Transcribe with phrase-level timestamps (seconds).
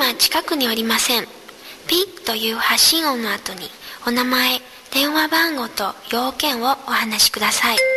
[0.00, 1.26] 今近くにおりません。
[1.86, 3.68] ピッという発信音の後に
[4.06, 4.58] お名前、
[4.94, 7.89] 電話番号と要件をお話しください。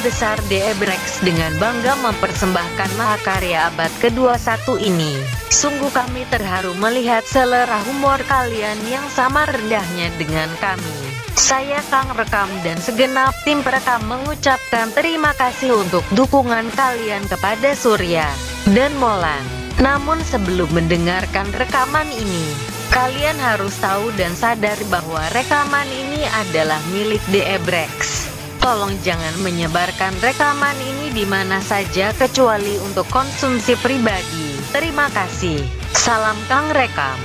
[0.00, 0.72] Besar DE
[1.20, 5.20] dengan bangga mempersembahkan mahakarya abad ke-21 ini.
[5.52, 11.10] Sungguh kami terharu melihat selera humor kalian yang sama rendahnya dengan kami.
[11.36, 18.28] Saya Kang Rekam dan segenap tim perekam mengucapkan terima kasih untuk dukungan kalian kepada Surya
[18.76, 19.42] dan Molan.
[19.80, 22.44] Namun sebelum mendengarkan rekaman ini,
[22.92, 28.09] kalian harus tahu dan sadar bahwa rekaman ini adalah milik DE Brex.
[28.60, 34.52] Tolong jangan menyebarkan rekaman ini di mana saja kecuali untuk konsumsi pribadi.
[34.68, 35.64] Terima kasih.
[35.96, 37.16] Salam Kang Rekam.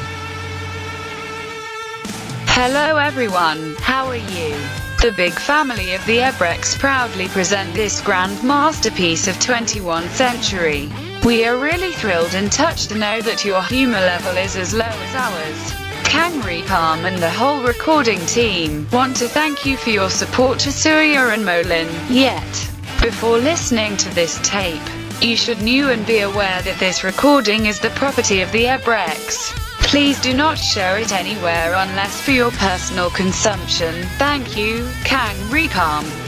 [2.55, 4.55] Hello everyone, how are you?
[5.03, 10.87] The big family of the Ebrex proudly present this grand masterpiece of 21st century.
[11.27, 14.87] We are really thrilled and touched to know that your humor level is as low
[14.87, 15.84] as ours.
[16.15, 20.71] Kangri Palm and the whole recording team want to thank you for your support to
[20.71, 21.89] Surya and Molin.
[22.09, 22.71] Yet,
[23.01, 24.81] before listening to this tape,
[25.21, 29.53] you should know and be aware that this recording is the property of the Ebrex.
[29.81, 33.93] Please do not share it anywhere unless for your personal consumption.
[34.17, 36.24] Thank you, Kang Repalm.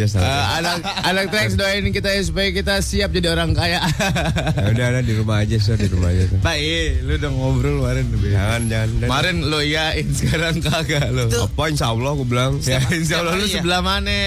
[0.00, 0.24] Aja sama.
[0.56, 3.84] anak anak Trax doain kita ya supaya kita siap jadi orang kaya.
[4.72, 6.24] udah udah di rumah aja so di rumah aja.
[6.40, 8.04] Pak, iya, lu udah ngobrol kemarin.
[8.16, 8.88] Jangan jangan.
[9.04, 11.28] Kemarin lo yain sekarang kagak lo.
[11.28, 12.56] Apa insya Allah aku bilang.
[12.64, 13.60] Ya, insya Allah lu hari ya?
[13.60, 14.20] sebelah mana?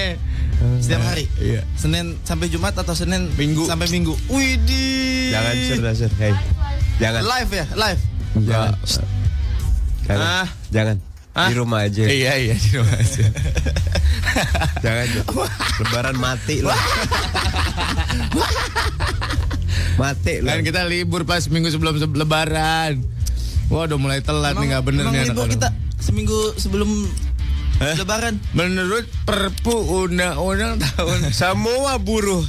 [0.79, 1.25] Setiap hari.
[1.41, 1.65] Iya.
[1.75, 3.65] Senin sampai Jumat atau Senin Minggu.
[3.65, 4.13] sampai Minggu.
[4.29, 5.33] Widih.
[5.33, 6.11] Jangan dah, sur.
[6.21, 6.33] Hey.
[7.01, 7.21] Jangan.
[7.25, 8.01] Live ya, live.
[8.45, 8.73] Jangan.
[10.05, 10.21] Jangan.
[10.21, 10.47] Ah.
[10.69, 11.12] Jangan.
[11.33, 11.49] Ah.
[11.49, 12.05] Di rumah aja.
[12.05, 13.25] Iya iya di rumah aja.
[14.85, 15.07] Jangan.
[15.81, 16.69] Lebaran mati lo.
[20.01, 20.49] mati lo.
[20.49, 23.01] Kan kita libur pas minggu sebelum se- lebaran.
[23.69, 25.53] Wah udah mulai telat nih nggak bener emang nih libur anak-anak.
[25.55, 26.89] kita seminggu sebelum
[27.81, 27.97] Hah?
[27.97, 28.37] Lebaran.
[28.53, 29.73] Menurut Perpu
[30.05, 32.45] Undang-Undang tahun Semua buruh.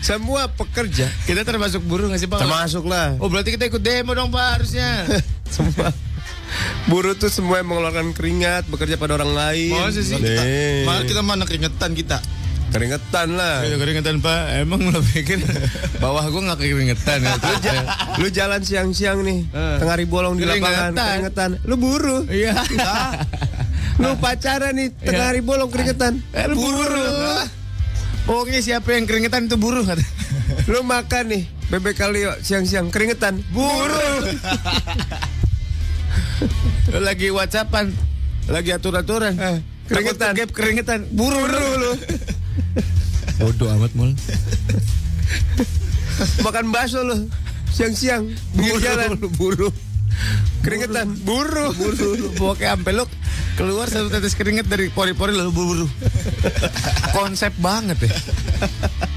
[0.00, 1.08] Semua pekerja.
[1.24, 2.40] kita termasuk buruh nggak sih Pak?
[2.40, 3.16] Termasuk lah.
[3.20, 5.04] Oh berarti kita ikut demo dong Pak harusnya.
[5.48, 5.92] Semua.
[6.84, 9.72] Buruh tuh semua yang mengeluarkan keringat bekerja pada orang lain.
[9.72, 10.16] Masa sih?
[10.16, 10.84] Nih.
[10.84, 12.18] Mana kita mana keringetan kita.
[12.68, 13.62] Keringetan lah.
[13.62, 14.40] Ayo keringetan Pak.
[14.58, 15.38] Emang lo pikir
[16.02, 17.34] bawah gua nggak keringetan ya?
[17.34, 17.86] Lu, ja-
[18.18, 19.76] lu jalan siang-siang nih, Eh.
[19.78, 21.50] tengah hari bolong di lapangan, Keringetan.
[21.62, 22.26] Lu buruh.
[22.26, 22.52] Iya.
[24.02, 25.30] Lu pacaran nih, tengah Iya.
[25.30, 26.18] hari bolong keringetan.
[26.34, 27.46] Eh, lu buruh.
[28.24, 29.86] Pokoknya siapa yang keringetan itu buruh.
[30.66, 33.38] Lu makan nih, bebek kali siang-siang keringetan.
[33.48, 34.34] Buruh.
[37.06, 37.90] Lagi whatsappan,
[38.46, 39.34] lagi atur-aturan.
[39.34, 39.58] Eh,
[39.88, 40.32] keringetan.
[40.32, 41.00] Takut kegap keringetan.
[41.10, 41.92] Buruh lu.
[43.40, 44.14] Bodoh amat mul.
[46.44, 47.26] Makan bakso lu.
[47.74, 49.18] Siang-siang, pinggir jalan.
[49.34, 49.74] buruh.
[50.62, 51.10] Keringetan.
[51.26, 51.74] Buruh.
[51.74, 52.30] Buruh.
[52.38, 53.04] Pokoknya sampai lu
[53.54, 55.90] keluar satu tetes keringet dari pori-pori lalu buruh.
[57.10, 58.12] Konsep banget ya.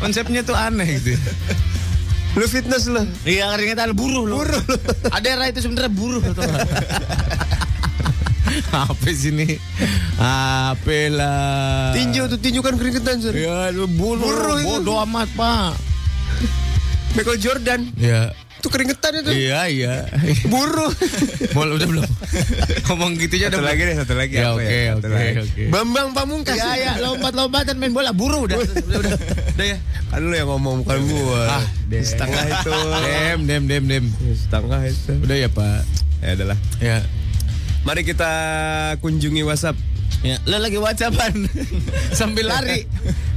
[0.02, 1.14] Konsepnya tuh aneh gitu.
[2.38, 3.02] Lu fitness lu.
[3.26, 4.38] Iya keringetan buruh lu.
[4.38, 4.62] Buruh.
[5.18, 6.34] Ada Ra itu sebenarnya buruh lu?
[8.72, 9.58] Apa sih ini?
[10.22, 11.92] Apa lah?
[11.98, 13.34] Tinju tuh tinju kan keringetan, Sur.
[13.34, 14.22] Ya lu buruh.
[14.22, 14.62] Buruh.
[14.62, 15.74] Bodoh amat, Pak.
[17.18, 17.90] Michael Jordan.
[17.98, 18.32] Ya.
[18.68, 19.32] Tuh keringetan itu.
[19.32, 19.94] Iya, iya.
[20.52, 20.92] Buruh.
[21.56, 22.04] Mau udah belum?
[22.92, 23.60] Ngomong gitu aja udah.
[23.64, 23.80] belum?
[23.80, 24.36] deh, satu lagi.
[24.36, 25.40] Ya, apa oke, Satu oke, lagi.
[25.40, 25.64] oke.
[25.72, 26.60] Bambang Pamungkas.
[26.60, 28.60] Ya, ya, lompat-lompatan main bola buruh udah.
[28.60, 29.18] Udah, udah.
[29.56, 29.78] Udah ya.
[30.12, 31.42] Kan lu yang ngomong bukan gua.
[31.48, 32.76] Ah, setengah itu.
[33.08, 34.06] Dem, dem, dem, dem.
[34.36, 35.12] Setengah itu.
[35.24, 35.80] Udah ya, Pak.
[36.20, 36.58] Ya adalah.
[36.84, 36.98] Ya.
[37.88, 38.32] Mari kita
[39.00, 39.80] kunjungi WhatsApp.
[40.28, 41.48] Ya, lo lagi whatsappan
[42.20, 42.84] sambil lari.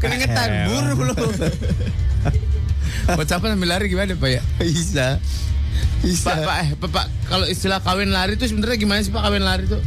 [0.02, 1.14] Keringetan, Ah, buruh lo.
[3.08, 4.42] Whatsappan sambil lari gimana, Pak ya?
[4.58, 5.06] Bisa.
[6.00, 6.32] Bisa.
[6.32, 9.42] Pak, Pak, eh, Pak, Pak, kalau istilah kawin lari itu sebenarnya gimana sih Pak kawin
[9.42, 9.78] lari itu?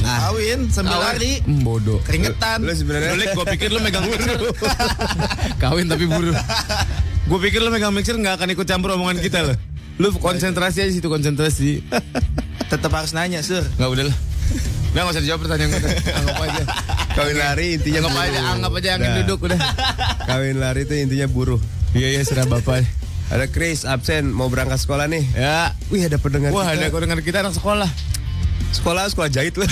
[0.00, 1.32] Kawin sambil Kawin- lari.
[1.40, 1.98] Hmm, bodoh.
[2.04, 2.60] Keringetan.
[2.60, 4.36] Lu sebenarnya Lu, gue pikir lu megang mixer.
[5.62, 6.36] kawin tapi buruh.
[7.24, 9.56] Gue pikir lu megang mixer nggak akan ikut campur omongan kita loh.
[9.96, 11.80] Lu konsentrasi aja situ konsentrasi.
[12.70, 13.64] Tetap harus nanya, Sur.
[13.80, 14.16] Nggak udah lah.
[14.92, 15.80] Nggak nggak usah dijawab pertanyaan gue.
[16.04, 16.62] Anggap aja.
[17.16, 18.28] kawin lari intinya Anggap buruh.
[18.28, 19.18] aja, anggap aja angin Udah.
[19.24, 19.58] duduk udah.
[20.26, 21.60] Kawin lari itu intinya buruh.
[21.94, 22.82] Iya iya serah bapak.
[23.30, 25.22] Ada Chris absen mau berangkat sekolah nih.
[25.30, 25.72] Ya.
[25.94, 26.90] Wih ada pendengar Wah kita.
[26.90, 27.86] ada kau dengar kita anak sekolah.
[28.74, 29.62] Sekolah sekolah jahit lu.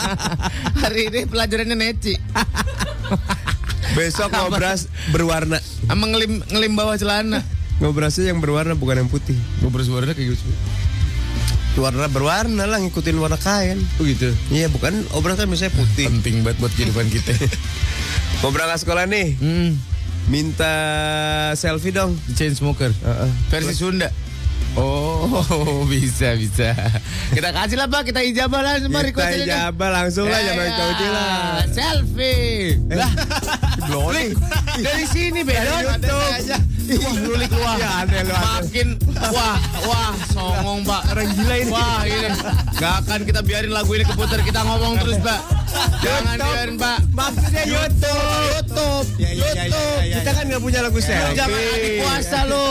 [0.82, 2.16] Hari ini pelajarannya neci.
[3.96, 5.60] Besok ngobras berwarna.
[5.60, 7.44] Sama ngelim ngelim bawah celana.
[7.78, 9.36] Ngobrasnya yang berwarna bukan yang putih.
[9.60, 10.48] Ngobrol suara kayak gitu.
[11.76, 13.84] Warna berwarna lah ngikutin warna kain.
[14.00, 14.32] Oh gitu.
[14.48, 16.08] Iya bukan obras kan biasanya putih.
[16.08, 17.36] Penting banget buat kehidupan kita.
[18.40, 19.36] Mau berangkat sekolah nih.
[19.36, 19.76] Hmm,
[20.28, 20.72] Minta
[21.54, 22.16] selfie dong.
[22.36, 22.90] chain smoker.
[23.52, 24.08] Versi Sunda.
[24.74, 26.74] Oh, bisa bisa.
[27.30, 30.90] Kita kasih lah Pak, kita ijabah lah sama Kita ijabah langsung lah Eh, jangan kau
[31.14, 31.62] lah.
[31.70, 32.82] Selfie.
[32.90, 33.10] Lah,
[33.86, 34.34] Blowing.
[34.82, 35.94] dari sini Bedon.
[36.84, 37.74] Wah, lu lik wah.
[37.80, 38.52] Ya, aneh lu, aneh.
[38.60, 38.88] Makin
[39.32, 39.56] wah,
[39.88, 41.02] wah, songong, Pak.
[41.16, 41.70] Orang gila ini.
[41.72, 42.28] Wah, ini.
[42.76, 45.40] Gak akan kita biarin lagu ini keputar, kita ngomong terus, Pak.
[46.04, 46.98] Jangan biarin, Pak.
[47.10, 48.48] Maksudnya YouTube.
[48.52, 49.06] YouTube.
[49.18, 50.16] Ya, ya, ya, ya, ya.
[50.20, 51.36] Kita kan nggak punya lagu selfie.
[51.38, 52.68] Jangan adik kuasa lu.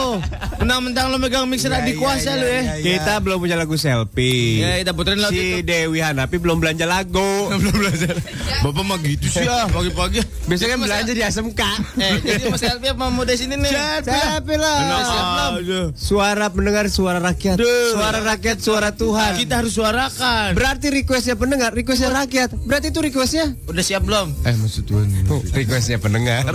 [0.60, 2.62] Mentang-mentang lu megang mixer adik kuasa lu ya.
[2.80, 4.62] Kita belum punya lagu selfie.
[4.62, 5.66] Ya, kita puterin lagu Si itu.
[5.66, 7.48] Dewi Hanapi belum belanja lagu.
[7.64, 8.12] Belum belajar.
[8.60, 10.20] Bapak mah gitu sih ya, pagi-pagi.
[10.48, 11.62] Biasanya kan belanja di SMK.
[11.96, 13.72] Eh, jadi mau selfie apa mau di sini nih?
[14.04, 14.78] Selfie lah.
[15.04, 15.26] Siap
[15.58, 15.86] belum?
[15.96, 17.56] Suara pendengar, suara rakyat.
[17.64, 19.32] Suara rakyat, suara Tuhan.
[19.40, 20.52] Kita harus suarakan.
[20.52, 22.52] Berarti requestnya pendengar, requestnya rakyat.
[22.68, 23.56] Berarti itu requestnya.
[23.64, 24.32] Udah siap belum?
[24.44, 25.08] Eh, maksud Tuhan.
[25.56, 26.52] requestnya pendengar.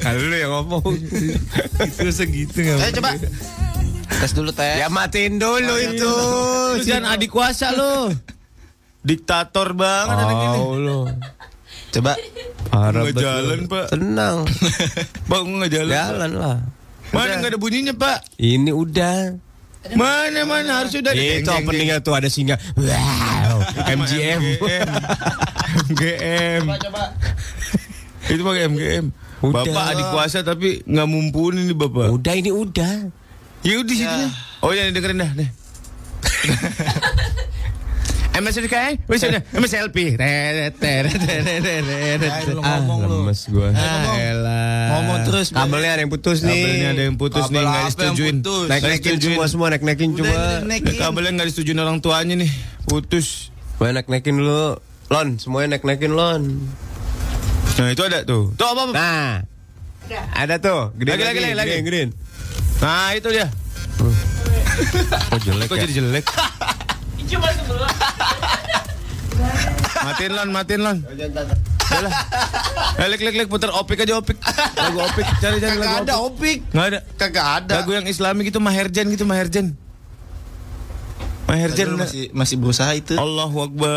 [0.00, 0.82] Kalau lu yang ngomong.
[1.82, 2.62] Itu segitu?
[2.62, 3.18] Ayo coba.
[4.04, 4.78] Tes dulu teh.
[4.78, 6.12] ya matiin dulu itu.
[6.76, 8.14] Lu jangan adik kuasa lu.
[9.04, 10.58] Diktator banget anak ini.
[10.60, 11.00] Oh lu.
[11.94, 12.12] Coba.
[12.74, 13.86] Nggak jalan, Pak.
[13.94, 14.36] Tenang.
[15.30, 15.94] Bang nggak jalan.
[15.94, 16.56] Jalan lah.
[17.14, 18.18] Mana nggak ada bunyinya, Pak?
[18.42, 19.38] Ini udah.
[19.92, 22.56] Mana mana harus udah Itu openingnya tuh ada singa.
[22.72, 23.60] Wow.
[23.84, 24.40] MGM.
[25.92, 26.62] MGM.
[26.72, 27.12] Coba.
[28.32, 29.06] Itu pakai MGM.
[29.44, 29.60] Udah.
[29.60, 32.16] Bapak adik kuasa tapi nggak mumpuni nih Bapak.
[32.16, 33.12] Udah ini udah.
[33.60, 34.28] Ya udah situ ya.
[34.64, 35.50] Oh ya dengerin dah deh.
[38.34, 40.18] MS udah kayak, wes udah, MS LP.
[40.18, 42.18] Teret, teret, teret, teret.
[42.18, 43.16] Ayo, lu ngomong lu.
[43.22, 43.70] lemes gua.
[43.70, 44.90] Ah.
[44.90, 45.54] Ngomong terus.
[45.54, 46.50] Kabelnya ada yang putus nih.
[46.66, 48.36] Kabelnya ada yang putus nih, Kabel nggak disetujuin.
[48.66, 50.34] Naik-naikin semua semua naik-naikin coba.
[50.66, 50.98] naikin.
[50.98, 52.50] Kabelnya nggak disetujuin orang tuanya nih,
[52.90, 53.54] putus.
[53.78, 54.82] Coba naik-naikin dulu.
[55.14, 56.42] Lon, semuanya naik-naikin lon.
[57.78, 58.50] Nah itu ada tuh.
[58.58, 58.82] Tuh apa?
[58.90, 58.92] apa?
[58.98, 59.32] Nah.
[60.34, 61.70] Ada tuh, gede Lagi, lagi, lagi.
[61.70, 62.02] Gede, gede.
[62.82, 63.46] Nah itu dia.
[65.30, 65.82] Kok jelek Kok ya?
[65.86, 66.26] jadi jelek?
[70.04, 70.98] Matiin lon, matiin lon.
[71.04, 72.12] Udah lah.
[72.96, 74.36] Eh, Lek, lek, lek, putar opik aja opik.
[74.74, 76.58] Lagu opik, cari cari lagu Kagak ada opik.
[76.64, 76.72] opik.
[76.72, 77.00] Nggak ada.
[77.14, 77.72] Kagak ada.
[77.78, 79.76] Lagu yang Islami gitu Maherjan gitu Maherjan.
[81.44, 83.14] Maherjan masih masih berusaha itu.
[83.14, 83.92] Allahu Akbar.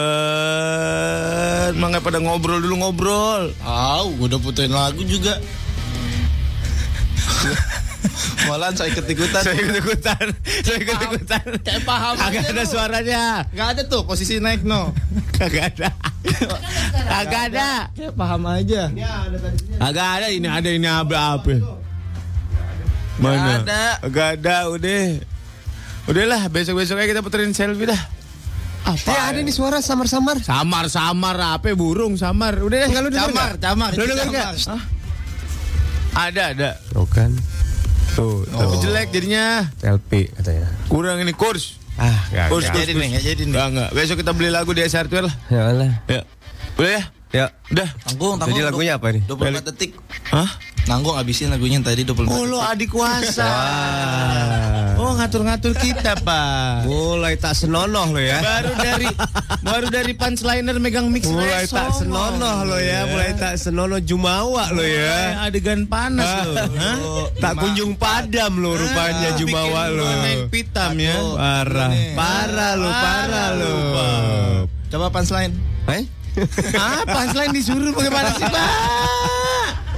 [1.74, 3.56] Mangga pada ngobrol dulu ngobrol.
[3.64, 5.38] Au, gua udah puterin lagu juga.
[8.44, 9.42] Malahan saya ikut-ikutan.
[9.42, 10.26] Saya ikut ikutan.
[10.64, 11.46] Saya ikut ikutan.
[11.62, 12.70] Kayak paham Kagak aja ada lu.
[12.70, 13.24] suaranya.
[13.52, 14.92] Gak ada tuh posisi naik no.
[15.34, 15.90] Kagak ada.
[17.08, 17.70] Kagak ada.
[17.92, 18.82] Kayak paham aja.
[19.78, 21.54] Kagak ada ini ada ini apa apa.
[23.18, 23.62] Mana?
[23.62, 23.84] ada.
[24.02, 25.06] Kagak ada udah.
[26.08, 28.02] Udahlah besok-besoknya kita puterin selfie dah.
[28.88, 29.10] Apa?
[29.12, 30.40] Ya ada nih suara samar-samar.
[30.40, 32.56] Samar samar apa burung samar.
[32.64, 33.60] Udah deh kalau Camar, nggak?
[33.60, 33.90] camar.
[33.92, 34.32] Lu denger camar.
[34.32, 34.72] nggak?
[34.72, 34.82] Hah?
[36.18, 36.70] Ada ada.
[36.96, 37.30] Bukan.
[38.14, 39.68] Tuh, tapi jelek jadinya.
[39.80, 40.68] LP katanya.
[40.88, 41.78] Kurang ini kurs.
[41.98, 42.78] Ah, gak, Kurs, gak.
[42.78, 43.54] kurs, Jadi nih, nggak jadi nih.
[43.54, 43.90] Enggak enggak.
[43.92, 45.36] Besok kita beli lagu di SR Hardware lah.
[45.50, 45.92] Ya Allah.
[46.06, 46.22] Ya.
[46.78, 47.02] Udah ya?
[47.30, 47.52] Ya.
[47.68, 47.90] Udah.
[48.02, 48.56] Tanggung, tanggung.
[48.56, 49.22] Jadi lagunya apa nih?
[49.26, 49.92] 24 detik.
[50.30, 50.48] Hah?
[50.88, 53.44] Nanggung abisin lagunya tadi 24 Oh, lo adik kuasa.
[53.44, 54.96] Wah.
[54.98, 56.88] Oh, ngatur-ngatur kita, Pak.
[56.88, 58.40] Mulai tak senonoh lo ya.
[58.40, 59.08] Baru dari
[59.62, 64.82] baru dari punchliner megang mix Mulai tak senonoh lo ya, mulai tak senonoh jumawa lo
[64.82, 65.44] ya.
[65.44, 66.56] adegan panas lo.
[66.56, 66.98] Hah?
[67.36, 70.00] Tak kunjung padam lo rupanya Ah, jumawa bikin
[70.40, 70.48] lo.
[70.50, 71.16] pitam ya.
[71.36, 73.74] Parah, parah lo, parah lo.
[74.88, 75.52] Coba punchline.
[75.90, 76.04] Eh?
[76.78, 78.70] Ah, punchline disuruh bagaimana sih, Pak?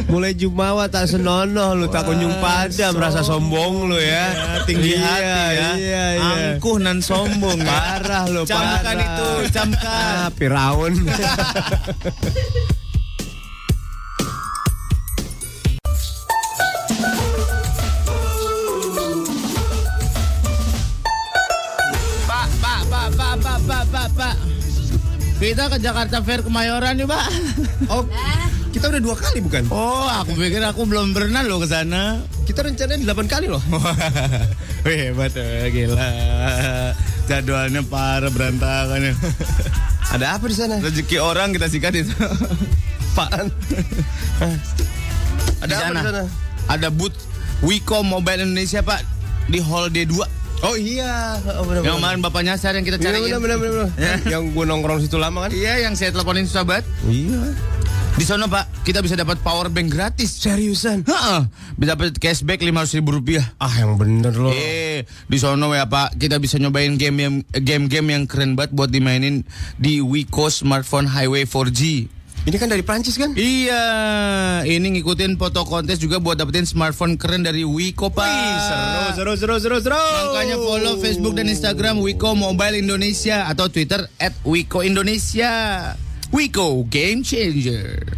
[0.10, 4.58] Mulai jumawa tak senonoh lo, tak kunjung padam, rasa sombong lo ya.
[4.64, 5.70] tinggi Iya, hati ya.
[5.76, 6.30] Iya, iya.
[6.56, 7.62] Angkuh nan sombong.
[7.62, 8.82] Parah lo, parah.
[8.82, 9.92] Camkan itu, camkan.
[10.26, 10.94] Ah, Firaun.
[25.40, 27.26] Kita ke Jakarta Fair Kemayoran nih, Pak.
[27.96, 28.04] Oh,
[28.70, 29.66] kita udah dua kali bukan?
[29.74, 32.22] Oh, aku pikir aku belum pernah loh ke sana.
[32.46, 33.64] Kita rencananya delapan kali loh.
[34.86, 36.12] Wih, hebat ya, gila.
[37.26, 39.14] Jadwalnya parah berantakan ya.
[40.14, 40.76] Ada apa di sana?
[40.84, 42.14] Rezeki orang kita sikat itu.
[43.16, 43.48] Apaan?
[45.66, 46.24] Ada apa di sana?
[46.70, 47.16] Ada booth
[47.66, 49.02] Wiko Mobile Indonesia, Pak.
[49.50, 50.39] Di Hall D2.
[50.60, 53.32] Oh iya, oh, bener, Yang kemarin Bapak nyasar yang kita Iya, cariin.
[53.32, 54.18] bener, bener, bener, bener.
[54.28, 55.52] Yang gue nongkrong situ lama kan?
[55.56, 56.84] Iya, yang saya teleponin susah banget.
[57.08, 57.56] Iya.
[58.20, 60.44] Di sana, Pak, kita bisa dapat power bank gratis.
[60.44, 61.08] Seriusan?
[61.08, 61.42] Heeh.
[61.80, 63.48] Bisa dapat cashback 500 ribu rupiah.
[63.56, 64.52] Ah, yang bener loh.
[64.52, 68.92] Eh, di sono ya Pak, kita bisa nyobain game yang game-game yang keren banget buat
[68.92, 69.48] dimainin
[69.80, 72.12] di Wiko Smartphone Highway 4G.
[72.50, 73.38] Ini kan dari Prancis kan?
[73.38, 73.86] Iya,
[74.66, 78.26] ini ngikutin foto kontes juga buat dapetin smartphone keren dari Wiko, Pak.
[78.26, 80.02] Wih, seru, seru, seru, seru, seru.
[80.34, 85.94] Makanya follow Facebook dan Instagram Wiko Mobile Indonesia atau Twitter at Wiko Indonesia.
[86.34, 88.18] Wiko Game Changer.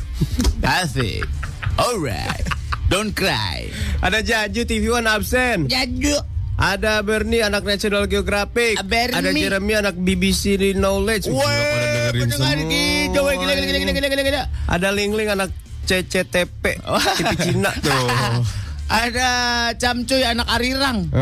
[0.80, 1.28] Asik.
[1.76, 2.48] Alright.
[2.88, 3.68] Don't cry.
[4.00, 5.68] Ada Jaju TV One absen.
[5.68, 6.37] Jaju.
[6.58, 8.82] Ada Bernie anak National Geographic.
[8.82, 9.14] Bernie.
[9.14, 11.30] Ada Jeremy anak BBC Knowledge.
[11.30, 12.34] Wih, gila, pada dengerin gitu.
[12.34, 12.50] semua.
[13.38, 14.42] Gila, gila, gila, gila, gila, gila, gila.
[14.66, 15.54] Ada Ling Ling anak
[15.86, 16.82] CCTP.
[16.82, 17.94] TV Cina tuh.
[19.06, 19.30] Ada
[19.78, 21.06] Camcuy anak Arirang.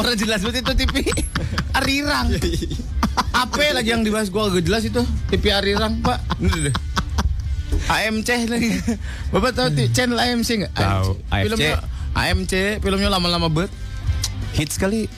[0.00, 1.12] Orang jelas banget itu TV
[1.76, 2.32] Arirang.
[3.36, 6.16] Apa lagi yang dibahas gua agak jelas itu TV Arirang, Pak.
[7.92, 8.72] AMC lagi.
[9.28, 10.72] Bapak tahu channel AMC nggak?
[10.80, 11.20] Tahu.
[11.28, 11.76] AFC.
[12.12, 13.72] AMC, filmnya lama-lama banget.
[14.52, 15.08] Hits kali.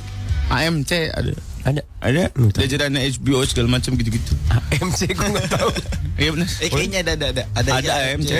[0.51, 1.35] AMC ada.
[1.65, 1.83] Ada.
[2.05, 2.23] Ada.
[2.61, 4.37] Jajarannya HBO segala macam gitu-gitu.
[4.77, 5.71] MC gue nggak tahu.
[6.15, 6.47] Iya benar.
[6.63, 8.31] Eh kayaknya ada ada ada ada Ada AMC.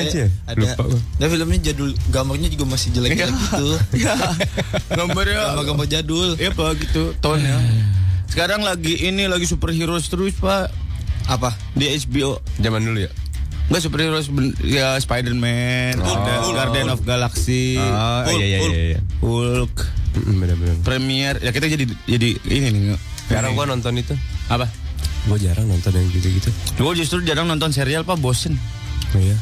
[0.47, 0.63] Ada.
[0.63, 0.83] Lupa.
[1.19, 3.67] Dan filmnya jadul, gambarnya juga masih jelek-jelek gitu.
[4.07, 4.15] Ya.
[4.95, 6.39] Gambarnya Gambar-gambar jadul.
[6.39, 7.59] Iya pak gitu tonnya.
[8.31, 10.71] Sekarang lagi ini lagi superhero terus pak
[11.27, 11.51] Apa?
[11.75, 12.39] di HBO.
[12.63, 13.11] Zaman dulu ya.
[13.65, 14.21] Enggak superhero
[14.61, 19.01] ya Spider-Man, ada Guardian of Galaxy, Oh, Hulk, iya, iya, Hulk, iya.
[19.19, 19.75] Hulk,
[20.37, 20.77] Bener-bener.
[20.85, 21.35] Premier.
[21.41, 22.81] Ya kita jadi jadi ini nih.
[23.33, 24.13] Jarang gua nonton itu.
[24.47, 24.69] apa?
[25.25, 26.53] Gua jarang nonton yang gitu-gitu.
[26.77, 28.61] Gue justru jarang nonton serial pak, bosen.
[29.17, 29.35] Oh iya.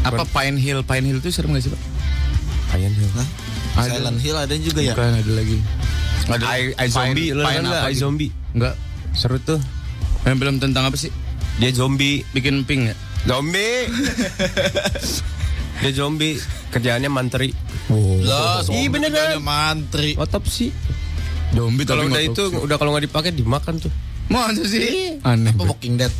[0.00, 0.80] Apa Pine Hill?
[0.80, 1.82] Pine Hill itu serem gak sih pak?
[2.72, 3.12] Ayan Hill.
[3.12, 3.28] Hah?
[3.78, 4.00] Ada.
[4.00, 4.96] Silent Hill ada juga ya?
[4.96, 5.58] Bukan ada lagi.
[6.28, 7.82] Ada I, I Zombie, lo nonton nggak?
[7.84, 7.94] I?
[7.94, 8.30] Zombie.
[8.56, 8.74] Enggak.
[9.12, 9.60] Seru tuh.
[10.24, 11.12] Yang film tentang apa sih?
[11.60, 12.24] Dia zombie.
[12.32, 12.96] Bikin pink ya?
[13.28, 13.84] Zombie.
[15.84, 16.40] Dia zombie.
[16.68, 17.52] Kerjaannya mantri.
[18.24, 19.38] Lah, Ih, beneran.
[19.40, 20.16] mantri.
[20.16, 20.72] Otopsi.
[21.52, 23.92] Zombie Kalau tapi udah itu udah kalau nggak dipakai dimakan tuh.
[24.28, 25.16] Masa sih?
[25.24, 25.52] Aneh.
[25.52, 25.64] Apa.
[25.64, 26.12] Walking Dead?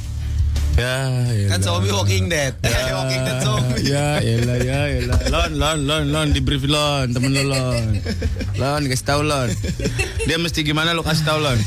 [0.79, 1.47] Ya, ya.
[1.53, 2.55] Kan zombie Walking Dead.
[2.65, 3.83] Walking Dead zombie.
[3.85, 5.21] Ya, elah, ya, elah.
[5.29, 7.99] Lon, lon, lon, lon, di brief lon, temen lo lon.
[8.63, 9.51] Lon, kasih tau lon.
[10.25, 11.59] Dia mesti gimana lo kasih tau lon.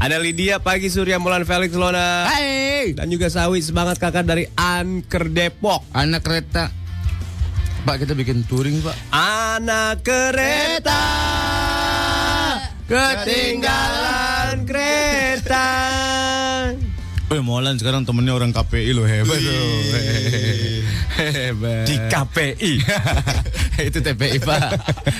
[0.00, 2.24] Ada Lydia pagi Surya Mulan Felix Lona.
[2.24, 5.84] Hai, Dan juga Sawi semangat kakak dari Anker Depok.
[5.92, 6.72] anak kereta.
[7.84, 8.96] Pak, kita bikin touring, Pak.
[9.12, 11.04] Anak kereta
[12.90, 15.68] ketinggalan kereta.
[17.30, 19.54] Eh, Molan sekarang temennya orang KPI lo hebat loh.
[21.20, 21.84] Hebat.
[21.84, 22.72] Di KPI.
[23.88, 24.60] itu TPI Pak.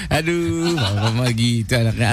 [0.08, 2.12] Aduh, mama gitu anaknya.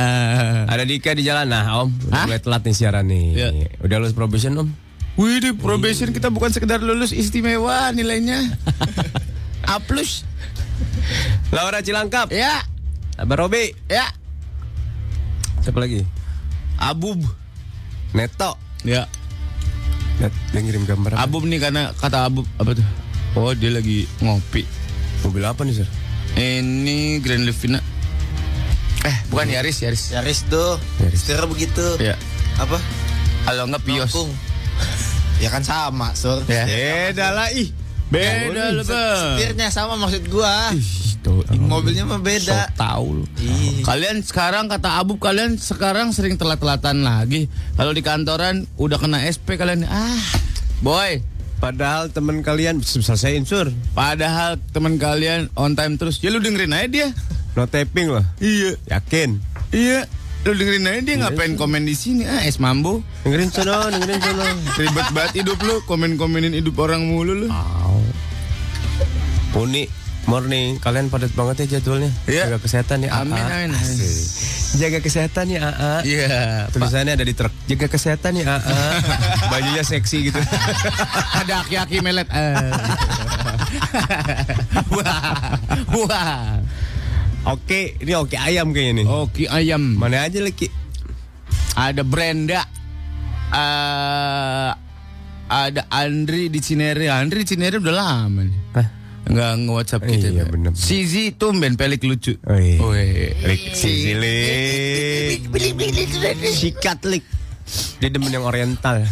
[0.68, 1.48] Ada Dika di jalan.
[1.48, 3.28] Nah, Om, udah mulai telat nih siaran nih.
[3.36, 3.50] Ya.
[3.80, 4.70] Udah lulus probation, Om?
[5.18, 8.54] Wih, di probation kita bukan sekedar lulus istimewa nilainya.
[9.72, 10.28] A plus.
[11.50, 12.30] Laura Cilangkap.
[12.30, 12.62] Ya,
[13.18, 13.74] Abah Robi.
[13.90, 14.06] ya.
[15.66, 16.06] Siapa lagi?
[16.78, 17.20] Abub.
[18.14, 18.56] Neto.
[18.86, 19.10] Ya,
[20.18, 21.14] Net, dia ngirim gambar?
[21.18, 22.86] Abub nih karena kata Abub apa tuh?
[23.38, 24.66] Oh, dia lagi ngopi.
[25.22, 25.88] Mobil apa nih, Sir?
[26.34, 27.78] Ini Grand Livina.
[29.06, 30.10] Eh, bukan Yaris, Yaris.
[30.10, 30.82] Yaris tuh.
[31.06, 31.22] Yaris.
[31.22, 31.86] Setir begitu.
[32.02, 32.18] Ya.
[32.58, 32.82] Apa?
[33.46, 34.14] Kalau enggak Pios.
[35.38, 36.42] Ya kan sama, Sur.
[36.50, 36.66] Ya.
[36.66, 37.70] Beda lah, ih.
[38.10, 38.82] Beda lu.
[38.82, 40.74] Setirnya sama maksud gua.
[41.22, 42.74] Tuh, Mobilnya mah beda.
[42.74, 43.26] So tahu lu.
[43.86, 47.46] Kalian sekarang kata Abu kalian sekarang sering telat-telatan lagi.
[47.78, 50.18] Kalau di kantoran udah kena SP kalian ah
[50.82, 51.22] boy.
[51.58, 53.74] Padahal teman kalian selesaiin, Sur.
[53.98, 56.22] Padahal teman kalian on time terus.
[56.22, 57.08] Ya lu dengerin aja dia.
[57.58, 58.22] No taping loh.
[58.38, 58.78] Iya.
[58.86, 59.42] Yakin?
[59.74, 60.06] Iya.
[60.46, 63.02] Lu dengerin aja dia ngapain komen di sini ah es mambo.
[63.26, 64.46] Dengerin sono, dengerin sono.
[64.80, 67.48] Ribet banget hidup lu, komen-komenin hidup orang mulu lu.
[69.58, 69.90] Uni,
[70.28, 70.78] morning.
[70.78, 72.12] Kalian padat banget ya jadwalnya.
[72.28, 72.52] Iya.
[72.52, 73.72] Jaga kesehatan ya, Amin, amin.
[74.78, 75.94] Jaga kesehatan ya, AA.
[76.04, 76.28] Iya.
[76.68, 76.76] Pak.
[76.76, 77.54] Tulisannya ada di truk.
[77.66, 78.80] Jaga kesehatan ya, AA.
[79.52, 80.40] Bajunya seksi gitu.
[81.40, 82.28] Ada aki-aki melet.
[82.30, 82.76] Ah.
[84.94, 85.56] wah.
[85.96, 86.60] Wah.
[87.48, 89.06] Oke, ini oke ayam kayaknya nih.
[89.08, 89.96] Oke ayam.
[89.96, 90.68] Mana aja lagi?
[91.80, 92.68] Ada Brenda.
[93.48, 94.72] eh
[95.48, 97.08] ada Andri di Cinere.
[97.08, 98.60] Andri di Cinere udah lama nih.
[98.76, 98.88] Hah?
[99.28, 100.28] Enggak nge-WhatsApp kita.
[100.30, 100.52] Iya, Pak.
[100.56, 100.72] bener.
[100.74, 102.40] Sizi tumben pelik lucu.
[102.44, 102.80] Oh, iya.
[102.80, 103.60] Weh.
[103.72, 105.44] Sisilik.
[106.50, 107.24] Sikat lik.
[108.00, 109.04] Dia demen yang oriental.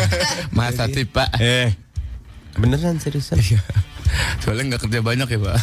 [0.56, 1.40] Masa sih Pak?
[1.40, 1.72] eh,
[2.54, 3.40] beneran seriusan?
[4.44, 5.56] Soalnya nggak kerja banyak ya Pak.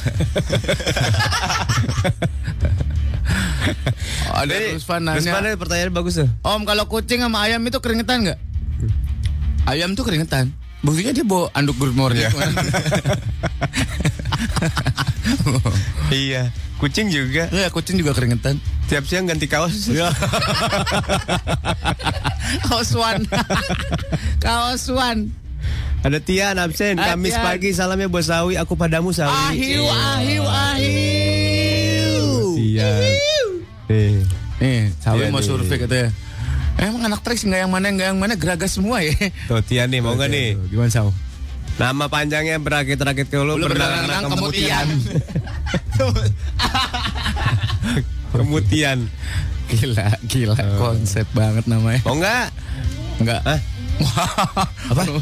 [4.34, 5.32] ada Rusfan Terus nanya.
[5.36, 6.30] mana pertanyaan bagus tuh?
[6.41, 8.39] Om kalau kucing sama ayam itu keringetan nggak?
[9.67, 10.50] Ayam tuh keringetan.
[10.80, 12.24] Buktinya dia bawa anduk good morning.
[16.10, 16.50] Iya,
[16.82, 17.46] kucing juga.
[17.54, 18.58] Iya kucing juga keringetan.
[18.89, 19.86] Tiap siang ganti kaos.
[22.65, 23.22] Kaos Wan.
[24.42, 25.30] Kaos Wan.
[26.02, 26.98] Ada Tian absen.
[26.98, 27.46] Ah, Kamis Tian.
[27.46, 28.58] pagi salamnya buat Sawi.
[28.58, 29.54] Aku padamu Sawi.
[29.54, 32.18] Ahiu, ahiu, ahiu.
[32.58, 33.13] Tian.
[33.86, 34.26] Nih.
[34.58, 36.10] Nih, Sawi Iya mau survei katanya.
[36.80, 39.12] Emang anak Trax nggak yang mana nggak yang mana geragas semua ya.
[39.52, 40.56] Tuh Tian nih mau nggak nih?
[40.72, 41.12] Gimana Saw?
[41.80, 44.88] Nama panjangnya berakit-rakit ke lu berenang kemudian.
[48.32, 48.98] Kemudian.
[49.70, 52.02] Gila, gila konsep banget namanya.
[52.04, 52.48] Mau nggak?
[53.20, 53.42] Enggak.
[53.44, 53.60] Hah?
[54.96, 55.02] apa?
[55.04, 55.20] Lu,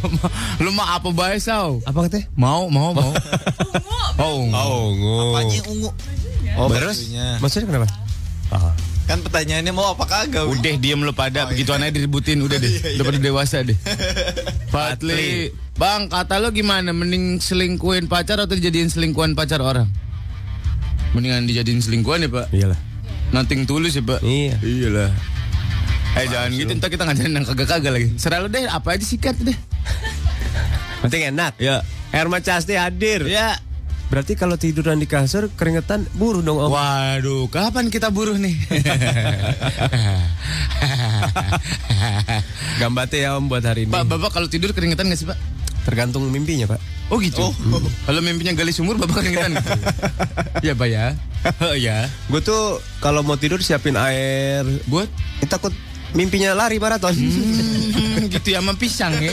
[0.61, 1.81] lu mah apa bae Saw?
[1.83, 2.29] Apa katanya?
[2.37, 3.11] Mau, mau, mau.
[4.17, 5.17] Oh, Oh, ungu.
[5.37, 5.89] Apanya yang ungu?
[6.57, 6.97] Oh, Terus?
[7.05, 7.27] bajunya.
[7.37, 7.87] Maksudnya kenapa?
[9.07, 10.51] Kan pertanyaannya mau apa kagak?
[10.51, 13.77] Udah diem lo pada begitu aja diributin udah deh udah pada dewasa deh.
[14.75, 16.91] Patli, bang kata lo gimana?
[16.91, 19.87] Mending selingkuhin pacar atau dijadiin selingkuhan pacar orang?
[21.15, 22.45] Mendingan dijadiin selingkuhan ya pak.
[22.51, 22.79] Iyalah.
[23.31, 24.19] Nanting tulus ya pak.
[24.19, 24.59] Iya.
[24.59, 25.09] Iyalah.
[26.19, 28.07] Eh jangan gitu ntar kita ngajarin yang kagak-kagak lagi.
[28.19, 29.55] Serah lo deh apa aja sikat deh.
[30.99, 31.55] Penting enak.
[31.63, 31.79] Ya.
[32.11, 33.23] Herma Casti hadir.
[33.23, 33.55] Ya.
[34.07, 36.71] Berarti kalau tiduran di kasur keringetan buruh dong om.
[36.71, 38.55] Waduh, kapan kita buruh nih?
[42.79, 43.91] Gambate ya om buat hari ini.
[43.91, 45.35] pak, bapak kalau tidur keringetan nggak sih pak?
[45.83, 46.79] Tergantung mimpinya pak.
[47.07, 47.47] Oh gitu.
[48.07, 49.55] Kalau mimpinya gali sumur bapak keringetan.
[50.67, 51.15] ya pak ya.
[51.63, 52.11] Oh ya.
[52.27, 54.67] Gue tuh kalau mau tidur siapin air.
[54.91, 55.07] Buat
[55.47, 55.71] Takut
[56.11, 57.15] mimpinya lari maraton.
[57.15, 59.31] Hmm, gitu ya sama pisang ya.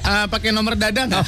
[0.00, 1.24] Ah, pakai nomor dada nggak?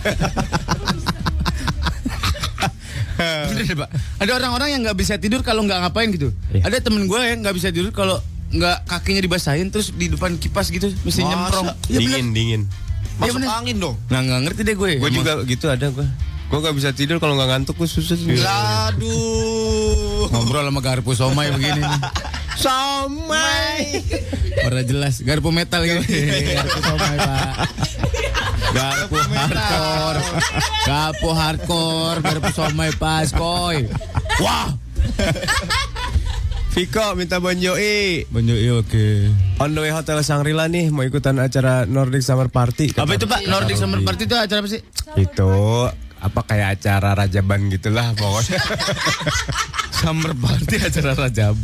[3.51, 3.89] Bener deh, Pak.
[4.21, 6.31] Ada orang-orang yang nggak bisa tidur kalau nggak ngapain gitu.
[6.53, 6.69] Iya.
[6.69, 10.71] Ada temen gue yang nggak bisa tidur kalau nggak kakinya dibasahin terus di depan kipas
[10.71, 11.31] gitu mesti Masa?
[11.35, 11.67] nyemprong.
[11.89, 12.19] Iya bener.
[12.21, 12.63] dingin dingin.
[13.17, 13.49] Masuk bener.
[13.51, 13.97] angin dong.
[14.13, 14.91] Nah nggak ngerti deh gue.
[14.97, 16.07] Gue Emang- juga gitu ada gue.
[16.47, 18.15] Gue gak bisa tidur kalau nggak ngantuk gue susah.
[18.87, 20.31] Aduh.
[20.31, 22.01] ngobrol sama garpu somai begini nih.
[22.63, 24.01] Somai.
[24.65, 26.01] Orang jelas garpu metal gitu.
[26.57, 27.55] garpu somai pak.
[28.75, 30.21] Garpu hardcore.
[30.87, 32.19] Garpu hardcore.
[32.23, 33.87] Garpu somai pas koy.
[34.43, 34.75] Wah.
[36.77, 38.29] Viko minta Bonjoi.
[38.29, 39.07] Iya oke.
[39.65, 42.93] On the way Hotel Sangrila nih mau ikutan acara Nordic Summer Party.
[42.93, 43.49] Apa itu pak?
[43.49, 44.85] Nordic Summer Party itu acara apa sih?
[45.17, 45.89] Itu
[46.21, 48.61] apa kayak acara rajaban gitulah pokoknya.
[50.05, 51.57] Summer Party acara Rajab.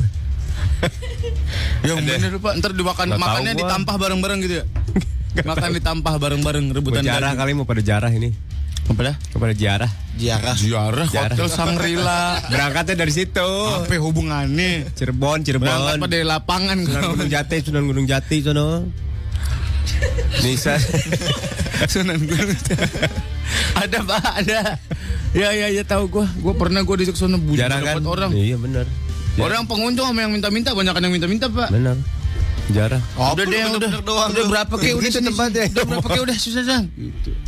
[1.84, 2.52] Yang bener pak.
[2.64, 3.60] Ntar dimakan makannya gua.
[3.68, 4.66] ditampah bareng-bareng gitu ya.
[5.32, 7.40] Makan ditampah bareng-bareng rebutan jarah daging.
[7.40, 8.32] kali mau pada jarah ini.
[8.84, 9.16] Apa dah?
[9.32, 9.90] Mau pada jarah.
[10.18, 10.56] Ziarah.
[10.58, 11.36] Ziarah Ziarah.
[11.38, 12.42] Hotel Sangrila.
[12.52, 13.48] Berangkatnya dari situ.
[13.72, 14.92] Apa hubungannya?
[14.92, 15.64] Cirebon, Cirebon.
[15.64, 18.68] Berangkat pada lapangan Sunan Gunung Jati, Sunan Gunung Jati sono.
[20.44, 20.76] Nisa.
[21.88, 22.52] Sunan Gunung
[23.76, 24.58] ada pak ada
[25.36, 27.98] ya ya ya tahu gua gua pernah gua diajak sana bu jarah kan?
[28.00, 28.86] dapat orang Iya benar.
[29.40, 31.96] orang pengunjung sama yang minta-minta banyak yang minta-minta pak Benar.
[32.68, 33.02] Jarah.
[33.14, 35.64] Oh, udah deh udah bener-bener doang udah berapa ke udah Gitu sini tempatnya.
[35.68, 36.84] udah berapa ke udah susah sang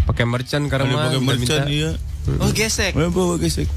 [0.04, 1.90] Pakai merchan karena Udah mah pakai minta- merchan iya
[2.34, 2.92] Oh, gesek.
[2.92, 3.68] Bawa gesek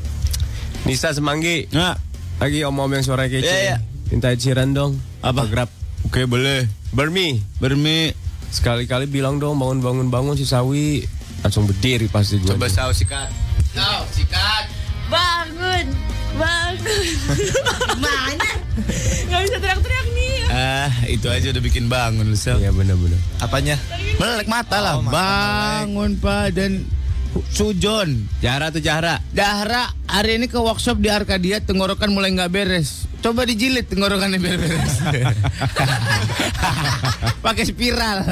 [0.83, 1.67] Nisa Semanggi.
[1.69, 1.93] nah
[2.37, 3.43] Lagi om-om yang suara kece.
[3.43, 3.77] Iya, iya.
[4.07, 4.97] Minta Sheeran dong.
[5.19, 5.45] Apa?
[5.45, 5.69] Grab.
[6.03, 7.41] oke boleh Bermi.
[7.57, 8.13] bermi
[8.47, 11.03] Sekali-kali bilang dong bangun bangun bangun si Sawi
[11.39, 12.49] langsung berdiri pasti gue.
[12.49, 13.27] coba saw sikat
[13.69, 14.65] saw sikat
[15.07, 15.85] Bangun,
[16.35, 17.15] bangun.
[17.97, 18.51] Mana?
[19.25, 20.26] Gak bisa teriak-teriak nih.
[20.57, 23.17] Ah itu aja udah bikin bangun lu sel Iya benar-benar.
[23.37, 23.75] Apanya?
[24.17, 26.83] melek mata lah Oh, mata bangun pak dan
[27.47, 29.17] sujon Jara tuh Jara.
[29.29, 33.05] Dahra hari ini ke workshop di Arkadia tenggorokan mulai nggak beres.
[33.17, 34.93] Coba dijilid tenggorokannya biar beres.
[37.41, 38.17] Pakai spiral.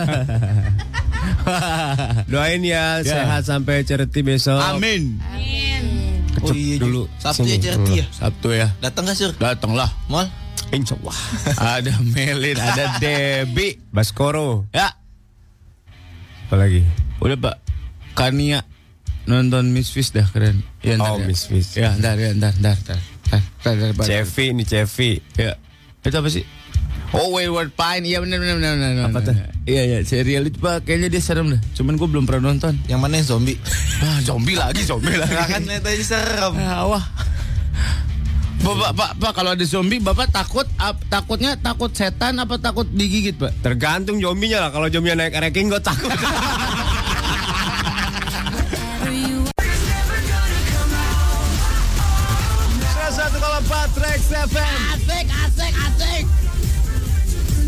[2.25, 3.03] Doain ya, Ya.
[3.03, 4.57] sehat sampai charity besok.
[4.57, 5.17] Amin.
[6.41, 7.01] Oh iya dulu.
[7.17, 8.05] Sabtu ya cerita ya.
[8.11, 8.67] Sabtu ya.
[8.79, 9.31] Datang gak sur?
[9.33, 9.89] Datanglah.
[10.07, 10.27] Mal?
[10.71, 11.17] Insya Allah.
[11.77, 13.77] Ada Melin, ada Debi.
[13.89, 14.65] Baskoro.
[14.71, 14.93] Ya,
[16.45, 16.81] Apa lagi?
[17.17, 17.55] udah Pak.
[18.13, 18.61] Kania
[19.25, 20.61] nonton Miss Fish dah keren.
[20.79, 21.25] Ya, ntar Oh, ya.
[21.25, 21.75] Miss Fish.
[21.75, 22.99] Ya, ntar ya, ntar, ntar, ntar.
[23.99, 25.11] Cevi nih Cevi.
[25.35, 25.57] Ya.
[25.99, 26.45] Itu apa sih?
[27.11, 28.03] Oh, Wayward Pine.
[28.03, 29.05] Iya benar benar benar benar.
[29.09, 29.35] Apa tuh?
[29.65, 30.83] Iya iya, serial itu Pak.
[30.83, 31.61] Kayaknya dia serem dah.
[31.73, 32.77] Cuman gue belum pernah nonton.
[32.85, 33.57] Yang mana yang zombie?
[34.05, 35.33] Ah, zombie lagi, zombie lagi.
[35.33, 36.53] Kan aja serem.
[36.59, 37.05] Ah, wah.
[38.63, 43.35] Bapak, Pak, Pak, kalau ada zombie, Bapak takut ap- takutnya takut setan apa takut digigit,
[43.35, 43.51] Pak?
[43.61, 44.69] Tergantung zombinya lah.
[44.73, 46.09] Kalau zombinya naik ranking gue takut.
[53.15, 54.75] satu kalau empat Trax FM.
[54.91, 56.23] Asik, asik, asik.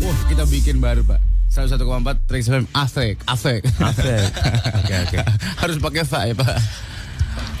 [0.04, 1.20] Wah, kita bikin baru, Pak.
[1.48, 2.64] 101,4 Trax FM.
[2.76, 3.62] Asik, asik.
[3.80, 4.22] Asik.
[4.84, 5.18] Oke, oke.
[5.56, 6.56] Harus pakai fa ya, Pak.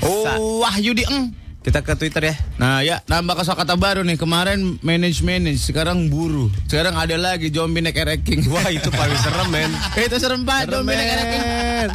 [0.04, 1.32] Oh, Wahyudi Eng.
[1.68, 2.34] Kita ke Twitter ya.
[2.56, 7.84] Nah ya nambah kata baru nih kemarin manage manage sekarang buru sekarang ada lagi zombie
[7.84, 9.68] naik ereking Wah itu paling serem men.
[10.08, 11.44] itu serem banget zombie naik ereking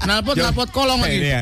[0.05, 1.41] nalpot nalpot kolong lagi ya.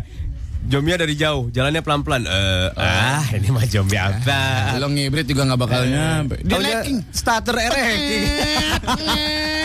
[0.71, 2.23] Jomnya dari jauh, jalannya pelan-pelan.
[2.23, 4.71] Eh, ah, ini mah zombie apa?
[4.71, 8.23] kalau ngibrit juga nggak bakal nyampe dia Taunya naiking starter ereking.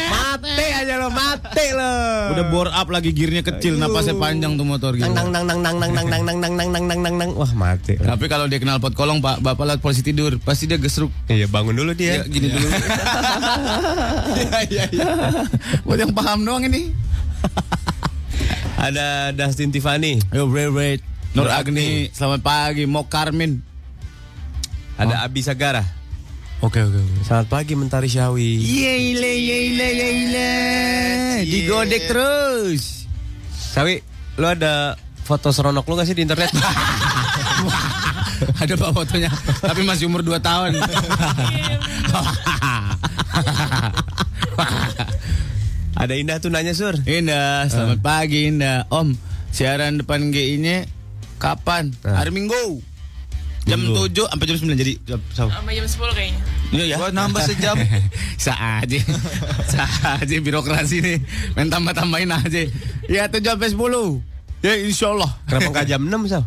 [0.07, 1.95] mati aja lo, mati lo.
[2.31, 5.77] udah bore up lagi gearnya kecil napasnya panjang tuh motor gitu nang nang nang nang
[5.79, 7.31] nang nang nang nang nang nang nang nang nang nang.
[7.33, 7.95] Wah, mati.
[7.97, 11.47] tapi kalau dia kenal pot kolong pak bapak lihat polisi tidur pasti dia gesruk Iya,
[11.47, 12.27] bangun dulu ya, dia.
[12.27, 12.67] gini dulu
[14.37, 15.07] Iya, iya, iya.
[15.83, 16.91] buat yang paham doang ini
[18.77, 20.95] Ada Dustin Tiffany, yo Ray Ray
[21.33, 23.61] Nur Agni selamat pagi mau Karmin
[24.97, 25.85] ada Abi Sagara.
[26.65, 28.57] oke oke oke Selamat pagi Mentari Syawi.
[28.57, 30.53] Yeile, yeile, yeile.
[31.45, 33.05] Digodek terus.
[33.53, 34.01] Syawi,
[34.41, 36.49] lu ada foto seronok lu gak sih di internet?
[38.37, 39.33] Ada pak fotonya,
[39.65, 40.77] tapi masih umur 2 tahun.
[46.07, 46.95] ada Indah tuh nanya sur.
[47.03, 48.87] Indah, selamat pagi Indah.
[48.89, 49.19] Om,
[49.51, 50.87] siaran depan GI-nya
[51.43, 51.91] kapan?
[52.07, 52.79] Hari Minggu.
[53.67, 54.07] Jam Minggu.
[54.15, 55.51] 7 sampai jam 9 jadi jam sama.
[55.59, 56.43] Sampai jam 10 kayaknya.
[56.71, 56.97] Iya ya.
[57.03, 57.75] Gua nambah sejam.
[58.47, 59.03] Sah aja.
[59.67, 61.19] Sah aja birokrasi nih.
[61.59, 62.63] Main tambah-tambahin aja.
[63.11, 64.23] Ya 7 sampai 10.
[64.63, 65.31] Ya insya Allah.
[65.51, 66.47] Kenapa nggak jam 6 Sal?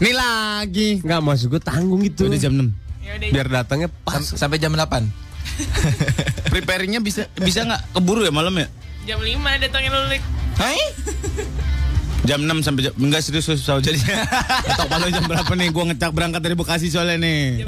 [0.00, 0.88] Nih lagi.
[1.04, 2.32] Nggak maksud gue tanggung gitu.
[2.32, 2.72] Udah jam 6.
[3.04, 3.28] Ya udah.
[3.28, 4.16] Biar datangnya pas.
[4.16, 5.27] Sam- sampai jam 8.
[6.52, 8.66] Preparingnya bisa bisa nggak keburu ya malam ya?
[9.08, 10.22] Jam 5 datangin lu Lik.
[10.58, 10.78] Hai?
[12.26, 13.96] Jam 6 sampai jam enggak serius tahu jadi.
[14.74, 17.64] Atau paling jam berapa nih gua ngecak berangkat dari Bekasi soalnya nih.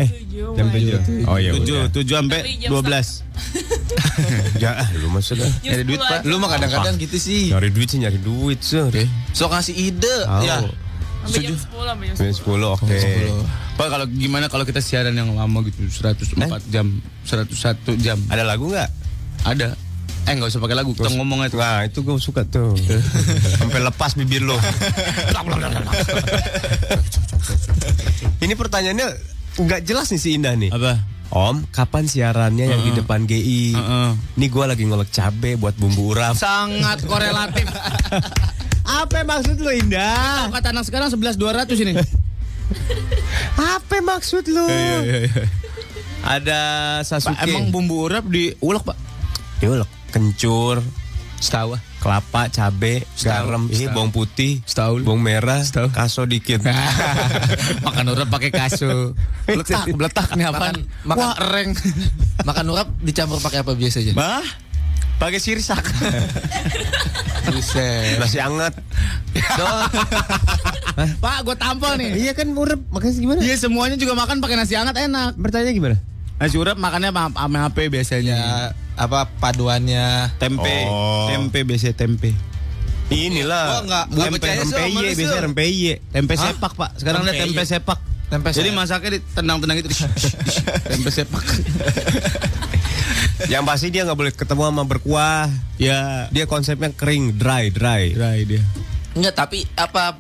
[0.53, 0.91] Jam 7.
[0.93, 1.31] Jam 7.
[1.31, 1.51] Oh iya.
[1.57, 2.85] 7 7 sampai Tapi jam 12.
[4.61, 5.49] Ya, ah, lu maksudnya.
[5.65, 6.21] Ada duit, 10 Pak?
[6.29, 7.49] Lu mah kadang-kadang gitu sih.
[7.51, 8.93] Nyari duit sih nyari duit sur.
[9.33, 10.17] So kasih ide.
[10.29, 10.45] Tahu.
[10.45, 10.61] Ya.
[11.21, 12.45] Sampai jam 10 sampai jam Jam 10.
[12.59, 12.99] 10 oke.
[13.77, 16.37] Pak kalau gimana kalau kita siaran yang lama gitu 104
[16.69, 18.19] jam, 101 jam.
[18.29, 18.91] Ada lagu nggak?
[19.45, 19.73] Ada.
[20.29, 21.57] Eh nggak usah pakai lagu, kita ngomong aja.
[21.57, 22.77] Nah itu gue suka tuh.
[23.61, 24.57] Sampai lepas bibir lo.
[28.41, 29.07] Ini pertanyaannya
[29.61, 30.71] nggak jelas nih si Indah nih.
[30.73, 31.01] Apa?
[31.31, 33.79] Om, kapan siarannya yang di depan GI?
[33.79, 34.11] Heeh.
[34.35, 36.35] Ini gue lagi ngolek cabe buat bumbu urap.
[36.35, 37.71] Sangat korelatif.
[38.91, 40.51] Apa maksud lu Indah?
[40.51, 41.93] Kata anak sekarang 11 200 ini.
[43.75, 44.67] Apa maksud lu?
[46.21, 46.61] Ada
[47.01, 47.33] Sasuke.
[47.33, 48.99] Pak, emang bumbu urap diulek, Pak?
[49.59, 49.89] Diulek.
[50.11, 50.83] Kencur,
[51.39, 51.73] Setahu.
[51.73, 51.81] ah.
[52.01, 53.93] kelapa, cabe, garam, ini Setahun.
[53.93, 55.05] bawang putih, Setahun.
[55.05, 55.93] bawang merah, Setahun.
[55.93, 56.65] kaso dikit.
[57.87, 59.13] Makan urap pakai kasu.
[59.49, 60.81] Letak, letak nih apaan?
[60.81, 61.71] Makan- makan- Wah, reng.
[62.41, 64.13] Makan urap dicampur pakai apa biasanya?
[64.13, 64.41] Bah,
[65.21, 65.85] pakai sirsak.
[67.51, 68.17] Buset.
[68.17, 68.73] Masih anget.
[71.21, 72.11] Pak, gue tampol nih.
[72.29, 73.39] Iya kan urap, makanya gimana?
[73.41, 75.37] Iya semuanya juga makan pakai nasi hangat enak.
[75.37, 75.97] Bertanya gimana?
[76.41, 78.37] Nasi urap makannya sama HP biasanya.
[78.37, 78.55] Ya,
[78.97, 80.33] apa paduannya?
[80.41, 81.29] Tempe, Oh.
[81.29, 82.33] tempe biasanya tempe.
[83.11, 83.65] Inilah.
[83.67, 85.95] Gua nggak- nggak tempe rempeye, biasanya rempeye.
[86.09, 86.45] Tempe Hah?
[86.49, 86.91] sepak pak.
[86.97, 87.99] Sekarang ada Tempe, tempe sepak.
[88.31, 88.79] Tempe Jadi sepak.
[88.79, 89.89] masaknya ditendang-tendang gitu.
[90.95, 91.45] tempe sepak.
[93.47, 95.49] Yang pasti dia nggak boleh ketemu sama berkuah.
[95.81, 98.13] ya, Dia konsepnya kering, dry, dry.
[98.13, 98.63] dry dia.
[99.17, 100.19] Enggak, tapi apa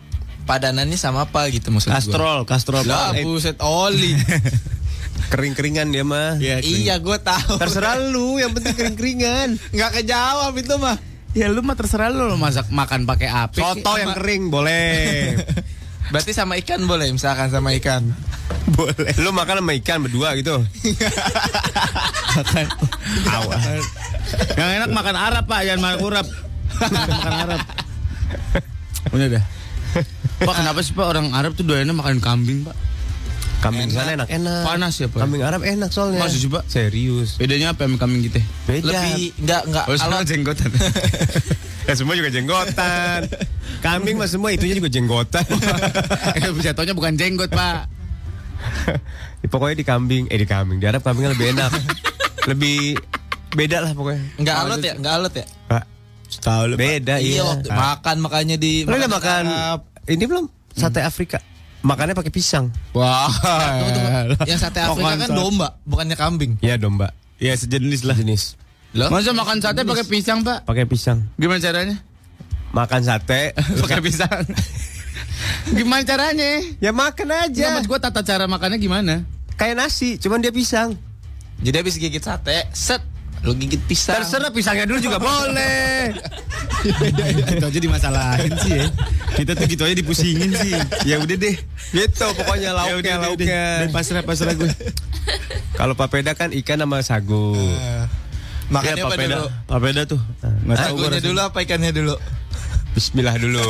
[0.49, 1.99] padanannya sama apa gitu maksud gua?
[2.01, 2.83] Kastrol, kastrol.
[2.89, 4.17] Lah, buset oli.
[5.33, 6.43] Kering-keringan dia mah.
[6.43, 7.55] Iya, iya, gue tahu.
[7.55, 9.63] Terserah lu, yang penting kering-keringan.
[9.71, 10.99] Nggak kejawab itu mah.
[11.31, 13.63] Ya lu mah terserah lu, lu masak makan pakai api.
[13.63, 15.39] Soto yang kering boleh.
[16.11, 18.03] Berarti sama ikan boleh, misalkan sama ikan.
[18.77, 19.15] boleh.
[19.19, 20.59] Lu makan sama ikan berdua gitu.
[22.37, 22.67] makan.
[23.27, 23.63] Awas.
[24.55, 26.27] Yang enak makan Arab pak, jangan makan urap.
[26.81, 27.61] makan Arab.
[29.11, 29.45] Udah dah.
[30.41, 32.77] Pak kenapa sih pak orang Arab tuh doyannya makan kambing pak?
[33.61, 34.65] Kambing sana enak-enak.
[34.65, 35.21] Panas ya pak?
[35.21, 36.25] Kambing Arab enak soalnya.
[36.25, 36.65] Masa sih, Pak?
[36.65, 37.37] Serius.
[37.37, 38.41] Bedanya apa sama kambing kita?
[38.65, 38.89] Beda.
[38.89, 40.71] Lebih enggak enggak Oh, jenggotan.
[41.91, 43.27] Ya semua juga jenggotan.
[43.83, 45.43] Kambing mah semua itunya juga jenggotan.
[46.39, 47.91] Eh, Jatuhnya bukan jenggot pak.
[49.43, 51.73] Ya, pokoknya di kambing, eh di kambing, di Arab kambingnya lebih enak.
[52.47, 52.95] lebih
[53.59, 54.23] beda lah pokoknya.
[54.39, 55.47] Enggak alot ya, enggak alot ya.
[55.67, 55.85] Pak,
[56.39, 56.75] tahu lu.
[56.79, 57.43] Beda Iya, iya.
[57.43, 59.81] waktu makan makanya di Lu udah makan Arab.
[60.07, 60.47] ini belum?
[60.71, 61.43] Sate Afrika.
[61.83, 62.71] Makannya pakai pisang.
[62.95, 63.27] Wah.
[63.83, 64.47] Tunggu.
[64.47, 65.35] Yang sate Afrika kan sate.
[65.35, 66.55] domba, bukannya kambing.
[66.63, 67.11] Ya domba.
[67.43, 68.15] Ya sejenis lah.
[68.15, 68.55] Jenis.
[68.91, 69.07] Loh?
[69.07, 70.67] Masa makan sate pakai pisang pak?
[70.67, 71.23] Pakai pisang.
[71.39, 71.97] Gimana caranya?
[72.75, 73.55] Makan sate.
[73.87, 74.43] pakai pisang.
[75.79, 76.59] gimana caranya?
[76.83, 77.79] ya makan aja.
[77.79, 79.23] mas gue tata cara makannya gimana?
[79.55, 80.99] Kayak nasi, cuman dia pisang.
[81.61, 83.05] Jadi habis gigit sate, set
[83.41, 84.21] Lo gigit pisang.
[84.21, 86.13] Terserah pisangnya dulu juga boleh.
[87.57, 88.85] itu aja dimasalahin sih ya.
[89.33, 90.77] Kita tuh gitu aja dipusingin sih.
[91.09, 91.57] Ya udah deh.
[91.97, 93.65] Gitu pokoknya Ya lauknya lauknya.
[93.89, 94.69] pasrah pasrah gue.
[95.73, 97.57] Kalau papeda kan ikan sama sagu.
[98.71, 99.35] Makannya Iya, apa papeda.
[99.35, 99.47] dulu?
[99.67, 100.21] Papeda tuh.
[100.41, 101.21] Nggak tahu rasanya.
[101.21, 102.15] dulu apa ikannya dulu?
[102.91, 103.67] Bismillah dulu.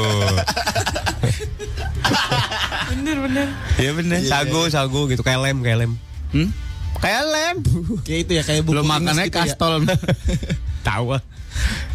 [2.91, 3.47] Bener bener.
[3.79, 4.19] Iya bener.
[4.23, 5.93] Sagu, sagu gitu kayak lem, kayak lem.
[6.33, 6.49] Hmm?
[6.99, 7.57] Kayak lem.
[8.03, 9.45] Kayak itu ya kayak buku Belum makannya gitu ya.
[9.47, 9.73] kastol.
[10.87, 11.23] Tahu ah.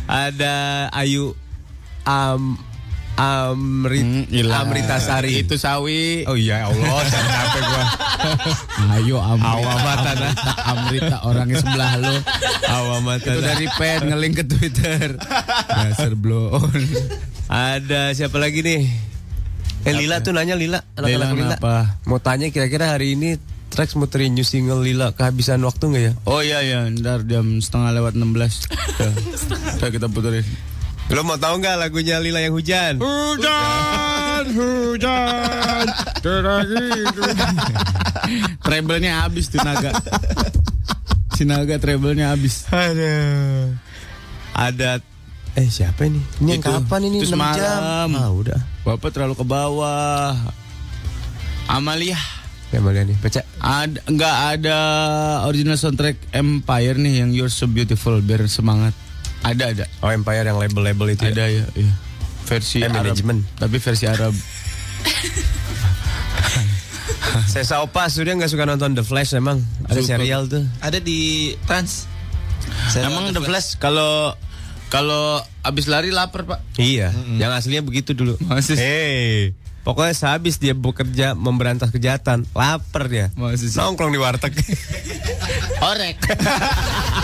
[0.06, 0.56] Ada
[0.92, 1.34] Ayu
[2.04, 2.58] Am
[3.16, 4.68] Amrit Hmm, ilah.
[4.68, 5.40] Amritasari.
[5.40, 6.28] Itu sawi.
[6.28, 7.84] Oh iya Allah, sampai capek gua.
[8.96, 9.56] Ayo Amrita.
[9.56, 10.10] Awamata.
[10.12, 12.16] Amrita, Amrita orangnya sebelah lo.
[12.68, 13.30] Awamata.
[13.30, 15.16] Itu dari pen ngelink ke Twitter.
[15.66, 16.82] Dasar blow on.
[17.48, 18.84] Ada siapa lagi nih?
[19.86, 21.56] Eh Lila tuh nanya Lila, anak-anak Lila Lila.
[21.56, 21.74] kenapa?
[22.04, 26.14] Mau tanya kira-kira hari ini Trax muterin new single Lila kehabisan waktu nggak ya?
[26.24, 28.72] Oh iya iya, ntar jam setengah lewat 16.
[28.98, 29.12] Ya.
[29.76, 30.48] Kita kita puterin.
[31.06, 32.98] Lo mau tahu nggak lagunya Lila yang hujan?
[32.98, 35.86] Hujan, hujan,
[38.60, 39.94] Treble-nya habis tuh naga.
[41.38, 42.66] Si naga treble-nya habis.
[42.68, 43.16] Ada.
[44.52, 44.90] Ada
[45.56, 46.20] eh siapa ini?
[46.42, 47.18] Ini yang Itu, kapan ini?
[47.22, 47.56] itu 6 semalam.
[47.56, 48.10] jam.
[48.12, 48.60] Ah, udah.
[48.82, 50.36] Bapak terlalu ke bawah.
[51.66, 52.18] Amalia.
[52.74, 53.40] Ya mau lihat nih, baca.
[53.62, 54.78] Ada nggak ada
[55.46, 58.92] original soundtrack Empire nih yang You're So Beautiful biar semangat.
[59.46, 59.86] Ada ada.
[60.02, 61.32] Oh Empire yang label-label itu ya.
[61.32, 61.94] Ada ya, iya.
[62.46, 63.06] Versi Eh, Arab.
[63.06, 63.38] manajemen.
[63.56, 64.34] Tapi versi Arab.
[67.46, 69.62] Saya Opas sudah nggak suka nonton The Flash emang.
[69.86, 70.18] Ada Suka.
[70.18, 70.64] serial tuh.
[70.80, 72.08] Ada di Trans.
[72.90, 74.34] Saya Emang The Flash kalau
[74.88, 76.60] kalau abis lari lapar pak.
[76.76, 78.38] Iya, yang aslinya begitu dulu.
[78.42, 78.76] Masih.
[78.76, 79.54] Hey,
[79.86, 83.30] pokoknya sehabis dia bekerja memberantas kejahatan, lapar dia.
[83.54, 83.70] Sih.
[83.78, 84.58] Nongkrong di warteg.
[85.80, 86.18] Orek.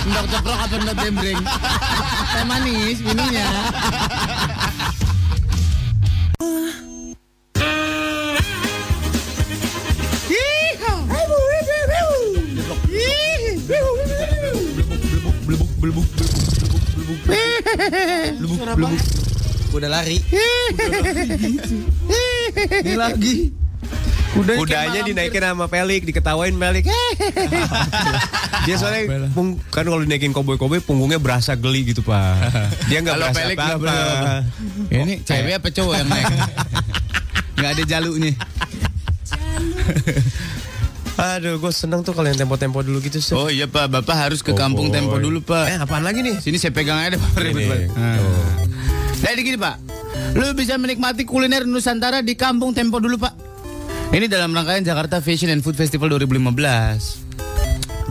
[0.06, 1.41] Ndok ceplok apa ndok dembreng?
[2.32, 3.50] Teh manis minumnya.
[19.71, 20.19] Udah lari.
[22.82, 23.36] Ini lagi.
[24.32, 26.88] Kudanya, Kudanya dinaikin sama Pelik, diketawain Pelik.
[28.65, 32.47] dia soalnya pung- kan kalau dinaikin koboi-koboi punggungnya berasa geli gitu pak.
[32.88, 33.75] Dia nggak berasa Pelik apa-apa.
[33.77, 34.47] berasa.
[34.88, 36.25] Ini cewek apa cowok yang naik?
[37.60, 38.32] Nggak ada jaluknya.
[41.21, 43.21] Aduh, gue seneng tuh kalau yang tempo-tempo dulu gitu.
[43.21, 43.38] Seth.
[43.38, 44.95] Oh iya pak, bapak harus ke kampung boy.
[44.95, 45.69] Tempo dulu pak.
[45.69, 46.39] Eh, apaan lagi nih?
[46.39, 47.30] Sini saya pegang aja deh pak.
[47.38, 47.67] Ribet Ini.
[47.69, 47.89] banget.
[47.93, 48.17] Nah.
[49.21, 49.75] Jadi gini pak,
[50.38, 53.34] lu bisa menikmati kuliner Nusantara di kampung Tempo dulu pak.
[54.12, 57.31] Ini dalam rangkaian Jakarta Fashion and Food Festival 2015.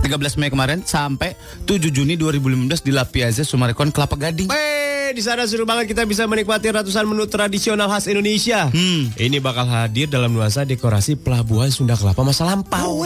[0.01, 1.37] 13 Mei kemarin sampai
[1.69, 4.49] 7 Juni 2015 di La Piazza Sumarekon Kelapa Gading.
[4.49, 8.73] Wey, di sana seru banget kita bisa menikmati ratusan menu tradisional khas Indonesia.
[8.73, 9.13] Hmm.
[9.13, 13.05] Ini bakal hadir dalam nuansa dekorasi pelabuhan Sunda Kelapa masa lampau.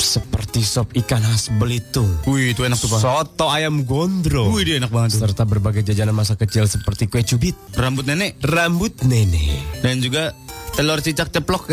[0.00, 2.08] Seperti sop ikan khas Belitung.
[2.24, 2.98] Wih, itu enak tuh pak.
[2.98, 4.48] Soto ayam gondro.
[4.48, 5.18] Wih, dia enak banget tuh.
[5.22, 9.60] Serta berbagai jajanan masa kecil seperti kue cubit, Rambut nenek rambut nenek.
[9.80, 10.32] dan juga
[10.72, 11.68] telur cicak ceplok.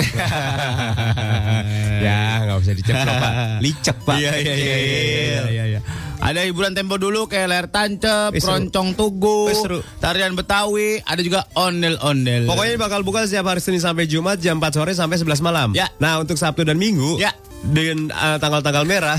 [2.05, 3.31] ya, nggak usah diceplok pak.
[3.59, 4.15] Licek pak.
[4.17, 5.79] Iya iya iya iya iya iya.
[6.17, 8.59] Ada hiburan tempo dulu kayak layar tancap, Wih, seru.
[8.59, 12.43] roncong tugu, Wih, tarian Betawi, ada juga ondel-ondel.
[12.43, 15.69] Pokoknya ini bakal buka setiap hari Senin sampai Jumat jam 4 sore sampai 11 malam.
[15.71, 15.87] Ya.
[15.97, 17.31] Nah, untuk Sabtu dan Minggu Ya.
[17.65, 19.17] Dengan uh, tanggal-tanggal merah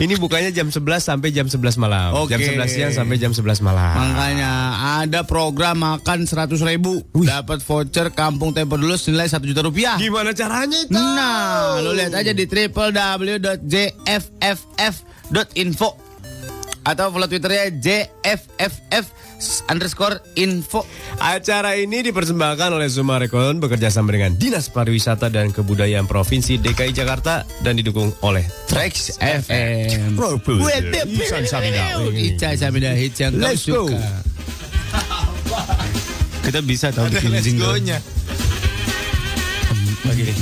[0.00, 2.16] ini bukanya jam 11 sampai jam 11 malam.
[2.16, 2.32] Oke.
[2.32, 3.96] Jam 11 siang sampai jam 11 malam.
[4.00, 4.50] Makanya
[5.04, 10.32] ada program makan 100 ribu Dapat voucher kampung tempo dulu senilai 1 juta rupiah Gimana
[10.32, 10.92] caranya itu?
[10.96, 13.30] Nah lo lihat aja di www.jfff.info
[16.80, 19.06] Atau follow twitternya jfff
[19.68, 20.84] underscore info.
[21.20, 27.44] Acara ini dipersembahkan oleh Sumarekon bekerja sama dengan Dinas Pariwisata dan Kebudayaan Provinsi DKI Jakarta
[27.60, 30.16] dan didukung oleh Trax FM
[33.36, 33.84] Let's go.
[36.40, 37.76] Kita bisa tahu bikin jingle.
[40.00, 40.32] Begini.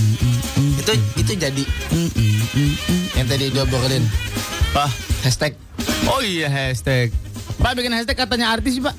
[0.79, 1.63] Itu itu jadi.
[3.19, 4.28] Yang tadi diobrolin.
[4.77, 5.53] Pak Hashtag.
[6.07, 7.11] Oh iya hashtag.
[7.59, 8.95] Pak bikin hashtag katanya artis sih pak.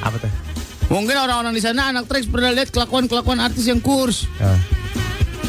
[0.00, 0.32] Apa tuh?
[0.86, 4.30] Mungkin orang-orang di sana anak Trax pernah lihat kelakuan-kelakuan artis yang kurs.
[4.38, 4.56] Ah.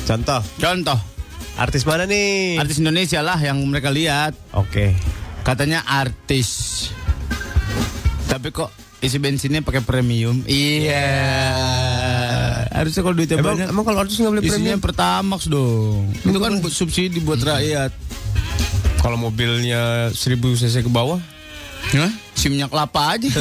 [0.08, 0.98] Contoh, Contoh.
[1.58, 2.62] Artis mana nih?
[2.62, 4.38] Artis Indonesia lah yang mereka lihat.
[4.54, 4.94] Oke.
[5.42, 6.90] Katanya artis.
[8.30, 8.70] Tapi kok
[9.02, 10.46] isi bensinnya pakai premium?
[10.46, 11.10] Iya.
[12.70, 14.80] Harusnya kalau duitnya Emang, banyak emang kalau artis nggak Isinya premium?
[14.82, 16.14] Pertamax dong.
[16.14, 18.07] Itu kan buat subsidi buat rakyat
[19.08, 21.16] Kalau mobilnya 1000 cc ke bawah,
[21.96, 22.12] Hah?
[22.36, 23.32] Si minyak kelapa aja.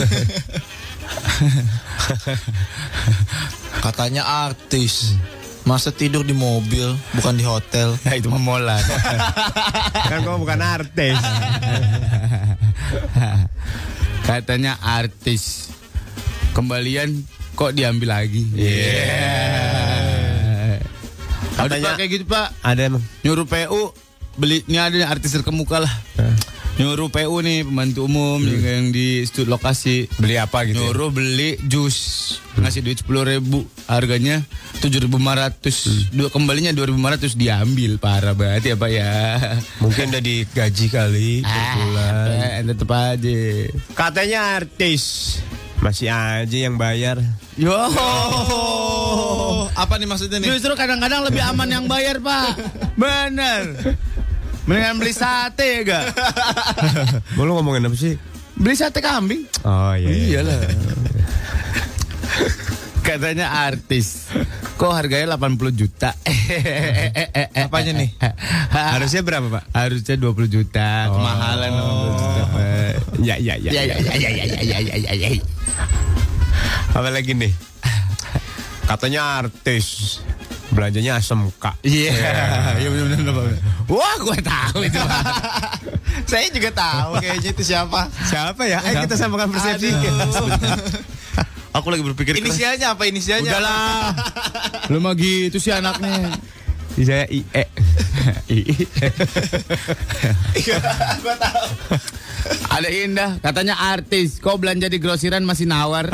[3.82, 5.18] Katanya artis.
[5.66, 7.98] Masa tidur di mobil, bukan di hotel.
[8.06, 8.78] ya itu memolan.
[10.14, 11.18] kan gua bukan artis.
[14.22, 15.74] Katanya artis.
[16.54, 17.26] Kembalian
[17.58, 18.46] kok diambil lagi.
[18.54, 19.02] Iya.
[21.58, 22.48] Ada Katanya- Pak, kayak gitu Pak.
[22.62, 23.02] Ada emang.
[23.26, 24.05] Nyuruh PU
[24.36, 25.92] beli ini ada artis terkemuka lah.
[26.76, 30.12] Nyuruh PU nih pembantu umum yang di stud lokasi.
[30.20, 30.76] Beli apa gitu?
[30.76, 30.92] ya?
[30.92, 31.96] Nyuruh beli jus
[32.56, 34.40] ngasih duit sepuluh ribu harganya
[34.80, 35.20] tujuh ribu
[36.12, 37.00] dua kembalinya dua ribu
[37.36, 39.12] diambil parah banget ya pak ya
[39.80, 42.26] Mungkin udah digaji kali per bulan.
[42.44, 43.36] ah, tetep aja
[43.96, 45.02] Katanya artis.
[45.80, 47.20] Masih aja yang bayar.
[47.56, 50.48] yo Oh, apa nih maksudnya nih?
[50.52, 52.52] justru kadang-kadang lebih aman yang bayar pak
[53.00, 53.96] bener
[54.66, 56.04] Mendingan beli sate ya gak?
[57.38, 58.18] Gue lu ngomongin apa sih?
[58.58, 59.46] Beli sate kambing.
[59.62, 60.10] Oh iya.
[60.10, 60.42] iya.
[60.42, 60.58] Iyalah.
[63.06, 64.26] Katanya artis.
[64.74, 66.10] Kok harganya 80 juta?
[67.54, 68.10] Apanya nih?
[68.74, 69.70] Harusnya berapa, Pak?
[69.70, 71.14] Harusnya 20 juta.
[71.14, 71.22] Oh.
[71.22, 72.42] Kemahalan 20 juta.
[73.22, 73.94] Ya ya, ya ya ya.
[74.02, 75.42] Ya ya ya ya ya ya ya ya.
[76.90, 77.54] Apa lagi nih?
[78.90, 80.18] Katanya artis.
[80.76, 81.80] Belanjanya asem kak.
[81.80, 82.12] Iya,
[82.76, 83.60] iya benar benar benar.
[83.88, 85.00] Wah, gue tahu itu.
[86.30, 88.12] Saya juga tahu kayaknya itu siapa.
[88.28, 88.84] Siapa ya?
[88.84, 89.88] Ayo kita samakan persepsi.
[91.76, 92.40] Aku lagi berpikir.
[92.40, 93.52] Inisialnya apa inisialnya?
[93.52, 94.16] Udahlah.
[94.88, 96.32] Lu mah gitu sih anaknya.
[96.96, 97.44] Saya IE.
[101.22, 101.66] Gua tahu.
[102.72, 104.38] Ada Indah, katanya artis.
[104.40, 106.08] Kok belanja di grosiran masih nawar?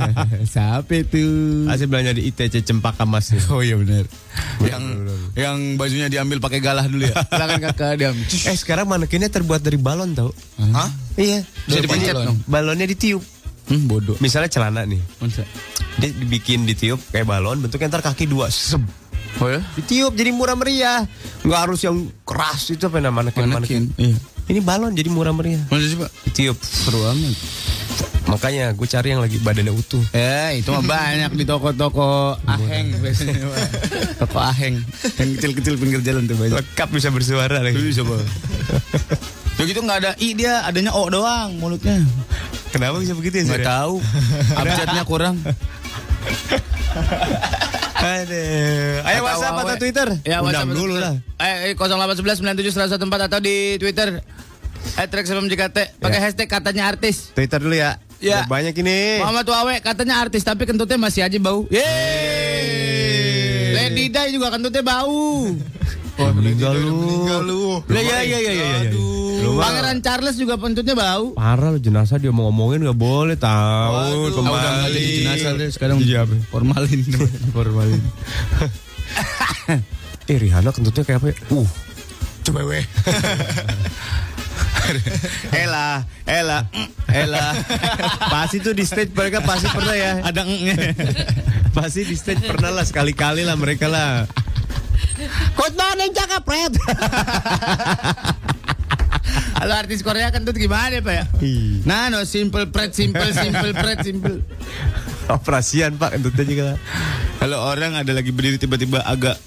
[0.54, 1.22] Siapa itu?
[1.70, 3.30] Asli belanja di ITC Cempaka Mas.
[3.54, 4.08] Oh iya benar.
[4.64, 4.84] Yang
[5.38, 7.14] yang bajunya diambil pakai galah dulu ya.
[7.14, 8.16] Silakan kakak diam.
[8.18, 10.34] Eh sekarang manekinnya terbuat dari balon tau?
[10.58, 10.90] Hah?
[11.14, 11.46] Iya.
[11.68, 12.38] Bisa dipencet dong.
[12.50, 13.22] Balonnya ditiup.
[13.70, 14.18] Hmm, bodoh.
[14.18, 14.98] Misalnya celana nih.
[15.22, 15.46] Masa?
[16.02, 18.50] Dia dibikin ditiup kayak balon bentuknya ntar kaki dua.
[18.50, 18.82] Seb.
[19.42, 19.60] Oh ya?
[19.74, 21.02] Ditiup jadi murah meriah.
[21.42, 23.54] Nggak harus yang keras itu apa namanya manekin manekin.
[23.54, 23.82] Manekin.
[23.98, 24.16] Iya.
[24.44, 25.64] Ini balon jadi murah meriah.
[25.72, 26.10] Masa sih, Pak?
[26.30, 26.58] Ditiup.
[26.60, 27.36] Seru amat.
[28.24, 30.00] Makanya gue cari yang lagi badannya utuh.
[30.16, 33.52] Eh, itu mah banyak di toko-toko aheng biasanya.
[34.20, 34.80] Toko aheng.
[35.20, 36.56] Yang kecil-kecil pinggir jalan tuh banyak.
[36.56, 37.76] Lengkap bisa bersuara lagi.
[37.76, 38.20] Bisa, Pak.
[39.54, 42.02] Ya gitu nggak ada i dia, adanya o doang mulutnya.
[42.74, 43.54] Kenapa bisa begitu ya?
[43.54, 43.62] Sir?
[43.62, 44.02] tahu.
[44.58, 45.38] Abjadnya kurang.
[48.04, 49.00] Aduh.
[49.00, 49.76] Ayo Atau WhatsApp atau.
[49.80, 50.08] Twitter?
[50.28, 51.16] Ya, Undang WhatsApp dulu lah.
[51.40, 53.00] Eh, eh 0811 97 114
[53.32, 54.20] atau di Twitter.
[54.94, 56.24] Eh, Trax sebelum JKT pakai Ya.
[56.28, 57.32] hashtag katanya artis.
[57.32, 57.96] Twitter dulu ya.
[58.20, 58.44] Ya.
[58.44, 59.24] Udah Banyak ini.
[59.24, 61.64] Muhammad Wawe katanya artis tapi kentutnya masih aja bau.
[61.72, 63.72] Yeay.
[63.74, 65.48] Lady Di juga kentutnya bau.
[66.14, 66.94] Oh, meninggal lu.
[66.94, 67.62] Meninggal lu.
[67.90, 68.66] Lah ya ya ya ya.
[68.86, 68.90] ya.
[69.44, 71.34] Mah- Pangeran Charles juga kentutnya bau.
[71.34, 73.92] Parah lu jenazah dia mau ngomongin gak boleh tahu.
[74.30, 74.42] Waduh.
[74.46, 76.34] Ah, udah jadi jenazah deh sekarang apa?
[76.50, 77.00] formalin.
[77.56, 78.02] formalin.
[80.24, 81.36] Eh Rihanna kentutnya kayak apa ya?
[81.52, 81.68] Uh.
[82.48, 82.80] Coba weh.
[85.52, 86.64] Ella, Ella,
[87.08, 87.56] Ella.
[88.28, 90.20] Pasti tuh di stage mereka pasti pernah ya.
[90.24, 90.76] Ada engnya.
[91.72, 94.28] Pasti di stage pernah lah sekali-kali lah mereka lah.
[95.54, 96.74] Good morning Jaka Pret.
[99.54, 101.24] Kalau artis Korea kentut gimana Pak ya?
[101.86, 104.42] Nah, no simple pret, simple, simple pret, simple.
[105.38, 106.66] Operasian Pak kentutnya juga.
[107.40, 109.40] Kalau orang ada lagi berdiri tiba-tiba agak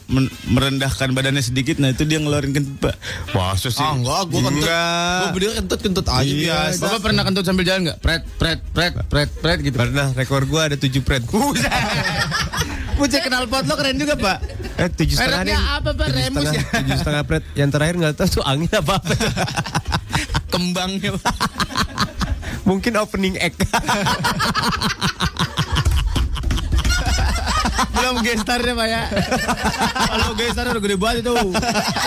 [0.50, 2.96] merendahkan badannya sedikit, nah itu dia ngeluarin kentut Pak.
[3.36, 3.84] Masa sih?
[3.84, 4.64] Ah enggak, gua kentut.
[4.64, 5.20] Enggak.
[5.20, 6.42] Gua berdiri kentut-kentut aja Iya,
[6.72, 6.82] biasa.
[6.82, 8.00] Bapak pernah kentut sambil jalan nggak?
[8.02, 9.76] Pret, pret, pret, pret, pret gitu.
[9.76, 11.22] Pernah rekor gua ada 7 pret.
[12.98, 14.38] Bucek kenal pot lo keren juga Pak.
[14.78, 15.58] Eh tujuh setengah nih.
[15.58, 16.06] apa, Pak?
[16.06, 16.82] Tujuh Remus setengah, ya?
[16.86, 17.44] tujuh setengah pret.
[17.58, 19.14] Yang terakhir nggak tahu tuh angin apa apa.
[20.54, 21.36] Kembangnya Pak.
[22.62, 23.58] Mungkin opening egg.
[27.98, 29.02] Belum gestarnya Pak ya.
[30.06, 31.34] Kalau gestar udah gede banget itu.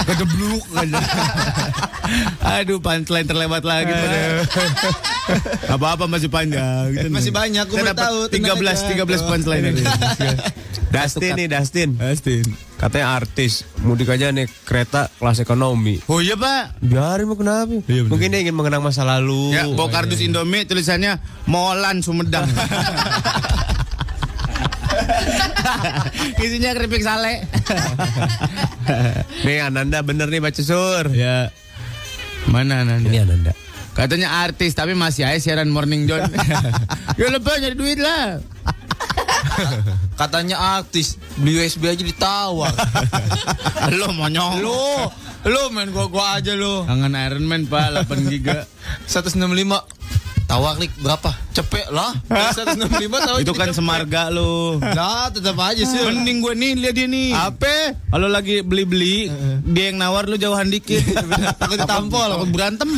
[0.07, 1.03] Kedebluk aja.
[2.63, 4.07] Aduh, punchline terlewat lagi Pak.
[5.75, 6.95] Apa-apa masih panjang.
[6.95, 7.11] Gitu.
[7.11, 8.95] Masih banyak, dapat tahu, tenang 13 aja.
[9.03, 9.91] 13 punchline hari ini.
[10.91, 11.95] Dustin nih Dustin.
[11.95, 12.45] Dustin.
[12.77, 16.03] Katanya artis mudik aja naik kereta kelas ekonomi.
[16.11, 16.83] Oh iya Pak.
[16.83, 17.71] Biarin mau kenapa?
[17.87, 18.11] Iya, bener.
[18.11, 19.55] Mungkin dia ingin mengenang masa lalu.
[19.55, 22.51] Ya, bawa kardus Indomie tulisannya Molan Sumedang.
[26.45, 27.45] Isinya keripik sale.
[29.47, 31.07] Nih Ananda bener nih baca sur.
[31.15, 31.51] ya.
[32.49, 33.09] Mana Nanda?
[33.09, 33.53] Ini Ananda.
[33.93, 36.25] Katanya artis tapi masih aja siaran Morning John.
[37.21, 38.41] ya lebih nyari duit lah.
[40.21, 42.73] Katanya artis beli USB aja ditawar.
[43.99, 44.61] Lo monyong.
[44.61, 45.11] Lo,
[45.47, 46.85] lo main gua gua aja lo.
[46.85, 48.69] Kangen Iron Man pak 8 giga
[49.09, 50.00] 165
[50.51, 51.31] tawar klik berapa?
[51.51, 52.11] Cepet lah.
[52.27, 55.99] 165 tahu Itu kan semarga lo Nah, tetap aja sih.
[56.01, 57.95] Mending gue nih lihat dia nih Apa?
[58.07, 59.31] Kalau lagi beli-beli
[59.65, 61.03] Dia yang nawar lu jauhan dikit
[61.61, 62.29] Takut ditampol.
[62.35, 62.91] Takut berantem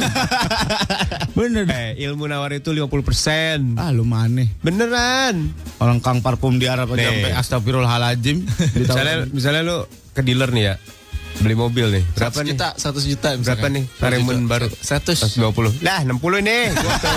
[1.37, 3.77] Bener Eh, ilmu nawar itu 50%.
[3.77, 5.53] Ah lu maneh Beneran.
[5.77, 8.45] Orang kang parfum di Arab aja sampai astagfirullahaladzim
[8.81, 9.77] Misalnya, misalnya lu
[10.13, 10.75] ke dealer nih ya,
[11.43, 12.05] beli mobil nih.
[12.15, 12.51] Berapa Berapa nih?
[12.55, 12.69] juta?
[12.79, 13.85] 100 juta Berapa nih?
[13.99, 14.69] Karimun baru.
[14.71, 15.19] 100.
[15.37, 15.83] 120.
[15.83, 16.65] Lah, 60 nih.
[16.73, 17.15] Gitu.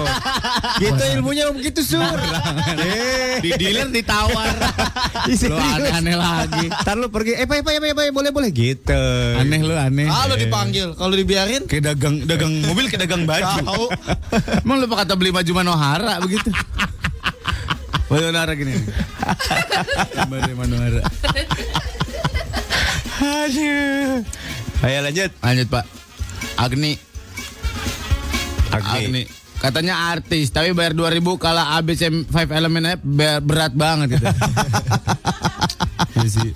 [0.81, 2.01] gitu ilmunya begitu, Sur.
[2.03, 4.55] Eh, Di dealer ditawar
[5.45, 8.49] Lu aneh-aneh lagi Ntar lu pergi, eh, pak, pak, pak, pak, boleh, boleh.
[8.49, 9.03] Gitu.
[9.37, 10.97] Aneh lu aneh lo dipanggil.
[10.97, 13.85] Kalau dibiarin Kayak dagang dagang mobil kayak dagang baju Tahu.
[14.65, 16.49] Emang lu kata beli baju Manohara begitu
[18.05, 18.85] Manohara gini nih.
[20.29, 21.01] Baju Manohara
[23.25, 24.21] Aduh.
[24.81, 25.29] Ayo lanjut.
[25.39, 25.85] Lanjut pak
[26.55, 26.93] Agni
[28.69, 29.01] Agni.
[29.07, 29.23] Agni
[29.55, 34.25] Katanya artis Tapi bayar 2000 Kalau ABC 5 elemennya bayar berat banget gitu
[36.15, 36.49] Iya sih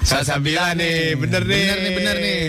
[0.00, 1.60] Salsabila nih, bener nih.
[1.60, 2.40] Bener nih, bener nih.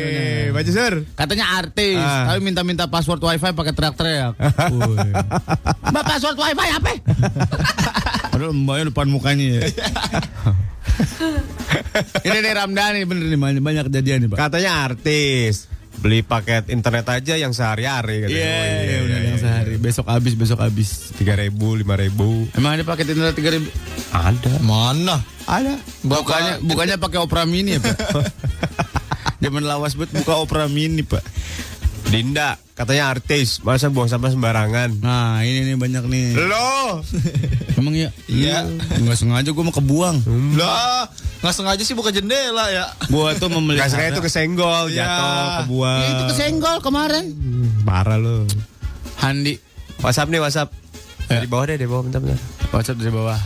[0.56, 0.94] Baju sur.
[1.14, 2.32] Katanya artis, Ah.
[2.32, 4.34] tapi minta-minta password wifi pakai teriak-teriak.
[5.92, 6.92] Mbak password wifi apa?
[8.32, 9.62] Padahal mbaknya depan mukanya ya.
[12.28, 14.38] Ini nih Ramdhani bener nih banyak, banyak kejadian nih pak.
[14.48, 15.68] Katanya artis.
[16.02, 18.42] Beli paket internet aja yang sehari-hari Iya, katanya.
[18.42, 19.76] Oh, iya, bener yang sehari.
[19.78, 21.14] Besok habis, besok habis.
[21.14, 22.50] Tiga ribu, lima ribu.
[22.58, 23.70] Emang ada paket internet tiga ribu?
[24.10, 24.58] Ada.
[24.66, 25.22] Mana?
[25.46, 25.78] Ada.
[26.02, 27.98] Bukannya, bukannya pakai Opera Mini ya pak?
[29.44, 31.22] Zaman lawas buat buka Opera Mini pak.
[32.08, 33.62] Dinda, katanya artis.
[33.62, 35.00] Masa buang sampah sembarangan.
[35.00, 36.28] Nah ini nih banyak nih.
[36.36, 37.00] Lo.
[37.78, 38.10] Emang ya?
[38.26, 38.66] Iya.
[38.98, 40.18] Nggak sengaja gue mau kebuang.
[40.56, 41.08] Lah,
[41.40, 42.90] nggak sengaja sih buka jendela ya.
[43.08, 43.86] Gua tuh memelihara.
[43.86, 45.08] Gak sengaja itu kesenggol, Iya.
[45.08, 46.00] jatuh, kebuang.
[46.00, 47.26] Ya, itu kesenggol kemarin.
[47.82, 48.44] Parah lo.
[49.18, 49.56] Handi.
[50.02, 50.70] WhatsApp nih, WhatsApp.
[51.30, 51.40] Ya.
[51.40, 52.40] Di bawah deh, di bawah bentar, bentar.
[52.74, 53.40] WhatsApp dari bawah.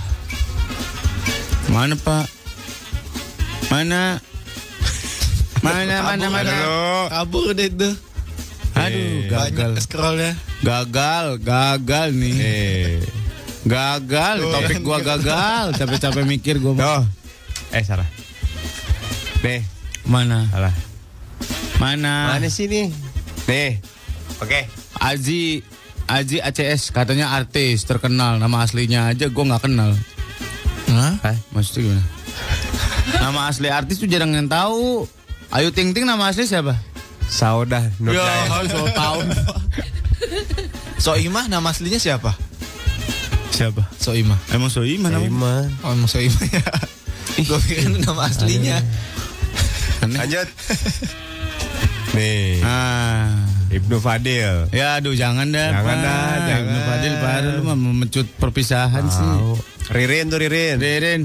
[1.69, 2.25] Mana pak?
[3.69, 4.17] Mana?
[5.61, 6.53] Mana mana mana?
[7.11, 7.89] Kabur deh itu.
[8.75, 9.71] Aduh, gagal.
[9.75, 10.31] Banyak scrollnya.
[10.59, 12.35] Gagal, gagal nih.
[12.37, 12.95] Eh.
[13.65, 15.73] Gagal, topik gua gagal.
[15.73, 16.75] Capek-capek mikir gua.
[16.77, 17.03] Tuh.
[17.73, 18.05] Eh, salah.
[19.41, 19.63] Nih,
[20.05, 20.45] Mana?
[20.51, 20.75] salah.
[21.81, 22.37] Mana?
[22.37, 22.91] Mana nih?
[23.47, 23.71] Nih.
[24.39, 24.67] Oke.
[24.99, 25.61] Aji
[26.05, 29.97] Aji ACS katanya artis terkenal nama aslinya aja gua nggak kenal.
[30.93, 31.17] Hah?
[31.25, 31.37] Hah?
[31.49, 32.03] Maksudnya gimana?
[33.21, 35.09] nama asli artis tuh jarang yang tahu.
[35.49, 36.77] Ayu Ting Ting nama asli siapa?
[37.25, 38.63] Saudah Nur Ya, Jaya.
[38.71, 39.25] so tahun.
[40.97, 42.33] Soimah nama aslinya siapa?
[43.49, 43.87] Siapa?
[43.95, 44.37] Soimah.
[44.49, 45.29] Emang Soima namanya?
[45.29, 45.67] Iman.
[45.81, 46.63] Oh, emang Soimah ya.
[47.47, 48.79] Gue pikir nama aslinya.
[50.01, 50.47] Lanjut.
[52.15, 53.27] Nih, Ah.
[53.67, 54.71] Ibnu Fadil.
[54.71, 55.67] Ya aduh jangan dah.
[55.73, 56.63] Jangan dah, jangan.
[56.63, 56.79] Ibnu
[57.19, 59.19] Fadil mah memecut perpisahan sih.
[59.19, 59.53] Tahu.
[59.91, 60.77] Ririn tuh Ririn.
[60.79, 61.21] Ririn.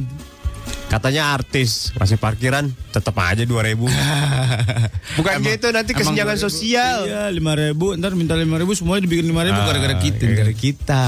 [0.91, 3.79] Katanya artis, masih parkiran tetap aja 2000
[5.17, 6.43] Bukan Emang- gitu nanti kesenjangan 2000.
[6.43, 6.99] sosial.
[7.07, 7.95] Iya, lima ribu.
[7.95, 10.19] Ntar minta lima ribu, semuanya dibikin lima ribu Ah, gara-gara kita.
[10.21, 11.05] Gara-gara kita.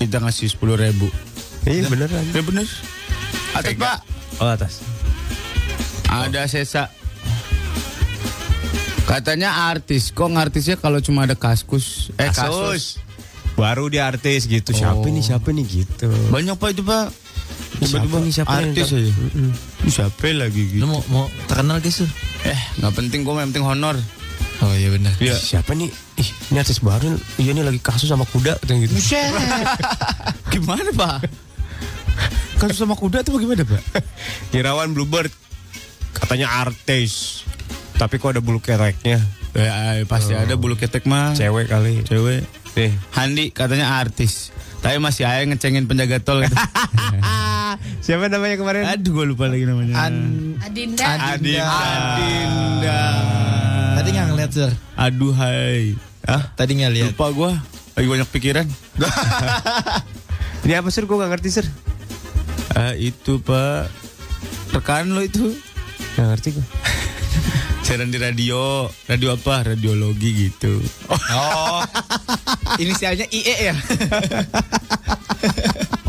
[0.00, 1.12] Kita ngasih sepuluh ribu.
[1.62, 2.24] Iya beneran.
[2.26, 2.64] Ya bener.
[3.52, 3.98] Atas pak.
[4.38, 4.80] Oh atas.
[6.08, 6.88] Ada sesa.
[9.04, 10.08] Katanya artis.
[10.08, 12.08] Kok ngartisnya kalau cuma ada kaskus?
[12.16, 12.40] Eh kasus.
[12.40, 12.84] Kasus.
[13.54, 14.70] Baru dia artis gitu.
[14.70, 15.04] Siapa Oh.
[15.04, 16.08] nih siapa nih gitu.
[16.30, 17.12] Banyak pak itu pak.
[17.78, 18.66] Tiba-tiba Siapa nih, siapa nih?
[18.74, 19.12] artis aja.
[19.38, 20.82] Ini Siapa lagi gitu?
[20.82, 22.10] Lu mau mau terkenal guys tuh?
[22.42, 23.96] Eh nggak penting gue yang penting honor.
[24.58, 25.14] Oh iya benar.
[25.22, 25.86] Ih, Siapa nih?
[26.18, 27.14] Ih, ini artis baru.
[27.38, 28.90] Iya ini lagi kasus sama kuda gitu.
[28.90, 29.30] Buset.
[30.52, 31.30] Gimana pak?
[32.58, 33.82] Kasus sama kuda tuh bagaimana pak?
[34.58, 35.30] Irawan Bluebird
[36.18, 37.46] katanya artis.
[37.94, 39.22] Tapi kok ada bulu keteknya?
[39.54, 41.34] Eh, eh, pasti ada bulu ketek mah.
[41.34, 42.02] Cewek kali.
[42.06, 42.42] Cewek.
[42.78, 42.94] Nih.
[43.10, 44.54] Handi katanya artis.
[44.78, 46.54] Tapi masih aja ngecengin penjaga tol gitu.
[48.06, 48.86] Siapa namanya kemarin?
[48.86, 49.98] Aduh gue lupa lagi namanya.
[50.62, 51.02] Adinda.
[51.34, 51.66] Adinda.
[51.66, 53.00] Adinda.
[53.98, 54.70] Tadi nggak ngeliat sir.
[54.94, 55.98] Aduh hai.
[56.22, 56.54] Hah?
[56.54, 57.10] Tadi nggak lihat.
[57.18, 57.50] Lupa gue.
[57.98, 58.66] Lagi banyak pikiran.
[60.62, 61.02] Ini apa sih?
[61.02, 61.66] Gue gak ngerti sir.
[62.78, 63.90] Ah itu pak.
[64.70, 65.50] Rekan lo itu.
[66.14, 66.66] Gak ngerti gue.
[67.88, 68.84] Siaran di radio.
[69.08, 69.64] Radio apa?
[69.72, 70.76] Radiologi gitu.
[71.08, 71.80] Oh.
[72.76, 73.74] Inisialnya IE ya.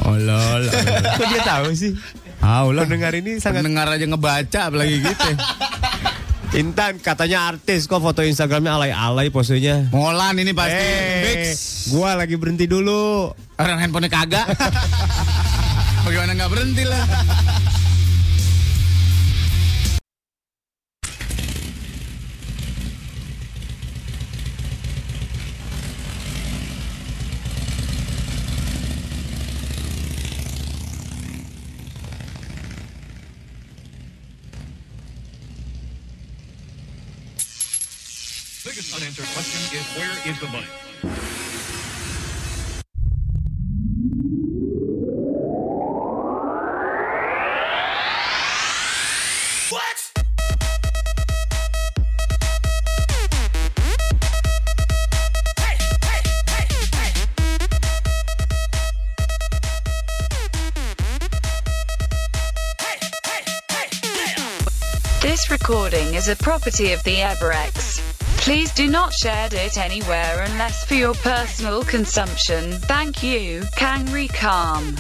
[0.04, 0.68] Oh lol.
[1.16, 1.96] Kok dia tahu sih?
[2.44, 2.84] Ah, lah.
[2.84, 5.32] Pendengar ini sangat Pendengar aja ngebaca apalagi gitu.
[6.60, 9.88] Intan katanya artis kok foto Instagramnya alay-alay posenya.
[9.96, 10.84] Molan ini pasti.
[10.84, 11.48] Eh, Fix.
[11.96, 13.32] gua lagi berhenti dulu.
[13.56, 14.52] Orang handphonenya kagak.
[16.04, 17.04] Bagaimana nggak berhenti lah.
[40.40, 40.66] Where is the money?
[65.22, 68.19] This recording is a property of the Ebrex.
[68.50, 72.74] Please do not share it anywhere unless for your personal consumption.
[72.90, 74.98] Thank you, Kangri Calm.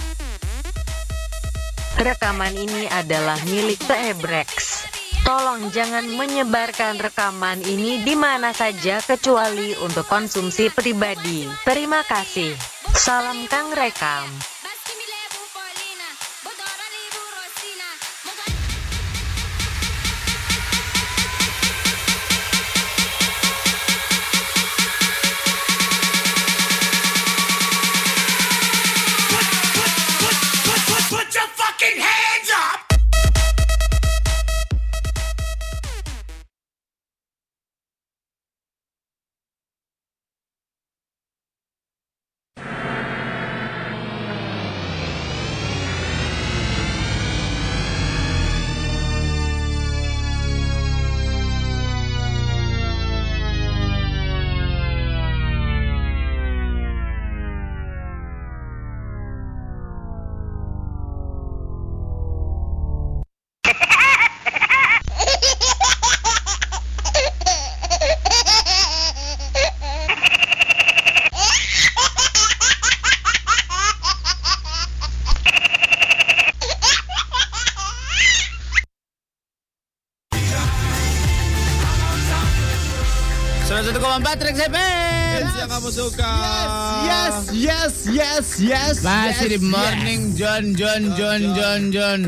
[1.97, 4.85] Rekaman ini adalah milik The Ebrex.
[5.25, 11.49] Tolong jangan menyebarkan rekaman ini di mana saja kecuali untuk konsumsi pribadi.
[11.65, 12.53] Terima kasih.
[12.93, 14.29] Salam Kang Rekam.
[85.89, 86.33] Suka.
[87.05, 88.95] Yes, yes, yes, yes.
[89.01, 92.21] Masih yes, di morning John John John John John.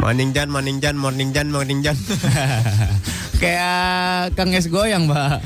[0.00, 1.92] Morning Jan, morning Jan, morning Jan, morning Jan.
[3.42, 5.44] Kayak Kang Es goyang, Mbak.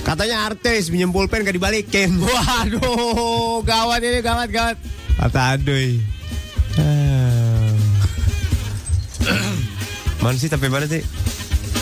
[0.00, 2.16] Katanya artis minjem pulpen gak dibalikin.
[2.24, 4.76] Waduh, gawat ini gawat gawat.
[5.20, 6.00] Kata aduy.
[6.80, 7.76] Ah.
[10.24, 11.04] mana sih tapi mana sih?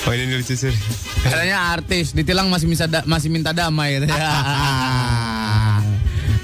[0.03, 0.75] Oh ini lucu sih.
[1.21, 4.09] Katanya artis ditilang masih bisa da- masih minta damai gitu.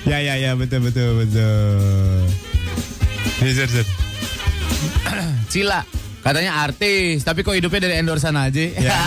[0.07, 2.23] ya ya ya betul betul betul.
[3.41, 3.87] Ini sir, sir.
[5.49, 5.81] Cila
[6.21, 8.65] katanya artis, tapi kok hidupnya dari endorsan aja.
[8.77, 8.97] Ya.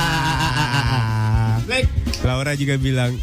[2.20, 3.14] Laura juga bilang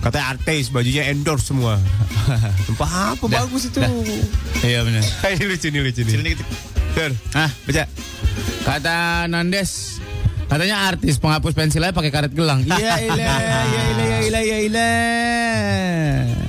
[0.00, 1.80] katanya artis bajunya endorse semua.
[2.70, 3.80] Apa apa Dah, bagus itu.
[3.80, 3.90] dah.
[4.62, 5.02] Iya benar.
[5.32, 6.36] ini lucu nih lucu nih.
[6.92, 7.84] Sir, Ah, baca.
[8.60, 9.89] kata Nandes
[10.50, 12.60] katanya artis penghapus pensilnya pakai karet gelang.
[12.66, 14.88] Iya iya iya iya iya iya iya.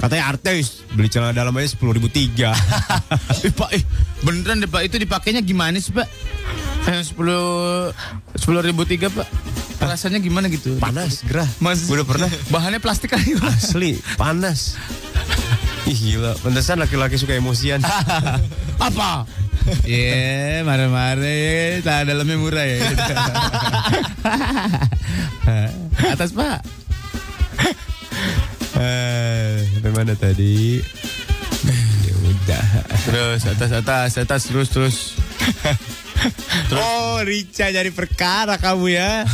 [0.02, 2.52] Katanya artis beli celana dalam aja sepuluh ribu tiga.
[3.46, 3.84] eh, Pak, eh,
[4.26, 6.10] beneran deh Pak, itu dipakainya gimana sih Pak?
[6.90, 7.94] Eh, Sepuluh
[8.34, 9.30] sepuluh ribu tiga Pak.
[9.82, 10.78] Rasanya gimana gitu?
[10.78, 11.46] Panas, gerah.
[11.58, 12.30] Mas, Udah pernah?
[12.54, 13.74] Bahannya plastik kali Mas.
[13.74, 14.78] Asli, panas.
[15.90, 17.82] Ih gila, pantesan laki-laki suka emosian.
[18.78, 19.26] Apa?
[19.86, 22.82] Iya, marah-marah, tak dalamnya murah ya.
[26.14, 26.60] Atas Pak.
[28.82, 29.62] Eh,
[29.94, 30.82] mana tadi?
[32.02, 32.66] ya udah.
[33.06, 34.98] Terus atas atas atas terus terus.
[36.74, 39.28] Oh, Rica jadi perkara kamu ya.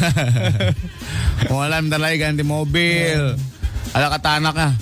[1.51, 3.39] Mulai bentar lagi ganti mobil.
[3.95, 4.75] Ada kata anaknya.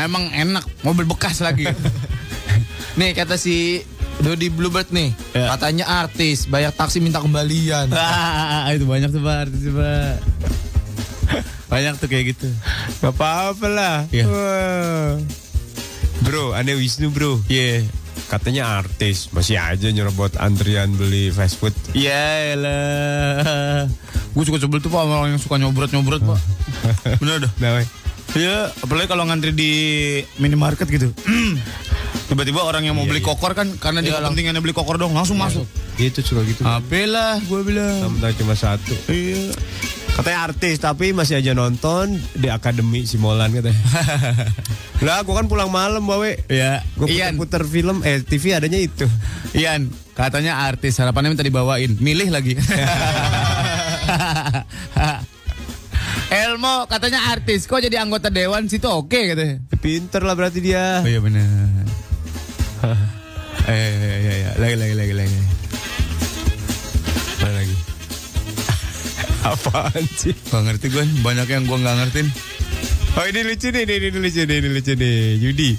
[0.00, 1.68] Emang enak mobil bekas lagi.
[2.94, 3.84] Nih kata si
[4.20, 5.54] Dodi Bluebird nih, Ya.
[5.54, 7.88] katanya artis, bayar taksi minta kembalian.
[7.88, 10.14] Wah, itu banyak tuh Pak, artis Pak.
[11.70, 12.48] Banyak tuh kayak gitu.
[12.98, 13.96] Gak apa-apa lah.
[14.10, 14.26] Iya.
[14.26, 15.14] Wah.
[16.20, 17.38] Bro, aneh Wisnu bro.
[17.46, 17.86] Iya.
[18.26, 21.72] Katanya artis, masih aja nyerobot antrian beli fast food.
[21.94, 23.86] Ya elah.
[24.30, 26.38] Gue suka sebel tuh Pak orang yang suka nyobrot-nyobrot Pak.
[27.22, 27.52] Bener dah.
[27.58, 27.86] Nah, weh.
[28.30, 29.72] Iya, apalagi kalau ngantri di
[30.38, 31.10] minimarket gitu.
[32.30, 35.66] Tiba-tiba orang yang mau beli kokor kan karena dia kepentingannya beli kokor dong langsung masuk.
[35.98, 36.62] Itu suka gitu.
[36.62, 38.14] Apa lah gue bilang.
[38.22, 38.94] Tahu cuma satu.
[39.10, 39.50] Iya.
[40.14, 43.82] Katanya artis tapi masih aja nonton di akademi Simolan katanya.
[45.06, 46.30] lah gua kan pulang malam bawe.
[46.46, 49.10] Ya, Gue puter-puter film eh TV adanya itu.
[49.56, 52.54] Ian, katanya artis harapannya minta dibawain, milih lagi.
[56.30, 59.58] Elmo katanya artis, kok jadi anggota dewan situ oke katanya.
[59.82, 61.02] Pinter lah berarti dia.
[61.02, 61.42] Oh iya benar.
[63.66, 64.50] eh, iya, iya, iya.
[64.62, 65.38] lagi, lagi, lagi, lagi.
[67.34, 67.76] Apa lagi?
[69.50, 70.30] Apaan sih?
[70.54, 72.28] Gak ngerti gue, banyak yang gue gak ngertiin.
[73.18, 75.18] Oh ini lucu nih, ini, ini lucu nih, ini lucu nih.
[75.42, 75.70] Yudi,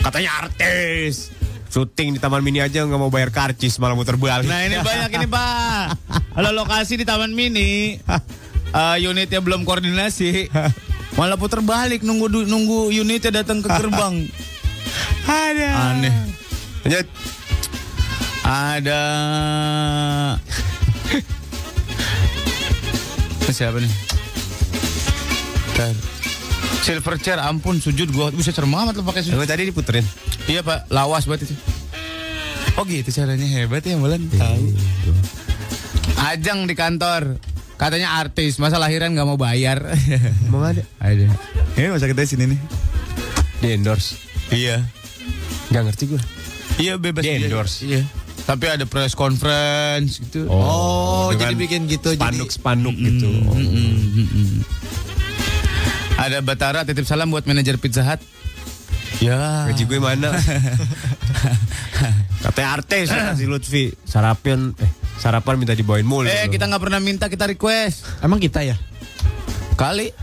[0.00, 1.28] katanya artis.
[1.68, 4.48] Syuting di Taman Mini aja nggak mau bayar karcis malah muter balik.
[4.48, 5.84] Nah ini banyak ini pak.
[6.36, 8.00] Kalau lokasi di Taman Mini,
[8.72, 10.48] eh, unitnya belum koordinasi,
[11.16, 14.26] malah putar balik nunggu nunggu unitnya datang ke gerbang.
[15.28, 15.68] Ada.
[15.94, 16.14] Aneh.
[16.84, 17.06] Lanjut.
[18.42, 19.02] Ada
[23.52, 23.92] siapa nih?
[25.76, 25.94] Bentar.
[26.82, 29.38] Silver chair, ampun sujud gua bisa cerem amat lo pakai sujud.
[29.46, 30.02] Tadi diputerin.
[30.50, 31.54] Iya pak, lawas banget itu.
[32.74, 34.26] Oh gitu caranya hebat ya Mulan.
[34.32, 34.66] Tahu.
[36.18, 37.38] Ajang di kantor.
[37.82, 39.82] Katanya artis, masa lahiran nggak mau bayar.
[40.46, 40.86] Emang ada?
[41.02, 41.34] Ada.
[41.74, 42.60] Ini masa kita sini nih.
[43.58, 44.22] Di endorse.
[44.54, 44.86] Iya.
[45.74, 46.22] Gak ngerti gue.
[46.78, 47.26] Iya bebas.
[47.26, 47.42] Di dia.
[47.42, 47.82] endorse.
[47.82, 48.06] Iya.
[48.46, 50.46] Tapi ada press conference gitu.
[50.46, 52.14] Oh, dengan jadi bikin gitu.
[52.14, 53.26] Spanduk-spanduk gitu.
[53.50, 53.58] Oh.
[53.58, 54.62] Mm-mm.
[56.22, 58.22] Ada Batara titip salam buat manajer Pizza Hut.
[59.18, 59.66] Ya.
[59.66, 60.30] Gaji gue mana?
[62.46, 63.90] Katanya artis kata si Lutfi.
[64.06, 66.26] Sarapan eh sarapan minta dibawain mulu.
[66.26, 68.02] Eh kita nggak pernah minta kita request.
[68.18, 68.74] Emang kita ya?
[69.78, 70.10] Kali.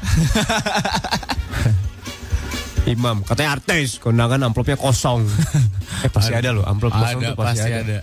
[2.89, 5.23] Imam, katanya artis, kondangan amplopnya kosong.
[6.03, 7.79] eh pasti ada loh, amplop kosong ada tuh pasti, pasti ada.
[7.79, 7.99] ada.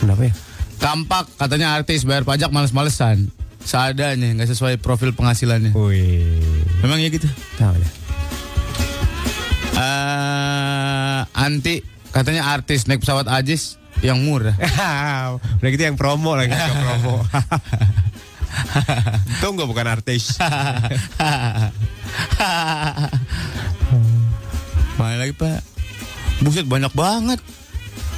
[0.00, 0.32] Kenapa ya?
[0.76, 3.28] Kampak katanya artis bayar pajak males-malesan.
[3.66, 5.74] Seadanya nggak sesuai profil penghasilannya.
[5.74, 7.26] Wih, Memang ya gitu.
[7.58, 7.90] tahu ya.
[9.76, 11.82] Eh, anti
[12.14, 14.56] katanya artis naik pesawat Ajis yang murah.
[15.60, 17.24] Udah gitu yang promo lagi, yang promo.
[19.42, 20.36] Tunggu bukan artis.
[24.96, 25.60] Mana lagi pak?
[26.40, 27.40] Buset banyak banget.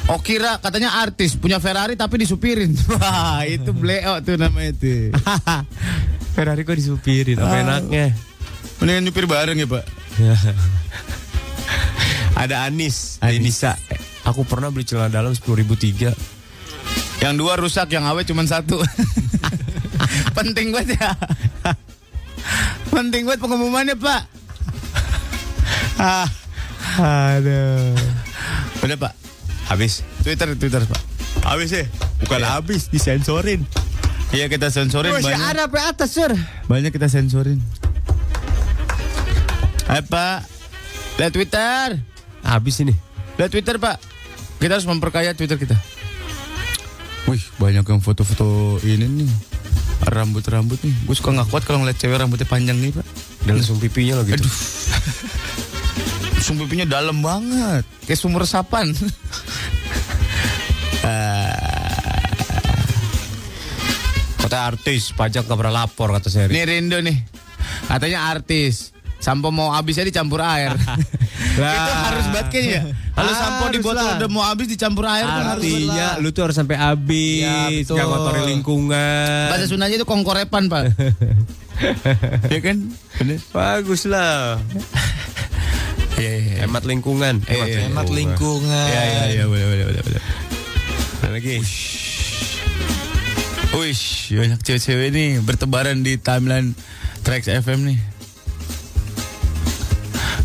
[0.09, 2.73] Oh kira katanya artis punya Ferrari tapi disupirin.
[2.97, 5.13] Wah itu bleo tuh namanya tuh.
[6.33, 7.61] Ferrari kok disupirin, apa Ah.
[7.61, 8.07] enaknya?
[8.79, 9.85] Mendingan nyupir bareng ya pak.
[12.39, 13.75] Ada Anis, Anissa.
[14.19, 16.15] Eh, aku pernah beli celana dalam 10.003.
[17.19, 18.79] Yang dua rusak, yang awet cuma satu.
[20.37, 21.11] Penting banget ya.
[22.95, 24.23] Penting banget pengumumannya pak.
[25.99, 26.27] Ah,
[27.35, 27.95] aduh.
[28.81, 29.13] Udah pak.
[29.67, 30.07] Habis.
[30.23, 31.03] Twitter, Twitter pak.
[31.43, 31.85] Habis ya?
[32.19, 32.49] Bukan Iya.
[32.55, 33.67] habis, disensorin.
[34.29, 35.41] Iya kita sensorin Masih banyak.
[35.49, 36.33] ada sampai atas, Sur.
[36.69, 37.59] Banyak kita sensorin.
[39.89, 40.45] Hai Pak,
[41.17, 41.97] lihat Twitter.
[42.45, 42.93] Habis ini.
[43.39, 43.97] Lihat Twitter Pak.
[44.59, 45.79] Kita harus memperkaya Twitter kita.
[47.31, 49.31] Wih, banyak yang foto-foto ini nih.
[50.11, 50.95] Rambut-rambut nih.
[51.07, 53.07] Gue suka nggak kuat kalau ngeliat cewek rambutnya panjang nih Pak.
[53.47, 54.43] Dan langsung pipinya lo gitu.
[54.43, 54.55] Aduh.
[56.45, 57.87] Sumber pipinya dalam banget.
[58.05, 58.91] Kayak sumur resapan.
[64.49, 66.57] Kata artis, pajak gak pernah lapor kata Seri.
[66.57, 67.21] Nih Rindo nih.
[67.85, 68.97] Katanya artis.
[69.21, 70.73] Sampo mau habisnya dicampur air.
[71.59, 72.83] itu harus banget kayaknya ya.
[73.19, 74.17] Kalau sampo di botol lah.
[74.23, 75.63] udah mau habis dicampur air tuh harus.
[75.63, 79.51] Artinya lu tuh harus sampai habis, Ya, gak ngotori lingkungan.
[79.51, 80.83] Bahasa Sundanya itu kongkorepan, Pak.
[82.55, 82.77] ya kan?
[83.19, 83.39] Bener.
[83.51, 84.59] Bagus lah.
[86.19, 86.67] Iya, iya, iya.
[86.67, 87.35] Hemat lingkungan.
[87.47, 88.87] Iya, iya, Hemat lingkungan.
[88.91, 90.23] Iya, iya, iya, boleh, boleh, boleh, boleh.
[91.31, 91.57] Lagi.
[93.79, 96.75] Wish, banyak cewek-cewek nih bertebaran di timeline
[97.23, 97.99] Trax FM nih.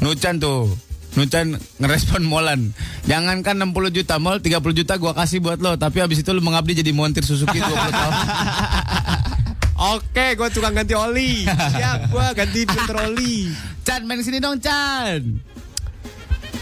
[0.06, 0.70] Nucan tuh.
[1.14, 1.48] Nucan
[1.78, 2.74] ngerespon Molan.
[3.04, 6.74] Jangankan 60 juta mall, 30 juta gua kasih buat lo, tapi habis itu lo mengabdi
[6.76, 8.14] jadi montir Suzuki 20 tahun.
[9.94, 11.44] Oke, gue tukang ganti oli.
[11.44, 13.52] Siap, gue ganti filter oli.
[13.86, 15.20] Chan, main sini dong, Chan.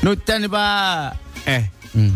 [0.02, 1.06] Nucan nih, Pak.
[1.46, 2.16] Eh, Hmm.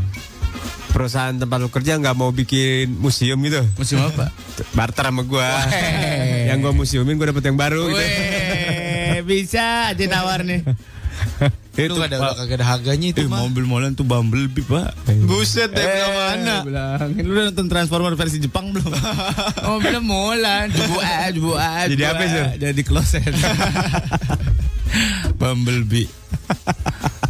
[0.89, 3.59] perusahaan tempat lu kerja nggak mau bikin museum gitu?
[3.75, 4.31] Musim apa?
[4.77, 5.49] Barter sama gue.
[6.47, 7.83] Yang gue museumin gue dapet yang baru.
[7.86, 8.03] gitu.
[9.27, 10.63] Bisa aja nawar nih.
[11.75, 13.43] Itu gak ada, kagak ada harganya itu Eh, mah.
[13.43, 14.95] mobil Molan tuh Bumblebee, Pak.
[15.23, 16.63] Buset deh, Eh, mana?
[16.63, 17.19] bilangin.
[17.21, 18.88] Lu udah nonton Transformer versi Jepang belum?
[20.69, 21.83] Jubu a, jubu a.
[21.86, 22.23] Jadi jubu apa.
[22.25, 22.45] Sur?
[22.57, 23.27] Jadi kloset.
[25.36, 26.07] Bumblebee.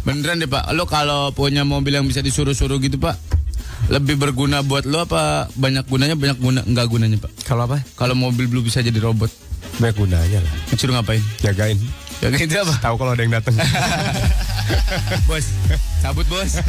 [0.02, 0.70] Beneran deh, Pak.
[0.70, 3.18] Lo kalau punya mobil yang bisa disuruh-suruh gitu, Pak,
[3.88, 7.30] lebih berguna buat lo apa banyak gunanya banyak guna nggak gunanya, Pak?
[7.42, 7.82] Kalau apa?
[7.94, 9.30] Kalau mobil lu bisa jadi robot.
[9.76, 10.52] Banyak gunanya lah.
[10.72, 11.18] Suruh ngapain?
[11.42, 11.76] Jagain.
[12.20, 12.74] Jagain itu apa?
[12.80, 13.54] Tahu kalau ada yang datang.
[15.28, 15.46] bos,
[16.00, 16.52] cabut bos.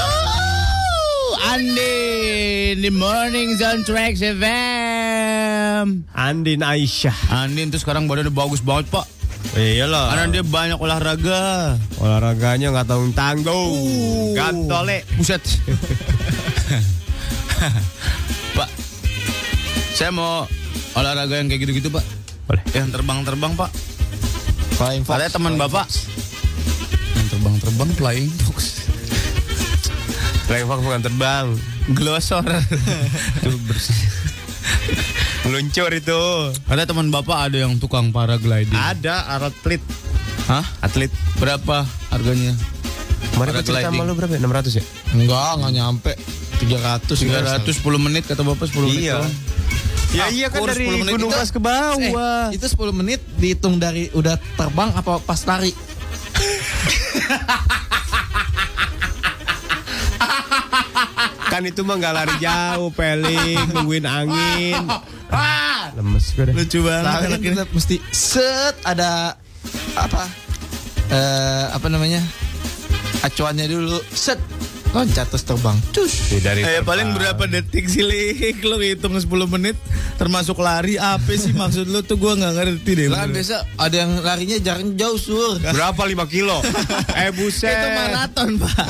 [0.00, 6.06] Oh, Andi di Morning Zone Tracks FM.
[6.14, 7.16] Andin Aisyah.
[7.34, 9.06] Andin tuh sekarang badannya bagus banget pak.
[9.58, 10.14] Iyalah.
[10.14, 11.74] Karena dia banyak olahraga.
[11.98, 13.72] Olahraganya nggak tanggung tanggung.
[13.74, 14.30] Uh.
[14.38, 15.02] Gantole.
[15.18, 15.42] Buset.
[18.58, 18.68] pak,
[19.92, 20.48] saya mau
[20.96, 22.04] olahraga yang kayak gitu-gitu pak.
[22.48, 22.64] Boleh.
[22.72, 23.70] Yang terbang-terbang pak.
[24.80, 25.14] Flying Fox.
[25.20, 25.86] Ada teman bapak.
[27.14, 28.58] Yang terbang-terbang flying fox.
[30.48, 31.46] Flying Fox bukan terbang.
[31.92, 32.42] Glosor.
[33.44, 34.00] Itu bersih.
[35.40, 36.20] Meluncur itu.
[36.68, 38.76] Ada teman bapak ada yang tukang paragliding.
[38.76, 39.80] Ada atlet.
[40.46, 40.64] Hah?
[40.84, 41.08] Atlet.
[41.40, 42.52] Berapa harganya?
[43.40, 44.32] Kemarin gue cerita sama lu berapa?
[44.36, 44.40] ya?
[44.44, 44.84] 600 ya?
[45.16, 46.12] Enggak, enggak nyampe.
[46.60, 47.64] 300.
[47.64, 49.00] 300 10 menit kata bapak 10 menit.
[49.08, 49.16] Iya.
[49.16, 49.32] doang.
[50.10, 52.52] Ya Ah, iya kan dari 10 menit Gunung Mas ke bawah.
[52.52, 55.72] Eh, itu 10 menit dihitung dari udah terbang apa pas lari?
[61.48, 64.84] Kan itu mah nggak lari jauh, peling, nungguin angin.
[65.96, 66.54] Lemes gue dah.
[66.54, 67.40] Lucu banget.
[67.40, 67.56] Ini.
[67.56, 69.34] tetap mesti set ada
[69.96, 70.28] apa?
[71.08, 72.22] Eh apa namanya?
[73.20, 73.98] Acuannya dulu.
[74.08, 74.40] Set.
[74.90, 75.78] Loncat terus terbang.
[75.90, 76.10] Cus.
[76.28, 76.82] Nih, dari Eh terbang.
[76.82, 78.58] paling berapa detik sih Lik?
[78.66, 79.78] Lo hitung 10 menit
[80.16, 83.06] termasuk lari apa sih maksud lo tuh gua nggak ngerti deh.
[83.06, 85.62] Lah kan biasa ada yang larinya jaraknya jauh sur.
[85.76, 86.58] Berapa 5 kilo?
[87.14, 87.70] eh buset.
[87.70, 88.88] Itu maraton pak.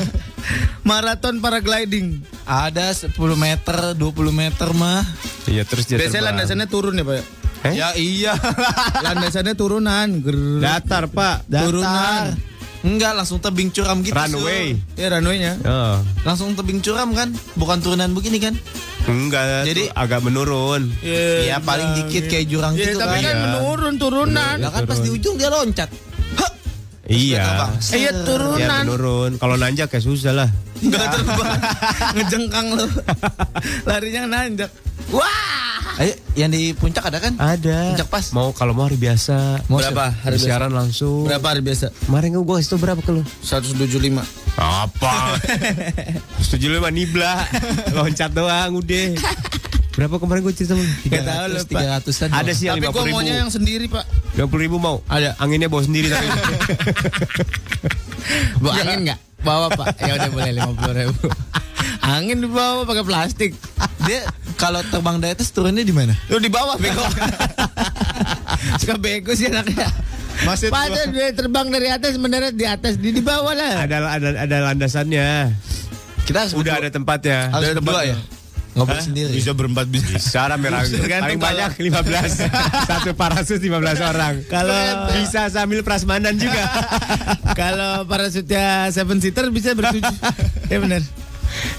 [0.82, 2.24] Maraton paragliding.
[2.42, 4.00] Ada 10 meter, 20
[4.32, 5.04] meter mah.
[5.44, 7.14] Iya terus dia Biasanya landasannya turun ya pak.
[7.14, 7.24] ya?
[7.60, 7.74] Eh?
[7.76, 8.32] Ya iya.
[9.04, 10.08] Landasannya turunan.
[10.18, 11.44] Ger- Datar pak.
[11.46, 12.40] Turunan.
[12.80, 14.12] Enggak, langsung tebing curam gitu.
[14.12, 14.72] Runway.
[14.72, 14.96] Sur.
[14.96, 15.52] Ya runway-nya.
[15.62, 16.00] Oh.
[16.24, 17.28] Langsung tebing curam kan?
[17.54, 18.56] Bukan turunan begini kan?
[19.02, 20.88] Enggak, Jadi- agak menurun.
[21.00, 23.22] Iya, paling dikit kayak jurang Ya, gitu tapi kan.
[23.22, 23.44] kan Iya.
[23.46, 24.56] menurun turunan.
[24.56, 25.88] Lah kan pas di ujung dia loncat.
[26.36, 26.50] Hah,
[27.04, 27.44] Iya.
[27.90, 28.82] Eh, iya Ya turunan.
[28.86, 29.30] menurun.
[29.36, 30.48] Kalau nanjak ya susah lah.
[30.80, 31.52] Enggak terbang.
[32.14, 32.86] Ngejengkang lo.
[33.88, 34.70] Larinya nanjak.
[35.10, 35.98] Wah.
[36.00, 37.36] Ayo, yang di puncak ada kan?
[37.36, 37.92] Ada.
[37.92, 38.24] Puncak pas.
[38.32, 39.66] Mau kalau mau hari biasa.
[39.68, 40.46] Mau Berapa hari biasa?
[40.48, 41.28] Siaran langsung.
[41.28, 41.92] Berapa hari biasa?
[42.08, 43.22] Kemarin gue kasih tau berapa ke lu?
[43.44, 44.24] 175.
[44.56, 45.36] Apa?
[46.40, 47.44] Setuju lu mah nibla.
[47.92, 49.12] Loncat doang udah.
[49.92, 50.84] Berapa kemarin gue cerita lu?
[51.04, 51.82] Tahu lo, Pak.
[52.08, 52.28] 300-an.
[52.32, 53.16] Ada sih yang Tapi 50 gua ribu.
[53.20, 54.04] maunya yang sendiri, Pak.
[54.40, 55.04] 20 ribu mau?
[55.04, 55.36] Ada.
[55.36, 56.26] Anginnya bawa sendiri tapi.
[58.62, 59.18] Bawa angin nggak?
[59.42, 59.86] Bawa, Pak.
[60.00, 61.24] Ya udah boleh 50 ribu.
[62.00, 63.52] Angin dibawa pakai plastik.
[64.06, 64.24] Dia
[64.56, 66.16] kalau terbang dari atas turunnya di mana?
[66.26, 67.04] Lu di bawah bego.
[68.80, 69.88] Suka bego sih anaknya.
[70.40, 73.84] Maksud Pada dia terbang dari atas mendarat di atas di di bawah lah.
[73.84, 75.52] ada ada ada landasannya.
[76.24, 77.52] Kita harus Udah ada tempatnya.
[77.52, 78.04] harus Ada tempatnya.
[78.06, 78.18] ya.
[78.70, 79.04] Ngobrol Hah?
[79.04, 79.34] sendiri.
[79.34, 80.46] Bisa berempat bisa.
[80.54, 82.46] Merah Tergantung paling kalau- banyak 15
[82.88, 86.70] Satu parasut 15 orang Kalau- Bisa sambil prasmanan juga
[87.52, 90.14] Kalau parasutnya seven seater bisa bertujuh.
[90.70, 91.02] ya benar.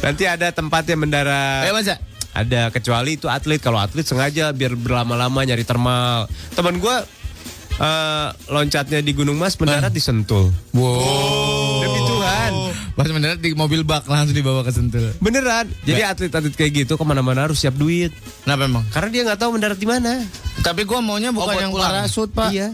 [0.02, 1.98] Nanti ada tempatnya mendarat Ayo masa.
[2.32, 3.60] Ada kecuali itu atlet.
[3.60, 6.32] Kalau atlet sengaja biar berlama-lama nyari termal.
[6.56, 7.04] Teman gua
[7.74, 11.80] eh, Loncatnya di Gunung Mas mendarat di Sentul Wow.
[11.80, 12.52] Demi Tuhan
[12.92, 15.16] Pas mendarat di mobil bak langsung dibawa ke Sentul.
[15.18, 18.12] Beneran Jadi atlet-atlet kayak gitu ke mana-mana harus siap duit
[18.44, 18.84] Kenapa emang?
[18.90, 20.22] Karena dia nggak tahu mendarat di mana
[20.60, 21.90] Tapi gua maunya bukan buat yang pulang.
[21.90, 22.54] parasut, Pak.
[22.54, 22.70] Iya.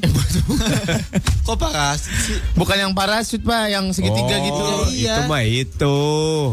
[1.47, 2.35] Kok parasut sih?
[2.51, 4.63] Bukan yang parasut, Pak, yang segitiga Oh, gitu.
[4.91, 5.15] Iya.
[5.15, 5.95] Itu mah itu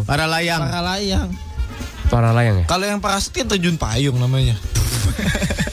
[0.07, 0.62] Para layang.
[0.62, 1.28] Para layang.
[2.07, 4.55] Para layang ya Kalau yang parasut kan terjun payung namanya.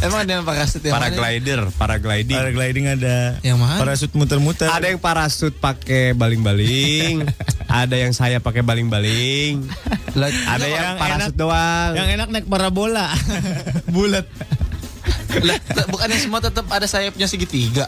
[0.00, 1.12] Emang ada yang parasut yang mana?
[1.12, 3.36] Paraglider Paragliding Paragliding ada.
[3.44, 3.76] Yang mana?
[3.76, 4.64] Parasut muter-muter.
[4.64, 7.28] Ada yang parasut pakai baling-baling,
[7.84, 9.60] ada yang saya pakai baling-baling,
[10.48, 11.92] ada yang, yang parasut enak- doang.
[12.00, 13.12] Yang enak naik parabola.
[13.94, 14.24] Bulat.
[15.40, 17.86] Lah, bukannya semua tetap ada sayapnya segitiga.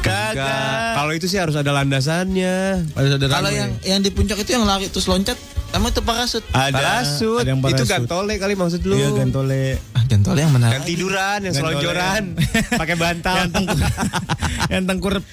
[0.00, 0.96] Enggak.
[0.96, 2.88] Kalau itu sih harus ada landasannya.
[2.96, 5.36] Harus ada Kalau yang yang di puncak itu yang lari terus loncat,
[5.70, 6.40] emang itu parasut.
[6.50, 7.44] ada parasut.
[7.44, 7.88] ada yang Itu parasut.
[7.88, 8.96] gantole kali maksud lu.
[8.96, 9.76] Iya, gantole.
[9.92, 10.72] Ah, gantole yang mana?
[10.72, 12.22] Yang tiduran, yang selonjoran,
[12.80, 13.36] pakai bantal.
[13.36, 13.92] yang tengkurap.
[14.72, 15.24] yang tengkurap.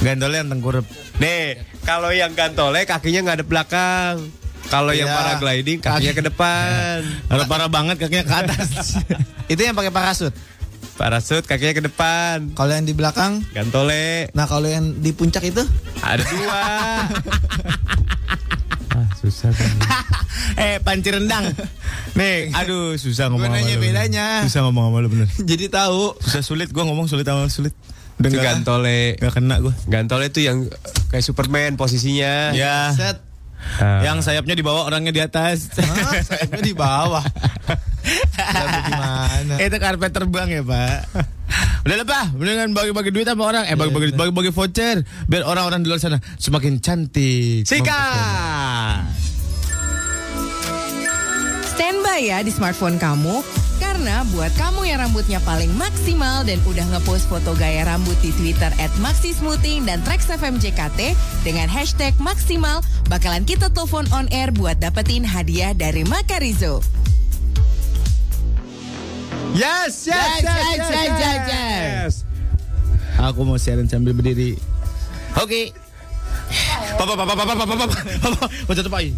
[0.00, 0.84] Gantole yang tengkurap.
[1.16, 1.44] Nih,
[1.84, 4.14] kalau yang gantole kakinya nggak ada belakang.
[4.74, 5.14] Kalau yang Iya.
[5.14, 6.98] paragliding kakinya ke depan.
[7.30, 8.98] Kalau parah banget kakinya ke atas.
[9.52, 10.34] Itu yang pakai parasut.
[10.94, 12.50] Parasut kakinya ke depan.
[12.52, 15.58] Kalau yang di belakang, Gantole nah kalau yang di puncak itu
[16.00, 16.62] ada dua.
[18.94, 19.74] ah, susah kan.
[20.56, 21.50] eh, panci rendang.
[22.14, 24.26] Nih, aduh susah ngomong Gua nanya bedanya.
[24.44, 25.26] Susah ngomong sama lu bener.
[25.42, 26.14] jadi tahu.
[26.20, 27.74] Susah sulit gua ngomong sulit sama sulit.
[28.14, 28.54] Itu Dengar.
[28.54, 29.18] gantole.
[29.18, 29.74] Gak kena gua.
[29.84, 30.70] Gantole itu yang
[31.10, 32.54] kayak Superman posisinya.
[32.54, 32.94] Ya.
[32.94, 33.18] Set.
[33.80, 34.02] Ah.
[34.06, 35.72] Yang sayapnya di bawah, orangnya di atas.
[35.78, 37.24] Hah, sayapnya di bawah.
[38.34, 39.54] Gimana?
[39.58, 40.98] Itu karpet terbang ya pak.
[41.84, 43.64] Udah lah pak, mendingan bagi-bagi duit sama orang.
[43.68, 47.68] Eh bagi-bagi bagi-bagi voucher, biar orang-orang di luar sana semakin cantik.
[47.68, 49.04] Sikat.
[51.74, 53.63] Standby ya di smartphone kamu.
[53.82, 58.70] Karena buat kamu yang rambutnya paling maksimal dan udah ngepost foto gaya rambut di Twitter
[58.78, 64.78] at Maxismoothing dan Trax FM JKT dengan hashtag maksimal, bakalan kita telepon on air buat
[64.78, 66.84] dapetin hadiah dari Makarizo.
[69.54, 72.14] Yes, yes, Yes, yes, yes, yes, yes, yes, yes.
[73.22, 74.58] Aku mau siaran sambil berdiri.
[75.38, 75.70] Oke.
[76.98, 79.14] Papa, papa, papa, papa, papa, papa, mau tutup aja.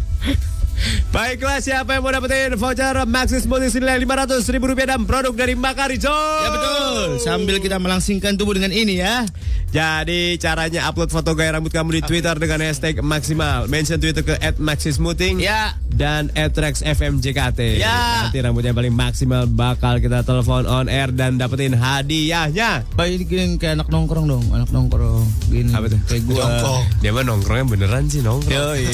[1.09, 5.53] Baiklah, siapa yang mau dapetin voucher Maxis Smoothie senilai 500 ribu rupiah dan produk dari
[5.53, 6.13] Makarizo?
[6.13, 7.07] Ya betul.
[7.17, 9.25] Sambil kita melangsingkan tubuh dengan ini ya.
[9.67, 13.67] Jadi caranya upload foto gaya rambut kamu di Twitter dengan hashtag maksimal.
[13.67, 15.75] Mention Twitter ke @maxismoothing Ya.
[15.91, 17.59] dan @rexfmjkt.
[17.75, 18.23] Ya.
[18.23, 22.87] Nanti rambut yang paling maksimal bakal kita telepon on air dan dapetin hadiahnya.
[22.95, 25.27] Baik gini kayak anak nongkrong dong, anak nongkrong.
[25.51, 25.75] Gini.
[25.75, 25.99] Apa tuh?
[26.07, 26.39] Kayak gua.
[26.39, 26.81] Jongkok.
[26.97, 28.55] Dia mah nongkrongnya beneran sih nongkrong.
[28.55, 28.87] Yoi.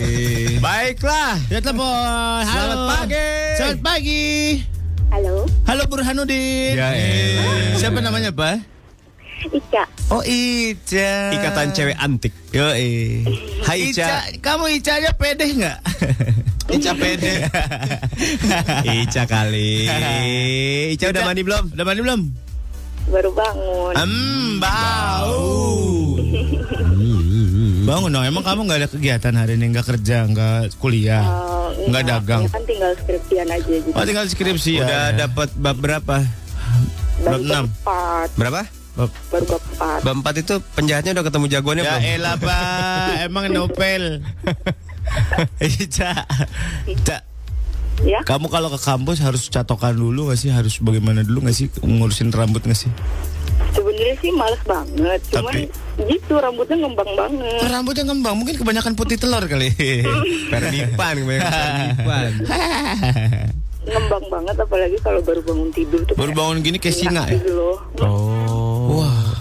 [0.66, 1.38] Baiklah.
[1.54, 2.42] Ya telepon.
[2.46, 2.62] Halo.
[2.62, 3.30] Selamat pagi.
[3.58, 4.26] Selamat pagi.
[5.14, 5.34] Halo,
[5.70, 6.74] Halo Burhanuddin.
[6.74, 7.78] Ya elah.
[7.78, 8.66] Siapa namanya, Pak?
[9.50, 9.84] Ica.
[10.10, 11.34] Oh, Ica.
[11.34, 12.34] Ikatan cewek antik.
[12.54, 12.66] Yo,
[13.66, 14.26] Hai Ica.
[14.42, 15.80] Kamu Ica aja pede nggak?
[16.78, 17.34] Ica pede.
[19.06, 19.90] Ica kali.
[20.94, 21.74] Ica udah mandi belum?
[21.74, 22.22] Udah mandi belum?
[23.10, 23.94] Baru bangun.
[23.98, 25.42] Hmm, bau.
[27.84, 28.24] Bangun dong.
[28.24, 29.66] Emang kamu nggak ada kegiatan hari ini?
[29.70, 31.24] Nggak kerja, nggak kuliah,
[31.74, 32.42] Eh, nggak dagang.
[32.42, 33.92] Ya kan tinggal skripsian aja gitu.
[33.92, 34.82] Oh, tinggal skripsi ya.
[34.82, 36.18] Udah dapat bab berapa?
[37.22, 37.66] bab enam.
[38.34, 38.62] Berapa?
[38.94, 40.00] Bab- Baru bab empat.
[40.02, 42.14] Bab 4 itu penjahatnya udah ketemu jagoannya Ya belum?
[42.14, 43.10] elah, Pak.
[43.28, 44.04] Emang Nopel.
[45.60, 46.12] Ica.
[46.86, 47.18] Ica.
[48.02, 50.50] Ya, Kamu kalau ke kampus harus catokan dulu nggak sih?
[50.50, 51.68] Harus bagaimana dulu nggak sih?
[51.80, 52.92] Ngurusin rambut nggak sih?
[53.74, 55.20] Sebenarnya sih males banget.
[55.30, 55.70] Cuman Tapi-
[56.10, 57.62] gitu rambutnya ngembang banget.
[57.70, 59.70] Rambutnya ngembang, mungkin kebanyakan putih telur kali.
[60.54, 62.32] Perdipan kebanyakan perdipan.
[63.84, 66.16] Ngembang banget apalagi kalau baru bangun tidur tuh.
[66.16, 67.36] Baru bangun gini kayak singa ya?
[67.36, 67.76] gitu loh.
[68.00, 69.04] Oh.
[69.04, 69.36] Wah,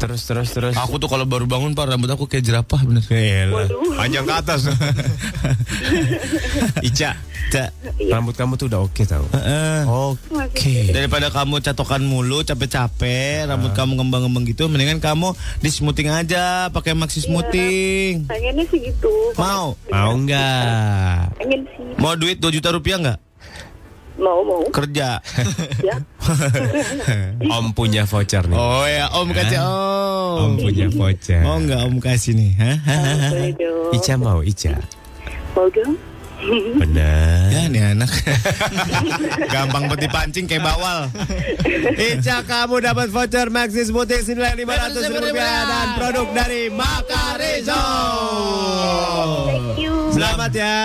[0.00, 0.72] Terus terus terus.
[0.80, 3.04] aku tuh kalau baru bangun pak rambut aku kayak jerapah bener.
[3.12, 3.68] Elah.
[3.68, 4.00] Waduh.
[4.00, 4.60] Panjang ke atas.
[6.88, 7.64] Ica, Ica.
[8.08, 9.28] rambut kamu tuh udah oke tau.
[9.36, 9.84] Heeh.
[9.84, 10.88] Oke.
[10.88, 16.96] Daripada kamu catokan mulu, capek-capek, rambut kamu ngembang-ngembang gitu, mendingan kamu di smoothing aja, pakai
[16.96, 18.24] maxi smoothing.
[18.24, 19.36] Pengennya sih gitu.
[19.36, 19.76] Mau?
[19.92, 21.36] Mau nggak?
[21.36, 21.92] Pengen sih.
[22.00, 23.20] Mau duit 2 juta rupiah nggak?
[24.20, 24.62] Mau mau.
[24.68, 25.16] Kerja.
[25.80, 25.96] Ya.
[27.56, 28.56] Om punya voucher nih.
[28.60, 30.52] Oh ya, Om kasih Om Om.
[30.60, 31.40] punya voucher.
[31.40, 32.50] Mau nggak Om kasih nih?
[32.60, 32.76] Hah?
[33.96, 34.76] Ica mau Ica.
[35.56, 35.96] Mau dong.
[36.80, 37.52] Benar.
[37.52, 38.10] Ya nih anak.
[39.52, 41.12] Gampang peti pancing kayak bawal.
[41.96, 47.84] Ica kamu dapat voucher Maxis Smoothie senilai 500 rupiah dan produk dari Makarizo.
[49.46, 49.94] Thank you.
[50.16, 50.78] Selamat ya.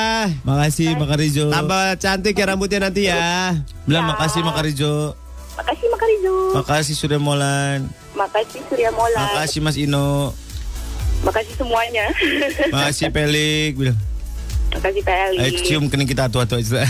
[0.43, 1.45] Makasih Makarijo.
[1.49, 3.55] Tambah cantik ya rambutnya nanti ya.
[3.87, 5.15] Bilang makasih Makarijo.
[5.55, 6.35] Makasih Makarizo.
[6.55, 7.87] Makasih Surya Molan.
[8.15, 9.19] Makasih Surya Mola.
[9.31, 10.35] Makasih Mas Ino.
[11.23, 12.05] Makasih semuanya.
[12.71, 13.79] Makasih Pelik.
[13.79, 14.14] Bilang.
[14.75, 15.37] Makasih Peli.
[15.39, 16.59] Ayo cium kening kita tua-tua.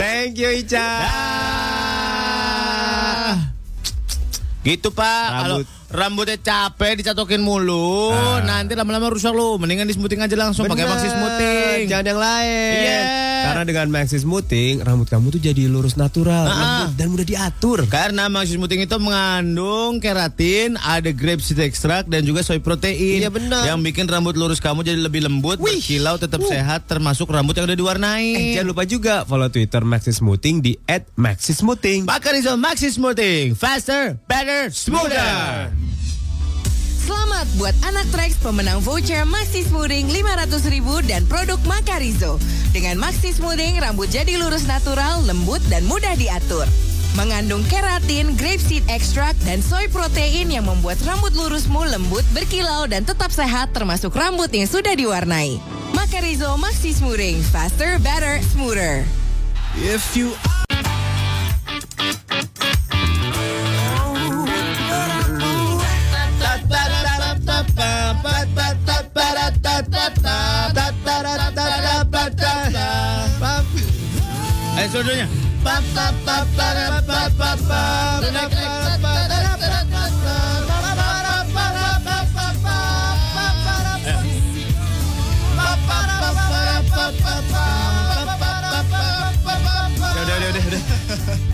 [0.00, 0.88] Thank you Ica.
[4.64, 5.68] Gitu pak, kalau Rambut.
[6.24, 8.16] rambutnya capek dicatokin mulu,
[8.48, 9.60] nanti lama-lama rusak lu.
[9.60, 11.84] Mendingan di smoothing aja langsung pakai maxi smoothing.
[11.84, 12.80] Jangan yang lain.
[12.80, 13.00] Iya.
[13.44, 16.54] Karena dengan Maxi Smoothing rambut kamu tuh jadi lurus natural, Ah.
[16.88, 17.78] lembut dan mudah diatur.
[17.86, 23.20] Karena maxi smoothing itu mengandung keratin, ada grapeseed extract dan juga soy protein.
[23.20, 23.64] Iya, benar.
[23.64, 27.78] Yang bikin rambut lurus kamu jadi lebih lembut, berkilau, tetap sehat, termasuk rambut yang udah
[27.78, 28.28] diwarnai.
[28.32, 30.72] Eh, jangan lupa juga follow Twitter Maxi Smoothing di
[31.14, 32.08] @maxismoothing.
[32.08, 35.70] Bakarizo Maxi Smoothing, faster, better, smoother.
[37.04, 42.40] Selamat buat anak Trax pemenang voucher Maxi Smoothing 500 ribu dan produk Makarizo.
[42.72, 46.64] Dengan Maxi Smoothing, rambut jadi lurus natural, lembut, dan mudah diatur.
[47.12, 53.28] Mengandung keratin, grapeseed extract, dan soy protein yang membuat rambut lurusmu lembut, berkilau, dan tetap
[53.28, 55.60] sehat termasuk rambut yang sudah diwarnai.
[55.92, 59.04] Makarizo Maxi Smoothing, faster, better, smoother.
[59.76, 60.54] If you Ayo
[74.94, 75.26] jodohnya.
[75.26, 75.30] Eh.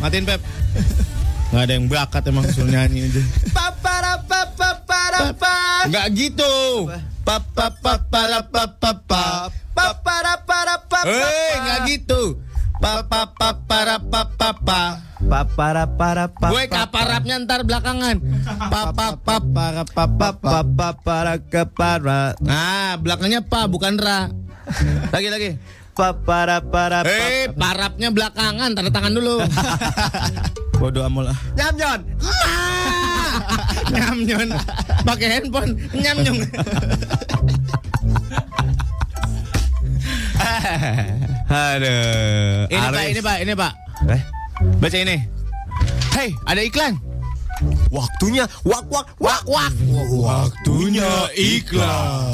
[0.04, 0.40] Matiin Pep.
[1.50, 3.22] Gak ada yang bakat emang suruh nyanyi aja.
[5.88, 6.54] Gak gitu.
[11.64, 12.49] Gak gitu
[12.80, 13.08] nggak gitu.
[13.36, 14.82] Papa para papa pa.
[15.20, 16.48] Papara para pa.
[16.48, 18.16] Gue kaparapnya ntar belakangan.
[18.72, 22.34] Papa Para papa Papa para kepara.
[22.40, 24.32] Nah, belakangnya pa bukan ra.
[25.12, 25.50] Lagi lagi.
[25.92, 27.12] Papara para pa.
[27.12, 29.44] Eh, parapnya belakangan, tanda tangan dulu.
[30.80, 31.36] Bodoh amol ah.
[31.60, 32.00] Nyamjon.
[33.92, 34.48] Nyamnyon.
[35.04, 36.40] Pakai handphone, nyamnyong.
[41.50, 42.66] Aduh.
[42.70, 43.10] Ini Pak, Aris.
[43.12, 43.72] ini Pak, ini Pak.
[44.08, 44.22] Eh,
[44.80, 45.16] Baca ini.
[46.16, 46.94] Hei, ada iklan.
[47.92, 49.72] waktunya wak wak wak wak.
[50.08, 52.32] Waktunya iklan.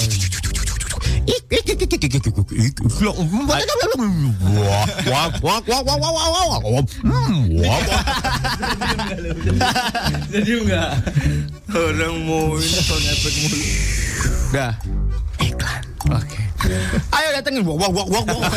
[7.02, 7.50] Hmm.
[10.30, 10.90] Jadi enggak.
[11.74, 13.58] Orang mau ini sound effect mulu.
[14.54, 14.72] Dah.
[15.42, 15.82] Iklan.
[16.14, 16.45] Oke.
[17.12, 17.62] Ayo datengin.
[17.64, 18.24] Wak wak wak.
[18.26, 18.52] wak.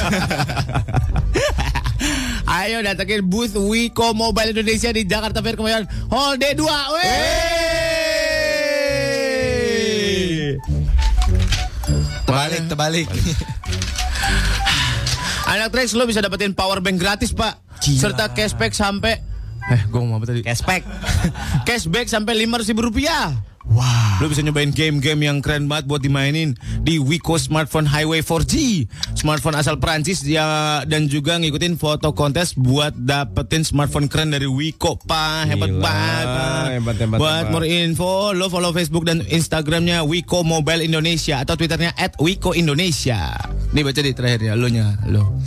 [2.50, 6.64] Ayo datengin booth Wiko Mobile Indonesia di Jakarta Fair Kemayoran Hall D2.
[6.66, 7.10] Wey.
[12.26, 13.08] Terbalik, terbalik.
[15.50, 19.18] Anak Trax lo bisa dapetin power bank gratis pak Serta cashback sampai
[19.70, 20.82] Eh gue ngomong apa tadi Cashback.
[21.68, 23.38] Cashback sampai 500 ribu rupiah
[23.70, 24.18] Wah.
[24.18, 28.84] Lo bisa nyobain game-game yang keren banget buat dimainin di Wiko Smartphone Highway 4G.
[29.14, 34.98] Smartphone asal Prancis ya dan juga ngikutin foto kontes buat dapetin smartphone keren dari Wiko,
[35.06, 35.54] Pak.
[35.54, 36.68] Hebat Gila, banget.
[36.82, 37.54] Hebat, hebat, buat hebat.
[37.54, 43.38] more info, lo follow Facebook dan Instagramnya Wiko Mobile Indonesia atau Twitternya @wiko Indonesia.
[43.70, 45.38] Nih baca di terakhir ya, lo nya, lo.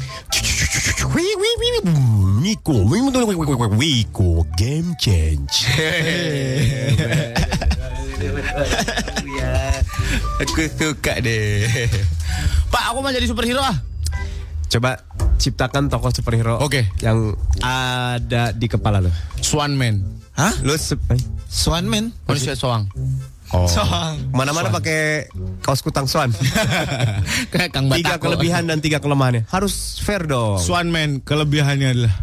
[2.43, 2.87] Wiko,
[3.75, 5.66] Wiko, game change.
[10.42, 11.66] Aku suka deh.
[12.68, 13.76] Pak, aku mau jadi superhero ah.
[14.66, 15.00] Coba
[15.36, 16.57] ciptakan tokoh superhero.
[16.59, 16.88] Oke.
[16.98, 19.12] Yang ada di kepala lo.
[19.38, 20.00] Swan Man.
[20.32, 20.53] Hah?
[20.64, 20.96] Lo se-
[21.44, 22.09] Swan man.
[22.24, 22.88] Manusia soang.
[23.53, 23.68] Oh.
[23.68, 24.16] Soang.
[24.32, 25.28] Mana-mana pakai
[25.61, 26.32] kaos kutang swan.
[27.53, 28.32] Kayak Kang tiga Batako.
[28.32, 29.44] kelebihan dan tiga kelemahannya.
[29.53, 30.57] Harus fair dong.
[30.57, 32.14] Swan Man kelebihannya adalah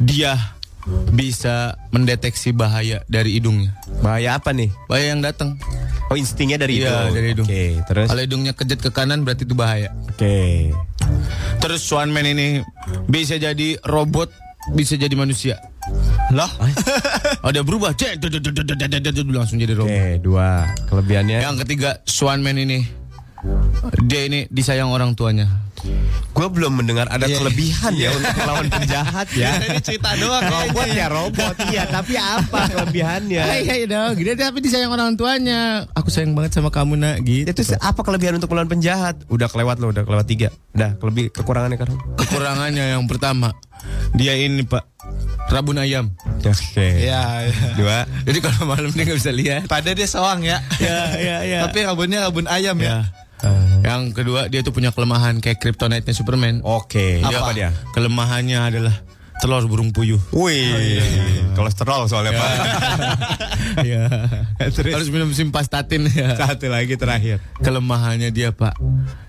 [0.00, 0.56] dia
[1.10, 3.72] bisa mendeteksi bahaya dari hidungnya.
[4.00, 4.68] Bahaya apa nih?
[4.86, 5.56] Bahaya yang datang.
[6.12, 7.14] Oh instingnya dari Iya, hidung.
[7.16, 7.46] dari hidung.
[7.48, 8.06] Oke, terus.
[8.12, 9.88] Kalau hidungnya kejut ke kanan berarti itu bahaya.
[10.12, 10.70] Oke.
[11.64, 12.60] Terus Swan Man ini
[13.08, 14.28] bisa jadi robot,
[14.76, 15.56] bisa jadi manusia.
[16.32, 16.48] Loh?
[17.40, 17.96] Oh, berubah.
[17.96, 18.20] Cek,
[19.32, 19.88] langsung jadi robot.
[19.88, 21.40] Oke, dua kelebihannya.
[21.40, 22.84] Yang ketiga, Swan Man ini
[24.04, 25.48] dia ini disayang orang tuanya.
[26.34, 27.38] Gue belum mendengar ada Iya.
[27.38, 29.54] kelebihan ya untuk melawan penjahat ya.
[29.62, 33.42] Ini cerita doang robot ya robot iya, tapi apa kelebihannya?
[33.42, 35.86] Hai hai dong, dia tapi disayang orang tuanya.
[35.94, 37.46] Aku sayang banget sama kamu nak, gitu.
[37.46, 39.22] Itu apa kelebihan untuk melawan penjahat?
[39.30, 40.48] Udah kelewat lo, udah kelewat tiga.
[40.74, 41.90] Udah, kelebih kekurangannya kan?
[42.18, 43.54] Kekurangannya yang pertama,
[44.12, 44.82] dia ini pak
[45.48, 46.10] rabun ayam.
[46.42, 47.06] Oke.
[47.06, 47.68] Iya, iya.
[47.78, 47.98] Dua.
[48.26, 49.62] Jadi kalau malam dia nggak bisa lihat.
[49.70, 50.58] Pada dia soang ya.
[50.82, 51.58] Ya ya ya.
[51.68, 52.88] Tapi rabunnya rabun ayam ya.
[52.90, 52.98] Ya.
[53.80, 56.60] Yang kedua dia tuh punya kelemahan kayak kryptonite-nya Superman.
[56.60, 57.20] Oke.
[57.20, 57.70] Dia- Apa dia?
[57.92, 58.94] Kelemahannya adalah
[59.38, 60.20] telur burung puyuh.
[60.30, 61.02] Wih,
[61.52, 62.50] kolesterol soalnya pak.
[63.74, 64.06] Iya.
[64.70, 66.38] Harus minum simvastatin ya.
[66.38, 67.42] Satu lagi terakhir.
[67.58, 68.78] Kelemahannya dia pak,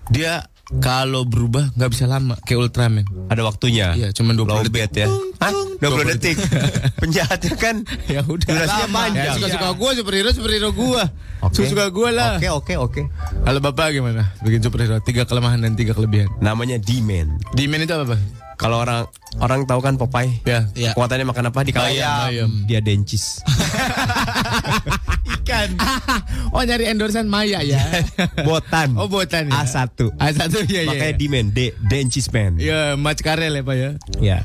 [0.08, 0.46] dia
[0.82, 3.06] kalau berubah nggak bisa lama kayak Ultraman.
[3.30, 3.94] Ada waktunya.
[3.94, 4.74] Iya, cuma 20 Low detik.
[4.74, 5.08] bed ya.
[5.38, 5.54] Hah?
[5.78, 6.38] 20 detik.
[7.02, 7.76] Penjahatnya kan
[8.14, 8.50] Ya udah.
[8.50, 9.26] Durasinya panjang.
[9.30, 11.04] Ya, suka-suka gue superhero superhero gue.
[11.46, 11.54] Oke.
[11.54, 12.42] Suka-suka gue lah.
[12.42, 13.02] Oke, oke, oke.
[13.46, 14.34] Kalau bapak gimana?
[14.42, 16.34] Bikin superhero tiga kelemahan dan tiga kelebihan.
[16.42, 17.38] Namanya D-Man.
[17.54, 18.20] Di itu apa pak?
[18.56, 19.04] Kalau orang
[19.44, 20.42] orang tahu kan Popeye?
[20.48, 20.66] Ya.
[20.74, 20.96] Iya.
[20.96, 21.60] Kekuatannya makan apa?
[21.68, 22.50] Di Ayam, ayam.
[22.66, 23.44] Dia dencis.
[25.46, 25.70] Ikan.
[26.58, 27.78] oh nyari endorsean Maya ya.
[28.48, 28.98] Botan.
[28.98, 29.62] Oh botan ya.
[29.62, 30.18] A1.
[30.18, 30.90] A1 ya ya.
[30.90, 32.58] Makanya D-Man, D, dencis man.
[32.58, 33.90] Ya, match karel ya pak ya.
[34.18, 34.38] Ya.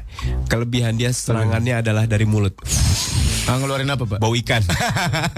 [0.52, 2.52] Kelebihan dia serangannya adalah dari mulut.
[3.51, 4.18] Ah, ngeluarin apa pak?
[4.22, 4.62] Bau ikan.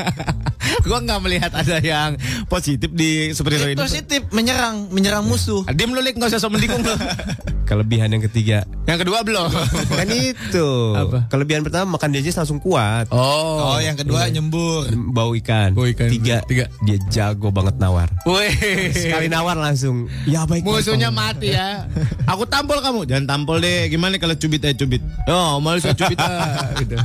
[0.86, 3.80] Gua nggak melihat ada yang positif di superhero ini.
[3.80, 5.64] Positif menyerang, menyerang musuh.
[5.64, 6.92] Ah, Diam lu Lik, nggak usah sok mendikung lu.
[7.72, 8.68] Kelebihan yang ketiga.
[8.84, 9.48] Yang kedua belum.
[9.98, 10.68] Kan itu.
[10.92, 11.24] Apa?
[11.32, 13.08] Kelebihan pertama makan dencis langsung kuat.
[13.08, 14.92] Oh, Oh, yang kedua nyembur.
[14.92, 15.72] Bau ikan.
[15.72, 16.12] Bau ikan.
[16.12, 16.44] Tiga.
[16.44, 16.68] Tiga.
[16.84, 18.12] Dia jago banget nawar.
[18.28, 18.92] Wih.
[18.92, 20.04] Sekali nawar langsung.
[20.28, 20.68] Ya baik.
[20.68, 21.88] Musuhnya Bang." mati ya.
[22.28, 23.08] Aku tampol kamu.
[23.08, 23.88] Jangan tampol deh.
[23.88, 25.00] Gimana kalau cubit aja cubit.
[25.24, 26.76] Oh, malu saya cubit ah.
[26.76, 27.00] gitu.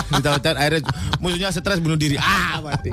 [0.20, 0.80] Ditawarin akhirnya
[1.22, 2.16] musuhnya stres bunuh diri.
[2.16, 2.90] Ah, mati.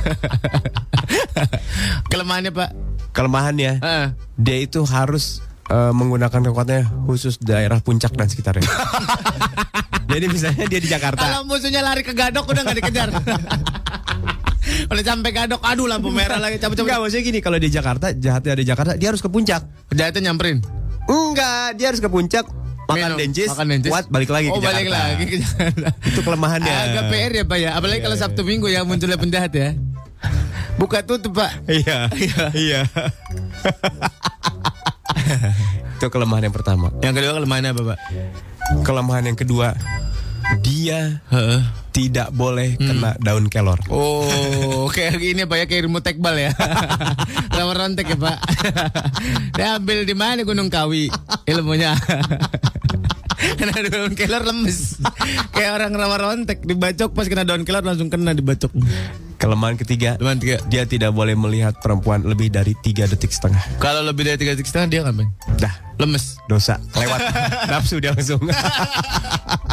[2.10, 2.70] Kelemahannya pak.
[3.12, 3.72] Kelemahannya.
[3.82, 4.06] Ah.
[4.38, 8.64] Dia itu harus eh, menggunakan kekuatannya khusus daerah puncak dan sekitarnya.
[10.10, 11.22] Jadi misalnya dia di Jakarta.
[11.22, 13.08] Kalau musuhnya lari ke gadok udah nggak dikejar.
[14.90, 16.90] Udah sampai gadok, aduh lampu merah lagi cabut-cabut.
[16.90, 19.62] Enggak, maksudnya gini, kalau di Jakarta, jahatnya di Jakarta, dia harus ke puncak.
[19.94, 20.58] Jahatnya nyamperin.
[21.06, 22.46] Enggak, dia harus ke puncak,
[22.92, 23.90] makan dencis, makan dencis.
[23.90, 25.06] kuat, balik lagi Oh ke balik Jakarta.
[25.06, 25.88] lagi ke Jakarta.
[26.02, 26.74] Itu kelemahannya.
[26.88, 27.70] Agak PR ya Pak ya.
[27.74, 28.22] Apalagi Iya, kalau iya.
[28.24, 29.68] Sabtu Minggu ya munculnya penjahat ya.
[30.76, 31.50] Buka tutup Pak.
[31.68, 32.08] Iya,
[32.52, 32.80] iya.
[35.96, 36.88] Itu kelemahan yang pertama.
[37.00, 37.98] Yang kedua kelemahannya apa Pak?
[38.80, 39.74] Kelemahan yang kedua,
[40.58, 41.22] dia
[41.90, 43.78] tidak boleh kena daun kelor.
[43.90, 46.50] Oh, kayak gini Pak ya kayak remote tekbal ya.
[47.58, 48.38] Lama rontek ya Pak.
[49.58, 51.10] Dia ambil di mana Gunung Kawi
[51.44, 51.94] ilmunya.
[53.58, 55.00] kena daun kelor lemes.
[55.52, 58.70] kayak orang rawa rontek dibacok pas kena daun kelor langsung kena dibacok.
[59.40, 60.56] Kelemahan ketiga, Kelemahan tiga.
[60.68, 63.64] dia tidak boleh melihat perempuan lebih dari tiga detik setengah.
[63.80, 65.32] Kalau lebih dari tiga detik setengah dia ngapain?
[65.56, 66.36] Dah, Lemes.
[66.44, 67.20] dosa, lewat
[67.72, 68.36] nafsu dia langsung.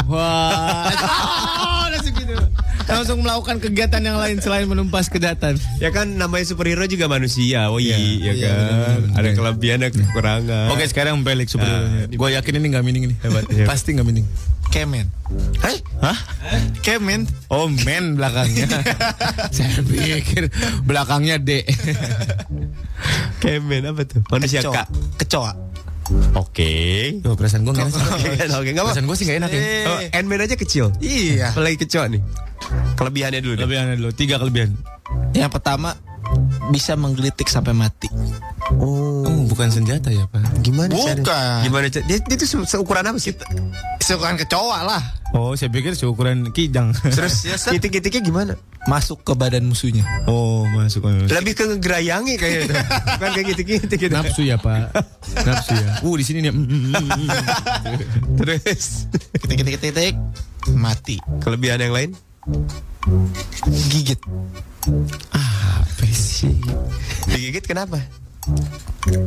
[0.07, 0.87] Wah.
[0.87, 2.31] Oh, langsung gitu.
[2.87, 5.59] Langsung melakukan kegiatan yang lain selain menumpas kejahatan.
[5.83, 9.19] ya kan namanya superhero juga manusia, oh iya, ya iya, kan.
[9.19, 10.71] Ada kelebihan, ada kekurangan.
[10.71, 12.07] Oke sekarang pelik superhero.
[12.07, 13.17] Gue yakin ini nggak mining nih.
[13.19, 13.67] Hebat, hebat.
[13.67, 14.23] Pasti nggak mining.
[14.71, 15.07] Kemen.
[16.03, 16.17] Hah?
[16.85, 17.25] Kemen.
[17.49, 18.67] Oh men belakangnya.
[19.55, 20.51] Saya pikir
[20.85, 21.63] belakangnya D.
[23.41, 24.21] Kemen apa tuh?
[24.29, 24.73] Manusia Kecoa.
[24.75, 24.87] kak.
[25.23, 25.51] Kecoa.
[26.39, 26.71] Oke.
[27.19, 28.03] Tuh perasaan gue nggak enak.
[28.63, 28.87] Oke, apa.
[28.91, 29.61] Perasaan gue sih nggak enak ya.
[29.91, 30.85] Oh, Ant-Man aja kecil.
[31.03, 31.51] Iya.
[31.51, 32.21] Apalagi kecoa nih.
[32.95, 33.63] Kelebihannya dulu deh.
[33.63, 34.09] Kelebihannya dulu.
[34.15, 34.71] Tiga kelebihan.
[35.35, 35.99] Yang pertama
[36.69, 38.07] bisa menggelitik sampai mati.
[38.73, 40.43] Oh, Oh, bukan senjata ya pak?
[40.59, 41.19] gimana Bukan.
[41.21, 42.03] cara- Gimana cara?
[42.05, 43.31] Dia, dia tuh se- seukuran apa sih?
[43.99, 45.03] Seukuran kecoa lah.
[45.31, 46.91] Oh, saya pikir seukuran kijang.
[46.95, 48.53] Terus Ya, titik-titiknya gimana?
[48.85, 50.03] Masuk ke badan musuhnya.
[50.25, 51.03] oh, masuk.
[51.03, 52.73] Lebih ke ngegerayangi kayaknya itu.
[53.15, 54.13] Bukan kayak gitu-gitu gitu.
[54.13, 54.95] Nafsu ya pak.
[55.43, 55.99] Nafsu ya.
[56.01, 56.51] Uh di sini nih.
[56.51, 57.27] mm, mm, mm, mm.
[58.39, 58.85] Terus
[59.35, 60.15] ketik
[60.71, 61.19] mati.
[61.39, 62.09] kelebihan yang lain?
[63.91, 64.19] Gigit.
[65.35, 65.46] Apa
[66.13, 66.53] sih?
[67.27, 67.99] Digigit kenapa?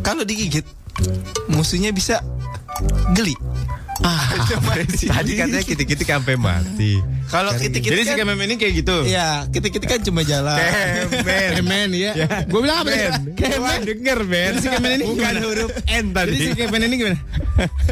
[0.01, 0.65] Kalau digigit
[1.49, 2.21] musuhnya bisa
[3.13, 3.37] geli.
[4.01, 4.33] Ah,
[5.13, 7.05] Tadi katanya kitik-kitik sampai mati.
[7.29, 8.97] Kalau kitik-kitik Jadi si kan, Kemen ini kayak gitu.
[9.07, 10.57] Iya, kitik-kitik kan cuma jalan.
[11.13, 11.51] Kemen.
[11.61, 12.13] Kemen ya.
[12.49, 13.37] Gue bilang apa tadi?
[13.37, 13.61] Kemen.
[13.61, 14.53] Gua denger, Men.
[14.57, 15.41] Jadi si Kemen ini bukan gimana?
[15.47, 16.33] huruf N tadi.
[16.33, 17.19] Jadi si Kemen ini gimana?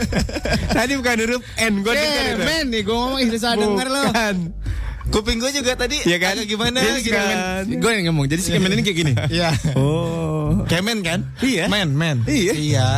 [0.81, 2.25] tadi bukan huruf N, gue denger.
[2.41, 4.03] Kemen nih, gue ngomong salah denger lo.
[5.09, 6.37] Kuping gue juga tadi Iya kan?
[6.37, 7.17] agak gimana Iya gitu.
[7.17, 7.65] kan?
[7.67, 8.29] Gue yang ngomong.
[8.29, 9.13] Jadi si Kemen ini kayak gini.
[9.29, 9.49] Iya.
[9.73, 10.65] Oh.
[10.65, 11.25] Kemen kan?
[11.41, 11.65] Iya.
[11.67, 12.23] Men, men.
[12.25, 12.53] Iya.
[12.53, 12.89] Iya.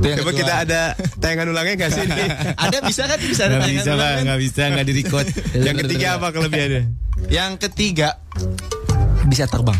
[0.00, 0.32] Coba kedua.
[0.32, 0.80] kita ada
[1.18, 2.06] tayangan ulangnya gak sih?
[2.64, 4.20] ada bisa kan bisa ada Gak tayangan bisa kan?
[4.24, 5.26] gak bisa, gak di record.
[5.66, 6.82] Yang ketiga apa kelebihannya?
[7.28, 8.08] Yang ketiga
[9.26, 9.76] bisa terbang.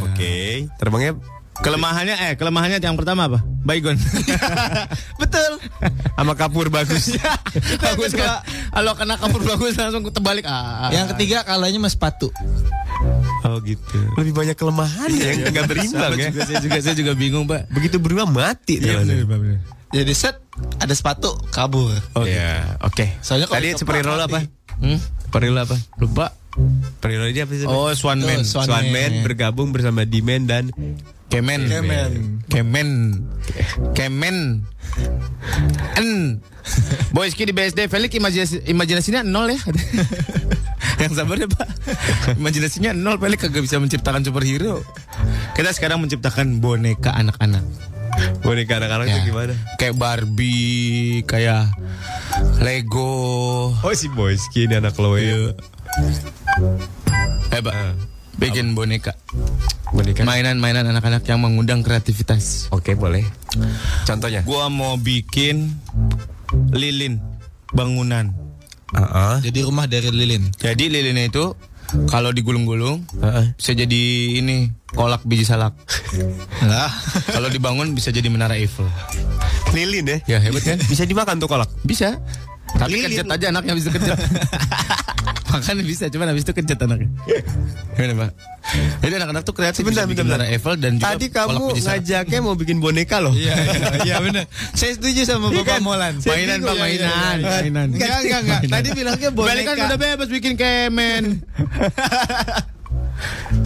[0.00, 1.18] Oke, terbangnya
[1.62, 3.38] Kelemahannya eh kelemahannya yang pertama apa?
[3.62, 3.94] Baygon.
[5.22, 5.62] Betul.
[6.18, 7.14] sama kapur bagus.
[7.86, 8.42] bagus kan?
[8.74, 10.42] Kalau kena kapur bagus langsung terbalik.
[10.48, 10.90] Ah.
[10.90, 12.34] Yang ketiga kalahnya mas sepatu.
[13.46, 13.98] Oh gitu.
[14.18, 16.28] Lebih banyak kelemahan yang nggak berimbang ya.
[16.32, 17.70] Juga, saya juga saya juga bingung pak.
[17.70, 18.82] Begitu berimbang mati.
[18.82, 19.22] Iya dia.
[19.22, 19.58] benar benar.
[19.94, 20.36] Jadi set
[20.82, 21.94] ada sepatu kabur.
[22.18, 23.22] Oh iya, oke.
[23.22, 24.40] Soalnya kalau Tadi dikeplak superhero lo apa?
[24.42, 24.46] mati.
[24.82, 24.98] Hmm?
[24.98, 25.76] Superhero lo apa?
[26.02, 26.26] Lupa.
[26.98, 27.66] Superhero dia apa sih?
[27.70, 28.42] Oh Swan Tuh, Man.
[28.42, 28.86] Swan
[29.22, 30.74] bergabung bersama D-Man dan
[31.34, 31.66] Kemen.
[31.66, 32.10] Kemen.
[32.46, 32.90] Kemen.
[33.90, 34.62] Kemen.
[35.98, 36.38] En.
[37.10, 39.58] Boyski di BSD Felix imajinasi, imajinasinya nol ya.
[41.02, 41.68] Yang sabar ya Pak.
[42.38, 44.86] Imajinasinya nol Felix kagak bisa menciptakan superhero.
[45.52, 47.66] Kita sekarang menciptakan boneka anak-anak.
[48.46, 49.18] boneka anak-anak Ya.
[49.18, 49.54] itu gimana?
[49.74, 51.66] Kayak Barbie, kayak
[52.62, 53.74] Lego.
[53.74, 55.50] Oh si Boyski ini anak lo ya.
[57.50, 58.13] Hebat.
[58.38, 59.14] Bikin boneka.
[59.94, 60.26] Boneka.
[60.26, 62.66] Mainan-mainan anak-anak yang mengundang kreativitas.
[62.74, 63.22] Oke boleh.
[64.04, 64.42] Contohnya?
[64.42, 65.70] Gua mau bikin
[66.74, 67.22] lilin
[67.70, 68.34] bangunan.
[68.94, 70.54] Ah, Jadi rumah dari lilin.
[70.54, 71.54] Jadi lilinnya itu
[72.10, 73.02] kalau digulung-gulung
[73.54, 74.02] bisa jadi
[74.38, 75.74] ini kolak biji salak.
[76.70, 76.90] Lah.
[77.30, 78.86] kalau dibangun bisa jadi menara Eiffel.
[79.74, 80.18] Lilin ya?
[80.26, 80.78] Ya hebat kan?
[80.86, 81.66] Bisa dimakan tuh kolak.
[81.82, 82.22] Bisa.
[82.74, 83.06] Tapi Lilin.
[83.12, 84.18] kejat aja anaknya bisa kejat.
[85.54, 87.06] Makanya bisa, cuman habis itu kejat anaknya.
[87.94, 88.30] Gimana pak?
[88.98, 92.38] Jadi anak-anak tuh kreatif Sebentar, bisa bikin bentar, menara Eiffel dan juga Tadi kamu ngajaknya
[92.42, 93.30] mau bikin boneka loh.
[93.30, 94.50] Iya, iya, iya benar.
[94.74, 95.80] Saya setuju sama Iya Bapak kan?
[95.86, 96.14] Molan.
[96.18, 97.46] Mainan pak, mainan, Iya, iya.
[97.62, 97.86] mainan.
[97.94, 98.60] Enggak, enggak, enggak.
[98.66, 99.50] Tadi bilangnya boneka.
[99.54, 101.22] Balik kan udah bebas bikin kemen.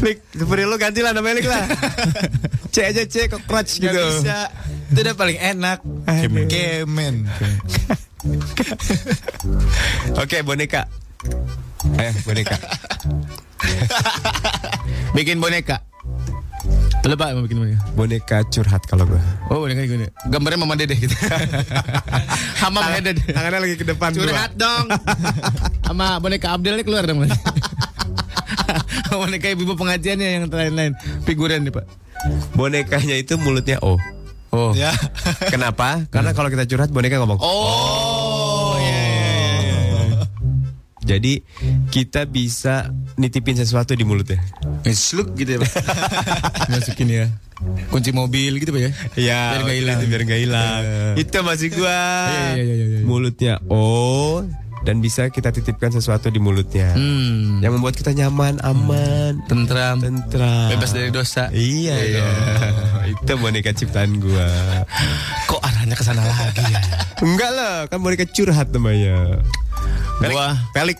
[0.04, 1.64] Lik, superhero ganti lah namanya Lik lah.
[2.74, 4.04] C aja C cockroach Nggak gitu.
[4.20, 4.38] bisa.
[4.92, 5.78] Itu udah paling enak.
[6.52, 7.24] Kemen.
[10.22, 10.90] Oke, boneka.
[11.98, 12.56] Eh, boneka.
[15.16, 15.82] bikin boneka.
[17.06, 17.80] Lo Pak mau bikin boneka?
[17.94, 19.22] Boneka curhat kalau gue.
[19.48, 20.10] Oh boneka gini.
[20.28, 21.14] Gambarnya Mama Dede gitu.
[22.60, 23.22] Sama Mama Dede.
[23.30, 24.10] Tangannya lagi ke depan.
[24.12, 24.90] Curhat dong.
[25.86, 27.22] Sama boneka Abdel keluar dong.
[29.08, 30.92] boneka ibu pengajiannya yang lain-lain.
[31.22, 31.86] Figuran nih Pak.
[32.58, 33.94] Bonekanya itu mulutnya O.
[33.94, 33.98] Oh.
[34.74, 34.92] Ya.
[35.52, 36.08] Kenapa?
[36.08, 37.38] Karena kalau kita curhat boneka ngomong.
[37.40, 38.76] Oh.
[38.80, 39.28] iya, iya,
[39.60, 40.26] iya, iya.
[41.04, 41.32] Jadi
[41.88, 44.40] kita bisa nitipin sesuatu di mulutnya.
[44.88, 45.72] Sluk gitu ya Pak.
[46.72, 47.26] Masukin ya.
[47.92, 48.90] Kunci mobil gitu Pak ya.
[49.16, 49.98] Iya, Biar nggak hilang.
[50.04, 50.82] Biar nggak hilang.
[51.16, 52.00] Itu masih gua.
[52.28, 53.00] Iya, iya, iya, iya, iya.
[53.04, 54.44] Mulutnya O
[54.88, 56.96] dan bisa kita titipkan sesuatu di mulutnya.
[56.96, 57.60] Hmm.
[57.60, 60.00] Yang membuat kita nyaman, aman, Tentram.
[60.00, 60.72] tentram.
[60.72, 61.52] Bebas dari dosa.
[61.52, 62.24] Iya, iya.
[63.12, 64.48] Itu boneka ciptaan gua.
[65.44, 66.80] Kok arahnya ke sana lagi ya?
[67.28, 69.44] Enggak lah, kan boneka curhat namanya.
[70.18, 70.98] Pelik, Gua- pelik.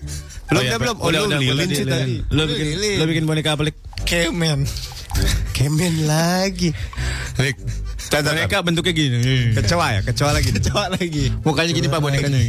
[0.48, 0.96] Belum, Oh, iya, dah, belum.
[0.98, 1.92] Oh, udah, udah, lilin udah, sih lilin.
[1.92, 2.16] tadi.
[2.28, 2.66] Lo bikin,
[2.96, 3.76] lo bikin boneka apa, Lik?
[4.04, 4.68] Kemen.
[5.52, 6.70] Kemen lagi.
[7.36, 7.56] Lik.
[8.08, 9.52] Boneka bentuknya gini.
[9.52, 10.48] Kecoa ya, kecoa lagi.
[10.56, 11.28] Coba lagi.
[11.44, 12.40] Mukanya gini Pak bonekanya.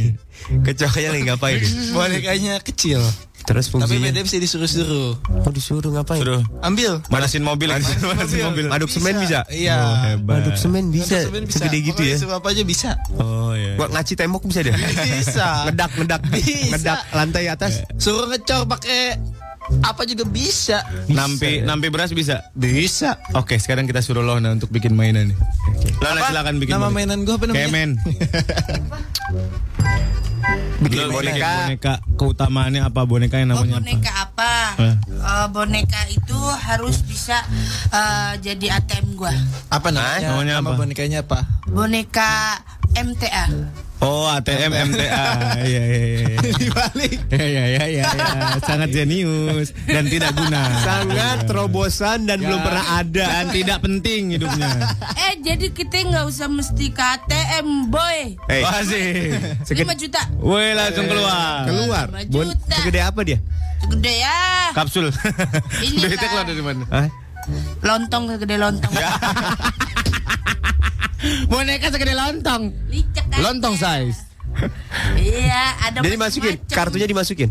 [0.64, 1.60] Kecoanya lagi ngapain?
[1.96, 3.02] Bonekanya kecil.
[3.40, 4.08] Terus Tapi fungsinya?
[4.08, 5.10] beda bisa disuruh-suruh.
[5.20, 6.20] Oh disuruh ngapain?
[6.20, 7.00] Suruh Ambil.
[7.08, 7.68] manasin mobil.
[7.68, 8.66] Manasin mobil.
[8.68, 9.44] Aduk semen bisa?
[9.48, 9.76] Iya.
[9.76, 10.34] Oh, hebat.
[10.44, 11.28] Aduk semen bisa.
[11.28, 11.58] Semen bisa.
[11.60, 12.16] Segede gitu ya?
[12.16, 12.90] Suruh apa aja bisa.
[13.16, 13.76] Oh iya.
[13.76, 14.76] Buat ngaci tembok bisa dia?
[15.20, 15.68] Bisa.
[15.68, 16.20] ngedak, ngedak.
[16.30, 16.72] Bisa.
[16.72, 17.84] Ngedak lantai atas.
[17.96, 19.16] Suruh ngecor pakai
[19.80, 20.82] apa juga bisa.
[21.06, 22.50] Nampi nampi beras bisa.
[22.52, 23.16] Bisa.
[23.32, 25.38] Oke, sekarang kita suruh Lona untuk bikin mainan nih.
[25.98, 26.28] Lona Apa?
[26.28, 26.72] silakan bikin.
[26.72, 26.96] Nama boneka.
[26.96, 27.64] mainan gua apa namanya?
[27.64, 27.90] Kemen.
[30.80, 31.52] Bikin Lo bikin boneka.
[31.62, 33.84] boneka keutamaannya apa boneka yang Oh, namanya apa?
[33.84, 34.52] boneka apa?
[34.80, 34.94] Eh.
[35.12, 37.36] Eh, boneka itu harus bisa
[37.92, 39.28] eh, jadi ATM gua.
[39.68, 40.32] Apa namanya?
[40.32, 40.78] Namanya Nama apa?
[40.80, 41.38] bonekanya apa?
[41.68, 42.32] Boneka
[42.96, 43.44] MTA.
[44.00, 45.24] Oh, ATM MTA.
[45.60, 46.36] Iya iya iya.
[46.56, 47.18] Dibalik.
[47.28, 48.04] Iya iya iya iya.
[48.58, 50.62] Sangat jenius dan tidak guna.
[50.80, 52.48] Sangat terobosan dan Ya.
[52.48, 53.24] belum pernah ada.
[53.28, 54.70] dan tidak penting hidupnya.
[55.20, 58.40] Eh, jadi kita nggak usah mesti ke ATM, boy.
[58.46, 59.36] Hey, Wah sih.
[59.62, 60.20] 5 juta.
[60.38, 61.68] Woi langsung keluar.
[61.68, 62.06] keluar.
[62.08, 62.74] Lima Bon, juta.
[62.74, 63.38] segede apa dia?
[63.86, 64.72] Gede ya.
[64.72, 65.12] Kapsul.
[65.78, 66.08] Inilah.
[66.08, 66.82] Duitnya keluar dari mana?
[66.88, 67.08] Hah?
[67.80, 68.92] Lontong segede lontong.
[71.50, 72.62] Boneka segede lontong.
[72.86, 73.40] Licek aja.
[73.42, 74.18] Lontong size.
[75.16, 76.74] Iya, ada Jadi masukin, macam-macam.
[76.74, 77.50] kartunya dimasukin.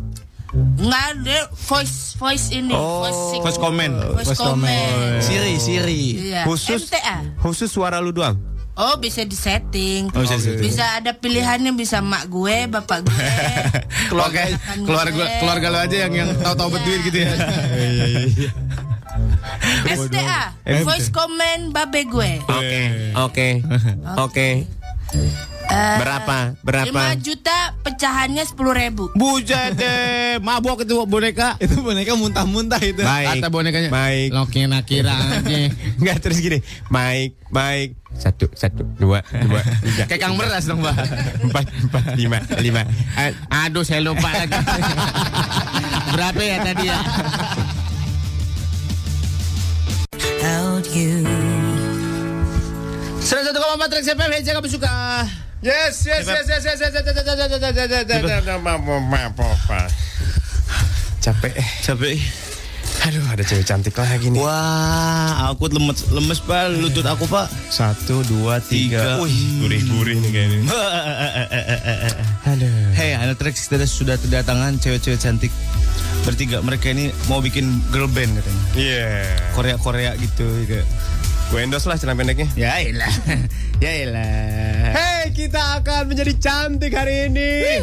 [0.52, 3.02] Nggak ada voice voice ini, Oh.
[3.02, 3.94] voice, sing- Voice comment.
[4.12, 5.22] voice comment.
[5.22, 6.04] Siri, Siri.
[6.28, 6.44] Iya.
[6.44, 7.40] Khusus MTA.
[7.40, 8.36] khusus suara lu doang.
[8.76, 10.08] Oh bisa disetting.
[10.10, 10.64] Oh, bisa disetting.
[10.66, 13.28] Bisa ada pilihannya bisa mak gue, bapak gue.
[14.12, 14.44] Oke,
[14.84, 15.28] keluarga gue.
[15.40, 17.32] keluarga lo aja yang yang tahu-tahu berduit gitu ya.
[20.00, 20.42] STA,
[20.84, 22.32] voice comment babe gue.
[22.48, 22.82] Oke,
[23.16, 23.48] oke,
[24.18, 24.48] oke.
[25.70, 26.58] Eh, Berapa?
[26.58, 27.14] 5 Berapa?
[27.22, 29.14] juta pecahannya 10 ribu.
[29.14, 31.62] Bujet deh, mabok itu boneka.
[31.62, 33.06] Itu boneka muntah-muntah itu.
[33.06, 33.38] Baik.
[33.38, 33.90] Kata bonekanya.
[33.94, 34.34] Baik.
[34.34, 35.58] Lo kira-kira aja.
[36.02, 36.66] Enggak terus gini.
[36.90, 38.02] Baik, baik.
[38.18, 40.10] Satu, satu, dua, dua, tiga.
[40.10, 40.98] Kayak kang beras dong, Mbak.
[41.46, 42.82] Empat, empat, lima, lima.
[43.54, 44.58] Aduh, saya lupa lagi.
[46.18, 46.98] Berapa ya tadi ya?
[53.20, 54.90] Satu koma empat Rex FM, Heja kamu suka.
[55.60, 58.40] Yes, yes, yes, yes, yes, yes, yes, yes, yes, yes, yes, yes, yes,
[59.68, 59.92] yes.
[61.20, 61.52] Capek.
[61.84, 62.49] Capek.
[63.00, 64.44] Aduh, ada cewek cantik lagi nih.
[64.44, 67.48] Wah, aku lemes, lemes pak, lutut aku pak.
[67.72, 69.16] Satu, dua, tiga.
[69.18, 69.24] Tiga.
[69.24, 70.60] Wih, gurih-gurih nih kayaknya.
[72.52, 72.92] Aduh.
[72.94, 75.52] Hei, anak Rex kita sudah kedatangan cewek-cewek cantik
[76.28, 76.60] bertiga.
[76.60, 78.64] Mereka ini mau bikin girl band katanya.
[78.76, 79.08] Iya.
[79.56, 80.46] Korea-Korea gitu.
[80.68, 80.86] kayak.
[81.50, 82.46] Gue endorse lah celana pendeknya.
[82.54, 83.10] Ya ilah,
[83.84, 84.94] ya ilah.
[84.94, 87.82] Hey, kita akan menjadi cantik hari ini.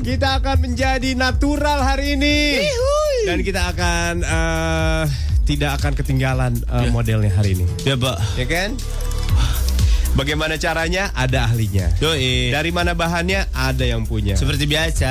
[0.00, 2.64] Kita akan menjadi natural hari ini.
[3.24, 5.04] Dan kita akan eh,
[5.48, 7.64] tidak akan ketinggalan eh, modelnya hari ini.
[7.88, 8.20] Ya pak.
[8.36, 8.76] Ya kan?
[10.14, 11.10] Bagaimana caranya?
[11.16, 11.90] Ada ahlinya.
[11.98, 12.54] Yoi.
[12.54, 13.50] Dari mana bahannya?
[13.50, 14.38] Ada yang punya.
[14.38, 15.10] Seperti biasa,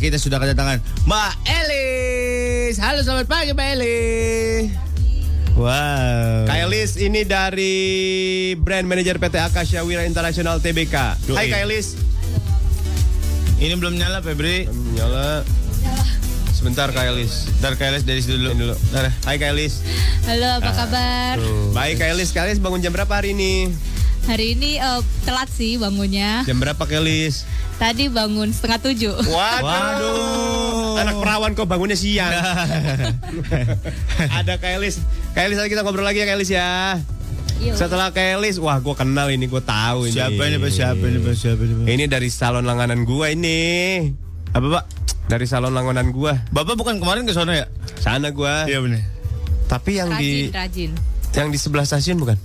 [0.00, 2.80] kita sudah kedatangan Mbak Elis.
[2.80, 4.64] Halo, selamat pagi Mbak Elis.
[5.52, 6.48] Wow.
[6.48, 7.76] Kailis ini dari
[8.56, 11.28] brand manager PT Akasya Wira International TBK.
[11.28, 11.36] Yoi.
[11.36, 12.00] Hai Kailis.
[13.60, 14.64] Ini belum nyala Febri.
[14.96, 15.44] Nyala.
[16.62, 17.50] Sebentar Kailis.
[17.58, 18.54] Ntar Kailis dari situ dulu.
[18.54, 18.74] dulu.
[18.94, 19.10] Ntar.
[19.26, 19.82] Hai Kailis.
[20.30, 21.34] Halo, apa kabar?
[21.74, 22.30] Baik Kailis.
[22.30, 23.74] Kailis bangun jam berapa hari ini?
[24.30, 26.46] Hari ini eh, telat sih bangunnya.
[26.46, 27.50] Jam berapa Kailis?
[27.82, 29.10] Tadi bangun setengah tujuh.
[29.26, 31.02] Waduh.
[31.02, 32.30] Anak perawan kok bangunnya siang.
[34.38, 35.02] Ada Kailis.
[35.34, 37.02] Kailis nanti kita ngobrol lagi ya Kailis ya.
[37.58, 37.74] Yuk.
[37.74, 40.14] Setelah Kailis, wah gue kenal ini, gue tahu ini.
[40.14, 40.70] Siapa ini Pak?
[40.70, 41.34] Siapa ini Pak?
[41.34, 41.86] Siapa ini Pak?
[41.90, 44.21] Ini dari salon langganan gua ini.
[44.52, 44.84] Apa Pak?
[45.26, 46.36] Dari salon langganan gua.
[46.50, 47.66] Bapak bukan kemarin ke sana ya?
[47.96, 48.68] Sana gua.
[48.68, 49.00] Iya benar.
[49.64, 50.90] Tapi yang Rajin, di rajin.
[51.32, 52.36] Yang di sebelah stasiun bukan?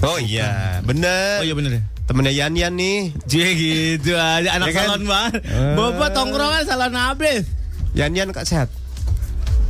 [0.00, 1.44] Oh iya, bener.
[1.44, 1.82] Oh iya bener ya.
[2.02, 3.12] Temennya Yan Yan nih.
[3.24, 4.84] Cie gitu aja anak Ya kan?
[4.88, 5.32] salon banget.
[5.44, 5.74] Eh.
[5.76, 7.44] Bapak tongkrongan salon habis.
[7.92, 8.72] Yan Yan kak sehat.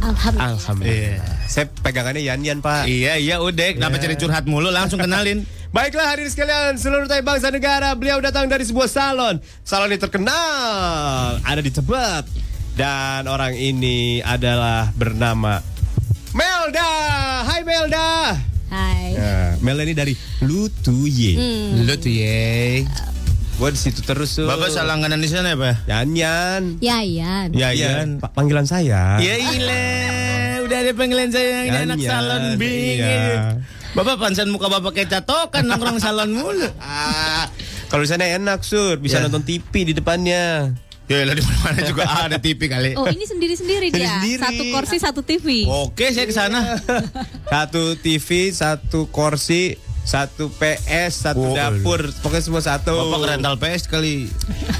[0.00, 0.54] Alhamdulillah.
[0.56, 1.34] Alhamdulillah.
[1.44, 2.86] Saya pegangannya Yan Yan pak.
[2.86, 3.74] Iya iya udah.
[3.74, 4.02] Kenapa Iya.
[4.06, 5.42] cari curhat mulu langsung kenalin.
[5.72, 9.40] Baiklah hadirin sekalian, seluruh Thai bangsa negara, beliau datang dari sebuah salon.
[9.64, 12.28] Salon yang terkenal, ada di Tebet.
[12.76, 15.64] Dan orang ini adalah bernama
[16.36, 16.92] Melda.
[17.48, 18.36] Hai Melda.
[18.68, 19.16] Hai.
[19.16, 20.12] Nah, Melda ini dari
[20.44, 21.40] Lutuye.
[21.40, 21.88] Hmm.
[21.88, 22.84] Lu tuh ye.
[23.56, 24.44] Gua di situ terus tuh.
[24.44, 25.74] Bapak salah langganan di sana ya, Pak?
[25.88, 26.62] Yan Yan.
[26.84, 27.48] Yayan.
[27.56, 28.08] Ya, Iya, Yan.
[28.20, 29.16] Pak panggilan saya.
[29.20, 29.88] Ya ile,
[30.68, 33.00] udah ada panggilan saya ini Yan, anak salon bing.
[33.00, 33.40] Iya.
[33.92, 36.64] Bapak pansan muka bapak kayak catokan nongkrong salon mulu.
[36.80, 37.44] Ah,
[37.86, 39.28] kalau di sana enak sur, bisa Ya.
[39.28, 40.72] nonton TV di depannya.
[41.06, 42.96] Ya lah di mana juga ada TV kali.
[42.96, 44.16] Oh ini sendiri-sendiri dia.
[44.16, 44.40] Sendiri-sendiri.
[44.40, 45.46] Satu kursi satu TV.
[45.68, 46.80] Oke, saya ke sana.
[47.52, 52.96] Satu TV, satu kursi, satu PS, satu Oh, dapur, pokoknya semua satu.
[52.96, 54.32] Bapak rental PS kali.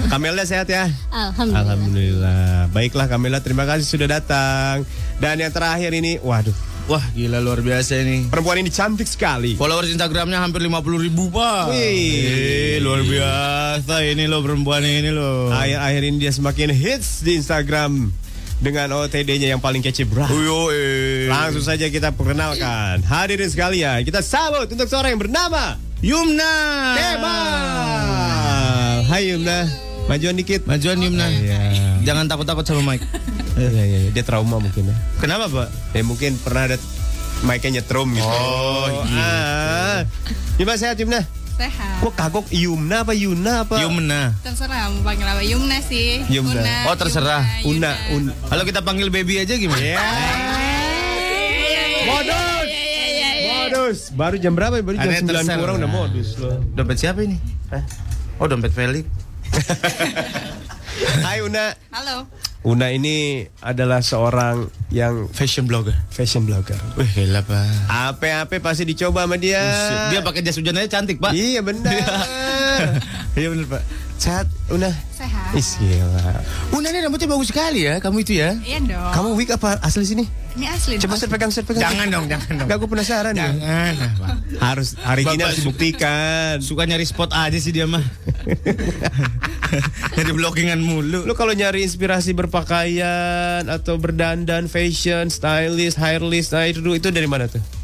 [0.09, 0.89] Kamelda sehat ya?
[1.11, 1.61] Alhamdulillah.
[1.69, 2.45] Alhamdulillah.
[2.73, 4.89] Baiklah Kamela, terima kasih sudah datang.
[5.21, 6.57] Dan yang terakhir ini, waduh,
[6.91, 8.27] Wah, gila luar biasa ini.
[8.27, 9.55] perempuan ini cantik sekali.
[9.55, 12.83] Followers Instagramnya hampir 50 ribu pak Wih.
[12.83, 18.11] Luar biasa ini loh perempuan ini loh Akhir-akhir ini dia semakin hits di Instagram
[18.59, 21.27] dengan OTD-nya yang paling kece eh.
[21.27, 23.03] Langsung saja kita perkenalkan.
[23.03, 26.55] Hadirin sekalian, kita sambut untuk seorang yang bernama Yumna
[26.95, 29.03] Kemal.
[29.07, 29.67] Hai Yumna,
[30.07, 30.63] majuan dikit.
[30.67, 31.63] Majuan Yumna Iya.
[32.07, 33.03] Jangan takut-takut sama Mike
[33.69, 34.11] Iya, iya, iya.
[34.11, 34.97] dia trauma mungkin ya.
[35.19, 35.69] Kenapa pak?
[35.93, 36.77] Ya mungkin pernah ada
[37.43, 38.27] mic-nya nyetrum gitu.
[38.27, 39.23] Oh, iya.
[39.23, 39.99] Ah.
[40.57, 41.23] Gimana sehat Yumna?
[41.53, 42.01] Sehat.
[42.01, 43.77] Kok kagok Yumna apa Yuna apa?
[43.79, 46.25] Yumna Terserah mau panggil apa Yumna sih.
[46.27, 46.89] Yumna.
[46.89, 48.33] Oh terserah Una, un.
[48.49, 49.79] Kalau kita panggil baby aja gimana?
[49.79, 50.01] Ya.
[52.03, 52.69] Modus.
[53.47, 53.99] Modus.
[54.13, 54.75] Baru jam berapa?
[54.75, 54.83] ya?
[54.83, 55.59] Baru jam Ada 9 terserah.
[55.61, 56.57] kurang udah modus loh.
[56.73, 57.37] Dompet siapa ini?
[58.37, 59.07] Oh dompet Felix
[61.25, 61.77] Hai Una.
[61.93, 62.25] Halo.
[62.63, 66.79] Una ini adalah seorang yang Fashion blogger fashion blogger.
[66.95, 69.59] Wih gila pak Apa-apa pasti dicoba sama dia.
[70.15, 71.91] Dia pakai jas hujan aja cantik pak Iya benar.
[73.39, 73.83] Iya bener pak
[74.23, 74.87] Sehat Una.
[75.19, 75.51] Sehat.
[75.59, 76.39] Is gila.
[76.71, 79.11] Una ini rambutnya bagus sekali ya kamu itu ya Iya dong.
[79.19, 80.31] Kamu wig apa asli sini?
[80.55, 80.95] Ini asli.
[81.03, 81.91] Coba saya pegang, saya pegang.
[81.91, 83.51] Jangan dong jangan dong Gak gue penasaran ya.
[83.51, 83.93] Jangan.
[84.63, 86.63] Harus hari ini harus dibuktikan.
[86.63, 88.05] Suka nyari spot aja sih dia mah
[90.19, 96.79] Jadi blockingan mulu Lu kalau nyari inspirasi berpakaian atau berdandan, fashion, stylist, hairlist, nah itu
[96.95, 97.82] itu dari mana tuh?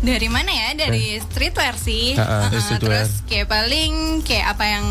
[0.00, 0.68] Dari mana ya?
[0.72, 2.16] Dari streetwear sih.
[2.16, 3.04] Ah, ah, Uh-uh, streetwear.
[3.04, 3.92] Terus kayak paling
[4.24, 4.86] kayak apa yang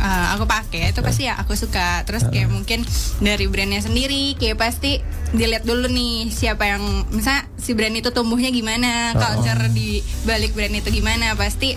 [0.00, 2.02] uh, aku pakai itu pasti ya aku suka.
[2.08, 2.80] Terus kayak mungkin
[3.20, 6.80] dari brandnya sendiri kayak pasti dilihat dulu nih siapa yang
[7.12, 11.76] misalnya si brand itu tumbuhnya gimana, culture di balik brand itu gimana pasti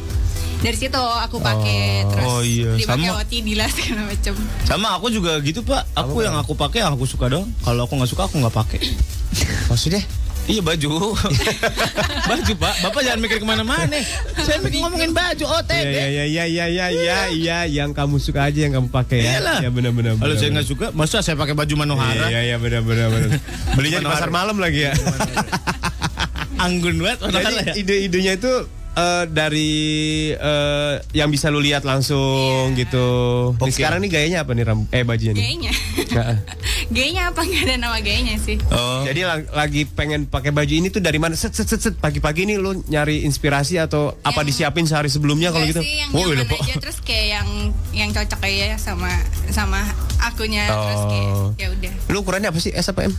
[0.59, 2.75] dari situ aku pakai terus Oh, iya.
[2.75, 3.23] dipakai Sama.
[3.23, 4.35] OT dilas segala macem
[4.67, 7.95] Sama aku juga gitu pak Aku yang aku pakai yang aku suka dong Kalau aku
[7.95, 8.83] nggak suka aku nggak pakai
[9.71, 10.03] Maksudnya?
[10.49, 11.13] Iya baju
[12.29, 14.01] Baju pak Bapak jangan mikir ke mana-mana
[14.41, 18.49] Saya mikir ngomongin baju OTD Ya ya ya ya ya ya ya yang kamu suka
[18.49, 19.37] aja yang kamu pakai ya.
[19.37, 19.57] Iyalah.
[19.61, 20.17] Ya benar benar.
[20.17, 22.81] Kalau saya nggak suka Masa saya pakai baju Manohara Iya iya benar.
[23.77, 24.93] Belinya di pasar malam lagi ya.
[26.57, 28.53] Anggun banget Jadi ide-idenya itu
[28.91, 29.71] eh, dari
[30.31, 32.79] eh, yang bisa lu lihat langsung Iya.
[32.79, 33.07] gitu.
[33.51, 33.71] Nih, Oke.
[33.71, 35.41] sekarang nih gayanya apa nih ram eh bajunya nih?
[35.41, 35.71] gayanya
[36.09, 36.35] Nah,
[36.93, 40.87] gayanya apa nggak ada nama gayanya sih Oh Jadi la- lagi pengen pakai baju ini
[40.87, 41.33] tuh dari mana?
[41.33, 41.95] Set set set, set.
[41.95, 45.79] pagi-pagi nih lu nyari inspirasi atau apa Yang- disiapin sehari sebelumnya kalau gitu?
[45.79, 47.47] sih, yang Oh, iya, aja terus kayak yang
[47.91, 49.11] yang cocok aja sama
[49.47, 49.85] sama
[50.19, 51.49] akunya terus kayak Oh.
[51.55, 52.71] ya udah Lu ukurannya apa sih?
[52.71, 53.13] S apa M?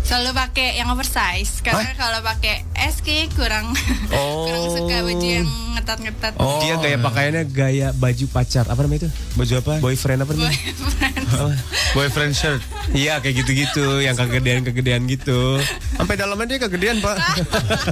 [0.00, 3.70] Selalu pakai yang oversize karena kalau pakai S kayak kurang
[4.10, 4.42] Oh.
[4.42, 8.66] kurang suka baju yang ngetat-ngetat Dia gaya pakaiannya gaya baju pacar.
[8.66, 9.10] Apa namanya itu?
[9.34, 9.72] Baju apa?
[9.78, 10.58] Boyfriend apa namanya?
[11.30, 11.54] Apa?
[11.94, 12.58] Boyfriend shirt
[12.90, 15.62] Iya kayak gitu-gitu, yang kegedean-kegedean gitu.
[15.94, 17.16] Sampai dalamnya dia kegedean pak.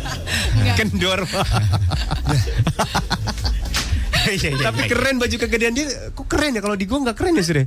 [0.79, 1.47] Kendor pak.
[4.37, 5.87] Tapi keren baju kegedean dia.
[6.11, 6.61] Kok keren ya?
[6.61, 7.67] Kalau di gua nggak keren ya sudah.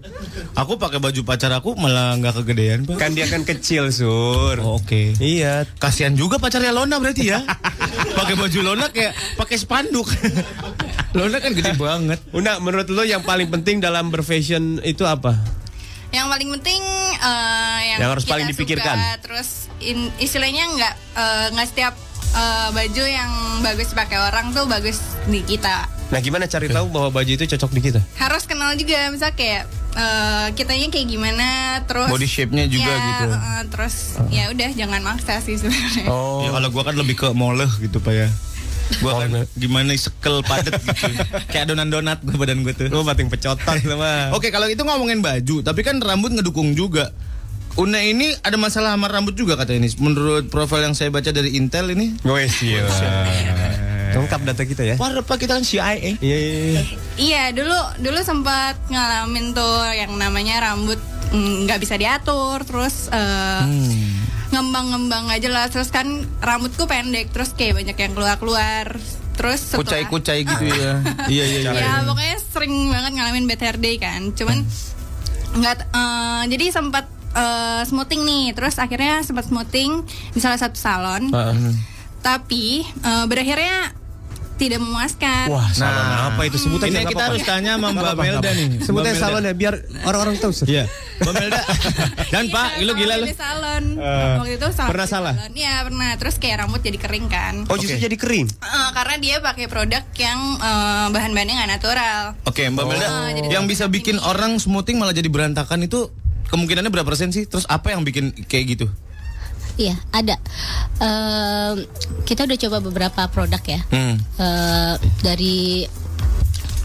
[0.54, 4.60] Aku pakai baju pacar aku malah nggak kegedean pak Kan dia kan kecil sur.
[4.60, 5.64] Oh, Oke Iya.
[5.78, 7.40] Kasihan juga pacarnya Lona berarti ya
[8.12, 10.12] Pakai baju Lona kayak pakai spanduk
[11.12, 15.36] Lona kan gede banget Una, menurut lo yang paling penting dalam berfashion itu apa?
[16.12, 16.84] yang paling penting
[17.16, 18.98] eh, yang, Yang harus kita paling dipikirkan.
[18.98, 21.94] suka, terus in- istilahnya nggak eh, nggak setiap
[22.32, 23.32] eh, baju yang
[23.62, 27.72] bagus dipakai orang tuh bagus di kita Nah gimana cari tahu bahwa baju itu cocok
[27.72, 28.04] di kita?
[28.18, 29.64] harus kenal juga misal kayak
[29.94, 31.48] eh, kitanya kayak gimana
[31.86, 33.28] terus Body shape-nya juga Ya, gitu.
[33.30, 33.96] eh, terus
[34.28, 36.44] ya udah jangan maksa sih sebenarnya Oh.
[36.44, 38.30] Ya kalau gua kan lebih ke moleh gitu pak ya
[39.00, 41.16] Gua kan gimana sekel padet gitu.
[41.48, 42.92] Kayak adonan donat gua badan gue tuh.
[42.92, 44.36] Lu bating pecotan sama.
[44.36, 47.08] Oke, kalau itu ngomongin baju, tapi kan rambut ngedukung juga.
[47.80, 49.88] Una ini ada masalah sama rambut juga kata ini.
[50.02, 52.20] Menurut profil yang saya baca dari Intel ini.
[52.28, 52.84] Wes iya.
[54.16, 54.96] Lengkap data kita ya.
[55.00, 56.20] Wah, Pak kita kan CIA.
[56.20, 56.82] Iya, iya, iya.
[57.16, 61.00] Iya, dulu dulu sempat ngalamin tuh yang namanya rambut
[61.32, 63.64] mm, nggak bisa diatur, terus eh,
[64.52, 65.72] ngembang-ngembang aja lah.
[65.72, 69.00] Terus kan rambutku pendek, terus kayak banyak yang keluar-keluar.
[69.40, 71.00] Terus setelah Kucai-kucai gitu ya.
[71.32, 71.72] iya, iya, iya.
[71.72, 74.36] ya pokoknya sering banget ngalamin bad hair day kan.
[74.36, 74.68] Cuman
[75.56, 78.46] nggak eh, jadi sempat eh, smoothing nih.
[78.54, 81.32] Terus akhirnya sempat smoothing di salah satu salon.
[82.22, 84.02] Tapi eh, berakhirnya
[84.62, 85.50] tidak memuaskan.
[85.50, 88.68] Wah, salon apa itu sebutan Ini kita harus tanya sama Mbak Melda nih.
[88.86, 89.74] Sebutnya salon ya biar
[90.06, 90.54] orang-orang tahu.
[90.70, 90.86] Iya.
[91.26, 91.62] Mbak Melda.
[92.34, 93.26] Dan Pak, lu gila lu.
[93.26, 93.84] Di salon.
[93.98, 95.34] Eh, Waktu itu salon pernah salah?
[95.34, 95.52] salon.
[95.58, 96.10] Iya, pernah.
[96.22, 97.54] Terus kayak rambut jadi kering kan.
[97.74, 98.46] Oh, justru jadi kering.
[98.54, 102.22] Eh, karena dia pakai produk yang eh, bahan-bahannya nggak natural.
[102.46, 103.08] Oke, Mbak Melda.
[103.10, 106.14] Oh, Yang bisa bikin orang smoothing malah jadi berantakan itu
[106.52, 107.48] kemungkinannya berapa persen sih?
[107.48, 108.88] Terus apa yang bikin kayak gitu?
[109.80, 110.36] Iya, ada.
[111.00, 111.88] Ehm,
[112.28, 113.80] kita udah coba beberapa produk ya.
[113.88, 114.20] Hmm.
[114.20, 115.88] Eh, dari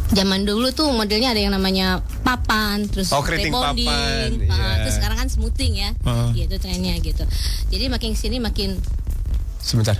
[0.06, 4.86] zaman dulu tuh modelnya ada yang namanya papan, terus Oh, rebonding, papan, ah, iya.
[4.86, 6.30] terus sekarang kan smoothing ya, Ah.
[6.30, 7.26] gitu trennya gitu.
[7.74, 8.78] Jadi makin sini makin
[9.58, 9.98] Sebentar.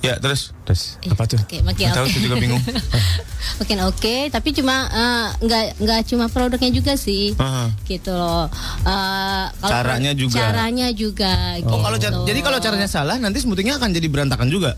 [0.00, 1.36] Ya, terus Terus apa tuh?
[1.36, 2.10] Oke, makin tahu, oke.
[2.10, 2.62] saya juga bingung.
[3.60, 7.68] makin oke, tapi cuma eh, nggak nggak cuma produknya juga sih, Aha.
[7.84, 8.48] gitu loh.
[8.80, 10.40] Eh, kalau Caranya juga.
[10.40, 11.60] Caranya juga.
[11.64, 12.06] Oh, kalau gitu.
[12.06, 14.72] car- jadi kalau caranya salah nanti smoothingnya akan jadi berantakan juga.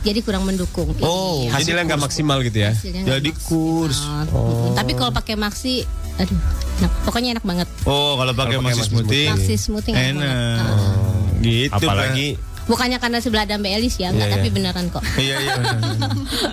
[0.00, 0.96] jadi kurang mendukung.
[0.98, 1.52] Oh, Iya.
[1.54, 2.72] Hasilnya nggak maksimal gitu ya.
[2.72, 4.00] Hasilnya Jadi kurs.
[4.00, 5.84] Mm, Tapi kalau pakai maxi,
[6.16, 6.40] aduh,
[6.80, 6.92] enak.
[7.04, 7.68] pokoknya enak banget.
[7.84, 9.28] Oh, kalau pakai Kalau maxi maxi smoothing.
[9.30, 10.56] Maxi smoothing enak Enak.
[10.58, 11.38] banget.
[11.38, 11.72] Gitu.
[11.76, 12.26] Apalagi
[12.70, 14.54] Bukannya karena sebelah ada Mbak Elis ya, enggak, Iya, tapi iya.
[14.54, 15.02] beneran kok.
[15.26, 15.54] Iya, iya.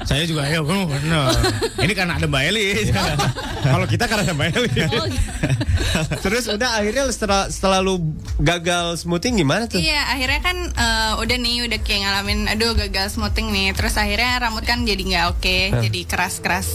[0.10, 1.30] Saya juga kamu benar.
[1.77, 2.89] Ini karena ada Mbak Elis.
[3.61, 4.69] kalau kita karena sama Eli.
[4.89, 5.06] Oh,
[6.26, 8.02] Terus udah akhirnya setelah setelah lu
[8.41, 9.77] gagal smoothing gimana tuh?
[9.77, 13.68] Iya, akhirnya kan eh, udah nih udah kayak ngalamin aduh gagal smoothing nih.
[13.77, 16.68] Terus akhirnya rambut kan jadi nggak oke, jadi keras-keras.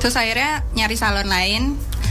[0.00, 1.62] Terus akhirnya nyari salon lain.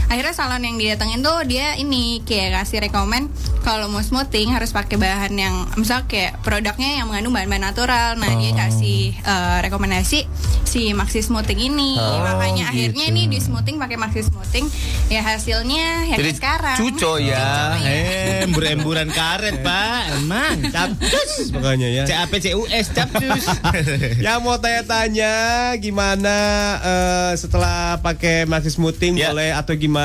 [0.06, 3.26] Akhirnya salon yang didatengin tuh dia ini kayak kasih rekomen
[3.60, 8.14] kalau mau smoothing harus pakai bahan yang misal kayak produknya yang mengandung bahan-bahan natural.
[8.14, 10.22] Nah, dia kasih eh, rekomendasi
[10.62, 11.98] si Maxi Smoothing ini.
[11.98, 13.16] Oh, Makanya akhirnya gitu.
[13.16, 14.66] nih di smoothing pakai Maxi Smoothing
[15.08, 16.76] ya hasilnya ya Jadi sekarang.
[16.76, 17.74] cuco ya.
[17.80, 20.00] Eh, embur-emburan karet, Pak.
[20.16, 21.50] Emang capcus.
[21.50, 22.02] Pokoknya ya.
[22.04, 23.44] CAP CUS capcus.
[24.24, 25.32] Yang mau tanya-tanya
[25.76, 26.36] gimana
[26.78, 29.32] eh, setelah pakai maxi smoothing Ya.
[29.32, 29.95] boleh atau gimana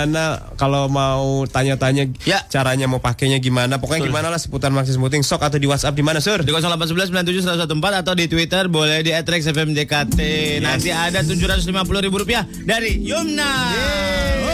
[0.55, 2.41] kalau mau tanya-tanya Ya.
[2.47, 4.11] caranya mau pakainya gimana pokoknya Betul.
[4.15, 7.67] gimana lah seputar maxi smoothing sok atau di WhatsApp di mana sur Di 0811 97
[7.67, 10.17] 114 atau di Twitter boleh di @rexfmjkt.
[10.63, 13.51] Nanti ada 750 ribu rupiah dari Yumna.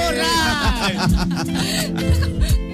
[0.07, 0.99] Alright.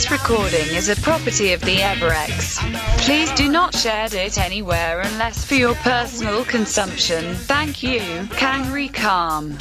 [0.00, 2.56] This recording is a property of the Everex.
[3.04, 7.36] Please do not share it anywhere unless for your personal consumption.
[7.44, 8.00] Thank you,
[8.32, 9.60] Kangri Calm.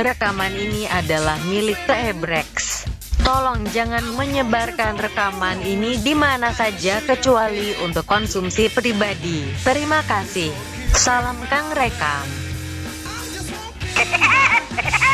[0.00, 2.88] Rekaman ini adalah milik Ebrex.
[3.20, 9.44] Tolong jangan menyebarkan rekaman ini di mana saja kecuali untuk konsumsi pribadi.
[9.60, 10.56] Terima kasih.
[10.96, 12.24] Salam Kang Rekam.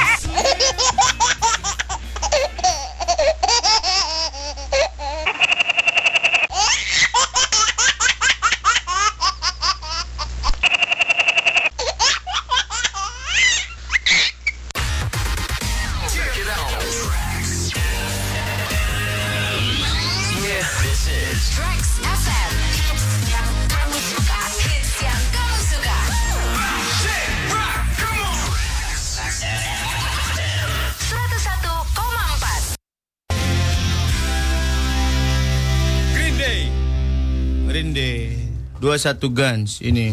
[38.93, 40.13] 21 Guns ini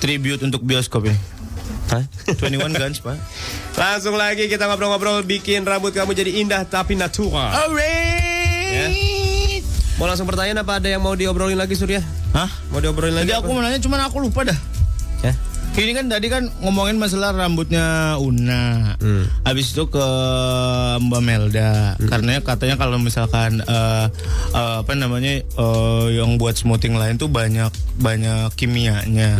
[0.00, 1.18] tribute untuk bioskop ini.
[1.92, 2.06] Hah?
[2.38, 3.16] 21 Guns, Pak.
[3.80, 7.52] Langsung lagi kita ngobrol-ngobrol bikin rambut kamu jadi indah tapi natural.
[8.70, 8.86] Ya.
[10.00, 12.00] Mau langsung pertanyaan apa ada yang mau diobrolin lagi Surya?
[12.32, 12.48] Hah?
[12.72, 13.36] Mau diobrolin lagi?
[13.36, 13.44] Apa?
[13.44, 14.56] aku mau nanya cuman aku lupa dah.
[15.70, 18.98] Ini kan tadi kan ngomongin masalah rambutnya Una.
[18.98, 19.24] Hmm.
[19.46, 20.06] Habis itu ke
[20.98, 21.94] Mbak Melda.
[22.10, 24.06] Karena katanya kalau misalkan eh,
[24.50, 27.70] eh, apa namanya eh, yang buat smoothing lain tuh banyak
[28.02, 29.38] banyak kimianya.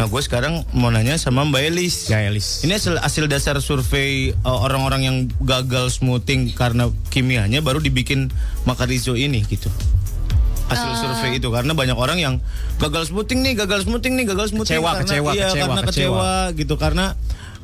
[0.00, 2.08] Nah, gue sekarang mau nanya sama Mbak Elis.
[2.08, 2.12] Hmm.
[2.16, 2.64] Ya Elis.
[2.64, 8.32] Ini hasil, hasil dasar survei eh, orang-orang yang gagal smoothing karena kimianya baru dibikin
[8.64, 9.68] Makarizo ini gitu.
[10.66, 10.98] Hasil Ah.
[10.98, 12.34] survei itu karena banyak orang yang
[12.76, 15.86] gagal smoothing nih, gagal smoothing nih, gagal smoothing Kecewa, karena kecewa, iya, kecewa, karena kecewa.
[15.86, 17.04] kecewa gitu karena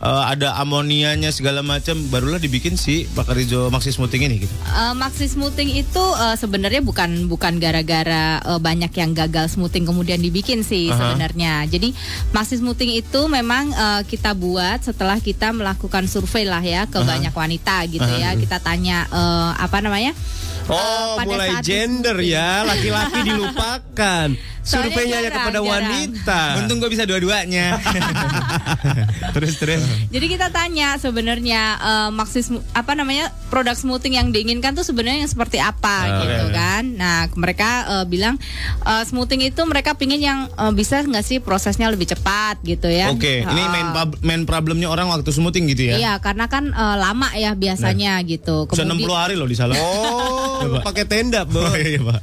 [0.02, 4.54] eh, ada amonianya segala macam barulah dibikin si Makarizo Maxi Smoothing ini gitu.
[4.66, 10.18] Eh, maxi smoothing itu eh, sebenarnya bukan bukan gara-gara eh, banyak yang gagal smoothing kemudian
[10.18, 10.98] dibikin sih Aha.
[10.98, 11.64] sebenarnya.
[11.70, 11.94] Jadi
[12.34, 17.06] maxi smoothing itu memang eh, kita buat setelah kita melakukan survei lah ya ke Aha.
[17.06, 18.18] banyak wanita gitu Aha.
[18.18, 18.30] ya.
[18.34, 20.12] Kita tanya eh, apa namanya?
[20.70, 24.28] Oh, pada mulai saat gender ya, laki-laki dilupakan.
[24.62, 25.66] Surveinya hanya jarang, kepada jarang.
[25.74, 26.40] wanita.
[26.62, 27.82] Untung gue bisa dua-duanya.
[29.34, 29.82] terus terus.
[30.08, 35.22] Jadi kita tanya sebenarnya eh, maxi sm- apa namanya produk smoothing yang diinginkan tuh sebenarnya
[35.22, 36.82] yang seperti apa Ah, gitu kan.
[36.92, 38.36] Nah mereka eh, bilang
[38.80, 43.08] eh, smoothing itu mereka pingin yang eh, bisa nggak sih prosesnya lebih cepat gitu ya.
[43.08, 43.88] Oke, ini Eh, main
[44.20, 45.96] main problemnya orang waktu smoothing gitu ya.
[45.96, 48.66] Iya karena kan eh, lama ya biasanya gitu.
[48.66, 49.76] Bisa 60 hari loh di salon.
[49.76, 51.58] Oh, pakai tenda, Bu.
[51.62, 52.20] Oh, iya, Pak.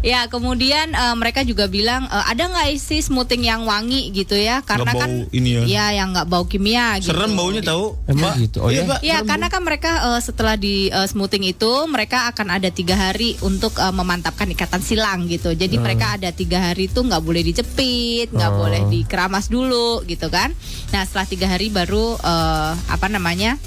[0.00, 4.60] Ya kemudian eh, mereka juga bilang eh, ada nggak sih smoothing yang wangi gitu ya?
[4.60, 5.62] Karena kan bau ini ya.
[5.64, 7.00] ya yang nggak bau kimia.
[7.04, 7.12] Gitu.
[7.12, 8.00] Serem baunya tahu.
[8.08, 8.64] Emang gitu.
[8.64, 8.82] Oh ya.
[8.82, 9.04] Pak.
[9.04, 13.36] Ya karena kan mereka eh, setelah di eh, smoothing itu mereka akan ada tiga hari
[13.40, 15.52] untuk eh, memantapkan ikatan silang gitu.
[15.52, 15.84] Jadi Hmm.
[15.84, 18.58] mereka ada tiga hari itu nggak boleh dijepit, nggak Oh.
[18.58, 20.56] boleh dikeramas dulu gitu kan.
[20.90, 23.60] Nah setelah tiga hari baru eh, apa namanya?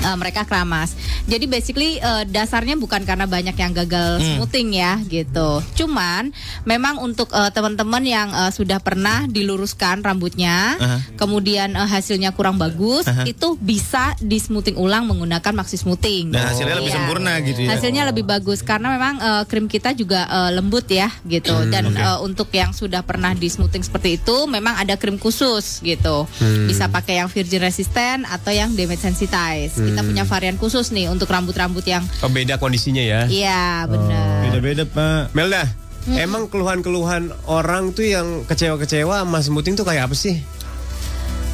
[0.00, 0.94] Eh, mereka keramas.
[1.24, 4.26] Jadi basically eh, dasarnya bukan karena banyak yang gagal Hmm.
[4.38, 5.60] smoothing ya gitu.
[5.74, 6.30] Cuman
[6.64, 10.98] memang untuk eh, teman-teman yang eh, sudah pernah diluruskan rambutnya, Aha.
[11.14, 13.24] kemudian eh, hasilnya kurang bagus, Aha.
[13.24, 16.30] itu bisa di smoothing ulang menggunakan maxi smoothing.
[16.30, 16.98] Dan hasilnya lebih Iya.
[16.98, 17.68] sempurna gitu ya.
[17.70, 21.52] Hasilnya lebih bagus karena memang eh, krim kita juga eh, lembut ya gitu.
[21.54, 21.98] Hmm, Dan oke.
[21.98, 26.24] eh, untuk yang sudah pernah di smoothing seperti itu, memang ada krim khusus gitu.
[26.38, 26.66] Hmm.
[26.66, 29.78] Bisa pakai yang virgin resistant atau yang damage sensitized.
[29.88, 30.08] Kita Hmm.
[30.08, 33.24] punya varian khusus nih untuk rambut-rambut yang Oh, beda kondisinya ya.
[33.24, 34.44] Iya benar.
[34.44, 35.32] Beda-beda, Pak.
[35.32, 35.64] Melda,
[36.04, 36.16] Hmm.
[36.16, 40.40] emang keluhan-keluhan orang tuh yang kecewa-kecewa sama smoothing tuh kayak apa sih?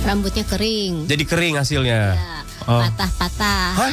[0.03, 2.13] Rambutnya kering, Jadi kering hasilnya.
[2.65, 2.81] Oh.
[2.81, 3.73] patah-patah.
[3.75, 3.93] Hah?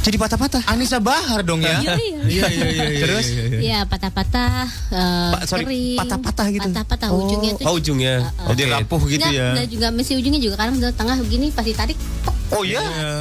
[0.00, 0.64] Jadi patah-patah.
[0.64, 1.76] Anissa Bahar dong ya.
[1.76, 2.20] Iya, iya.
[2.24, 2.84] Iya iya iya.
[2.88, 3.26] iya, Terus?
[3.60, 6.68] iya, patah-patah, eh, Pa- sorry, patah-patah gitu.
[6.72, 7.64] Patah-patah ujungnya tuh.
[7.68, 8.14] Oh, ujungnya.
[8.48, 9.52] Oh, dia rapuh gitu ya.
[9.52, 11.98] nggak juga mesti ujungnya juga kadang di tengah begini pas ditarik.
[12.24, 12.36] tok.
[12.50, 12.80] Oh iya,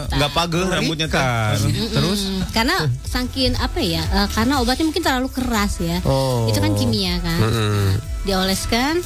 [0.10, 1.60] nggak pagel rambutnya kan.
[1.68, 2.32] Terus?
[2.56, 4.02] Karena saking apa ya?
[4.02, 6.00] eh, karena obatnya mungkin terlalu keras ya.
[6.08, 6.48] Oh.
[6.48, 7.40] Itu kan kimia kan.
[8.24, 9.04] Dioleskan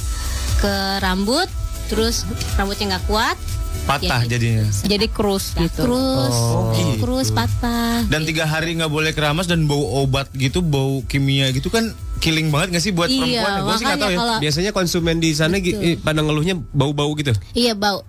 [0.62, 1.50] ke rambut,
[1.90, 2.22] terus
[2.54, 3.36] rambutnya nggak kuat.
[3.84, 4.64] Patah ya, jadinya.
[4.82, 5.80] Jadi krus gitu.
[5.80, 7.04] Krus, Oh, gitu.
[7.04, 8.00] krus patah.
[8.04, 12.48] Dan tiga hari nggak boleh keramas dan bau obat gitu, bau kimia gitu kan killing
[12.48, 13.52] banget nggak sih buat Iya, perempuan?
[13.60, 14.18] Gue sih nggak tahu ya.
[14.40, 17.36] Biasanya konsumen di sana gi- eh, pada ngeluhnya bau-bau gitu.
[17.52, 18.00] Iya bau.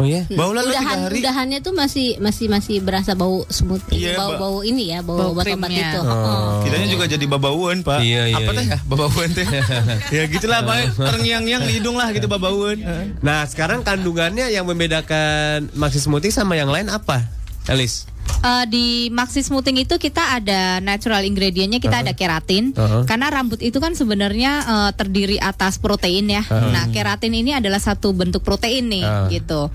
[0.00, 0.24] Oh ya?
[0.32, 1.18] Bau lalu tiga Udahan, hari.
[1.20, 4.40] udahannya tuh masih masih masih berasa bau smooth, Iya, bau Mbak.
[4.40, 5.92] bau ini ya, bau, Bau obat-obat krimnya.
[5.92, 6.00] itu.
[6.00, 6.64] Oh.
[6.64, 8.00] Kitanya juga jadi babauan pak.
[8.00, 8.74] Iya, iya, Apa teh iya.
[8.74, 9.46] ya babauan teh?
[10.16, 10.76] ya gitulah pak.
[11.12, 12.80] Terngiang-ngiang di hidung lah gitu babauan.
[13.20, 17.28] Nah, sekarang kandungannya yang membedakan maxi smoothing sama yang lain apa?
[17.68, 18.09] Elis.
[18.40, 23.04] Eh, di maxi smoothing itu kita ada natural ingredientnya kita ada keratin Uh-huh.
[23.04, 26.40] karena rambut itu kan sebenarnya eh, terdiri atas protein ya.
[26.40, 26.72] Uh-huh.
[26.72, 29.28] Nah keratin ini adalah satu bentuk protein nih Uh.
[29.28, 29.68] gitu.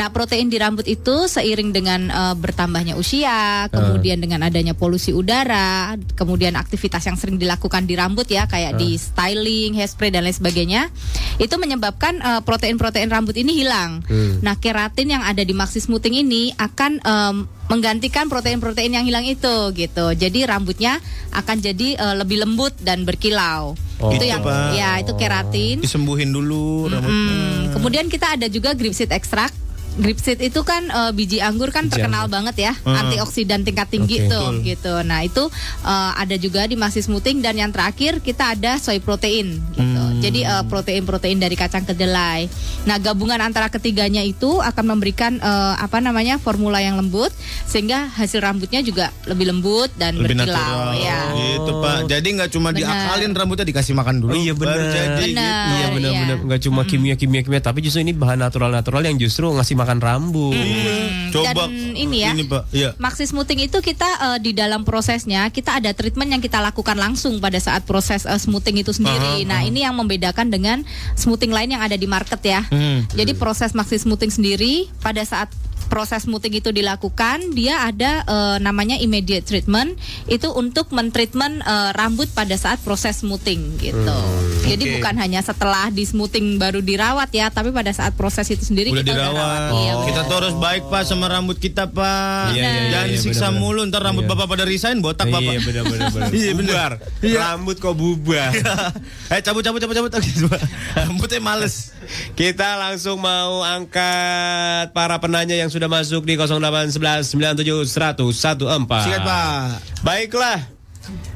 [0.00, 6.00] Nah protein di rambut itu seiring dengan eh, bertambahnya usia, kemudian dengan adanya polusi udara,
[6.16, 8.80] kemudian aktivitas yang sering dilakukan di rambut ya kayak Uh.
[8.80, 10.88] di styling, hairspray dan lain sebagainya,
[11.36, 14.00] itu menyebabkan eh, protein-protein rambut ini hilang.
[14.08, 14.40] Hmm.
[14.40, 17.36] Nah, keratin yang ada di maxi smoothing ini akan em,
[17.66, 20.14] menggantikan protein-protein yang hilang itu gitu.
[20.14, 21.02] Jadi rambutnya
[21.34, 23.74] akan jadi eh, lebih lembut dan berkilau.
[23.96, 24.76] Oh, itu gitu, yang Pak.
[24.76, 25.76] ya itu keratin.
[25.80, 27.10] Disembuhin dulu rambutnya.
[27.10, 29.65] Hmm, kemudian kita ada juga grapeseed extract.
[29.96, 32.34] Grapeseed itu kan eh, biji anggur kan Biji terkenal anggur.
[32.36, 33.00] banget ya, Ah.
[33.02, 34.28] antioksidan tingkat tinggi Oke.
[34.28, 34.94] tuh gitu.
[35.00, 35.48] Nah, itu
[35.82, 40.02] eh, ada juga di maxi smoothing dan yang terakhir kita ada soy protein gitu.
[40.02, 40.20] Hmm.
[40.20, 42.44] Jadi eh, protein-protein dari kacang kedelai.
[42.84, 47.32] Nah, gabungan antara ketiganya itu akan memberikan eh, apa namanya formula yang lembut
[47.64, 50.52] sehingga hasil rambutnya juga lebih lembut dan Lebih berkilau.
[50.52, 50.98] natural.
[50.98, 51.20] Ya.
[51.32, 51.98] Gitu, Pak.
[52.06, 52.78] Jadi nggak cuma Benar.
[52.82, 54.30] diakalin rambutnya dikasih makan dulu.
[54.30, 54.76] Oh iya benar.
[54.76, 55.24] jadi.
[55.24, 55.40] Gitu.
[55.46, 56.20] Iya benar iya.
[56.20, 59.85] benar nggak cuma kimia kimia tapi justru ini bahan natural natural yang justru ngasih makan
[59.94, 60.52] rambut.
[60.52, 62.34] Hmm, Coba Dan ini ya.
[62.34, 62.62] Ini, Pak.
[62.74, 62.90] Iya.
[62.98, 67.38] Maxi smoothing itu kita eh, di dalam prosesnya kita ada treatment yang kita lakukan langsung
[67.38, 69.46] pada saat proses eh, smoothing itu sendiri.
[69.46, 70.82] Aha, nah, ini yang membedakan dengan
[71.14, 72.66] smoothing lain yang ada di market ya.
[72.68, 73.06] Hmm.
[73.14, 75.48] Jadi proses maxi smoothing sendiri pada saat
[75.86, 79.94] proses smoothing itu dilakukan, dia ada eh, namanya immediate treatment
[80.26, 84.18] itu untuk mentreatment eh, rambut pada saat proses smoothing gitu.
[84.62, 84.92] Jadi Oke.
[84.98, 89.00] bukan hanya setelah di smoothing baru dirawat ya, tapi pada saat proses itu sendiri Udah
[89.00, 89.32] kita dirawat.
[89.32, 89.62] udah rawat.
[89.76, 90.04] Iya, Oh.
[90.04, 92.52] Kita tuh harus baik Pak sama rambut kita Pak.
[92.52, 93.62] Iya, iya, Jangan iya, disiksa benar-benar.
[93.62, 94.30] mulu ntar rambut Iya.
[94.32, 95.46] Bapak pada resign botak Bapak.
[95.46, 96.28] Iya benar benar benar.
[96.36, 96.90] Iya, benar.
[97.20, 97.38] Iya.
[97.46, 98.50] Rambut kok bubar.
[99.32, 100.10] eh cabut cabut cabut cabut.
[100.98, 101.94] Rambutnya males.
[102.32, 109.04] Kita langsung mau angkat para penanya yang sudah masuk di 0811 97 100 14.
[109.04, 109.68] Sikat Pak.
[110.00, 110.58] Baiklah.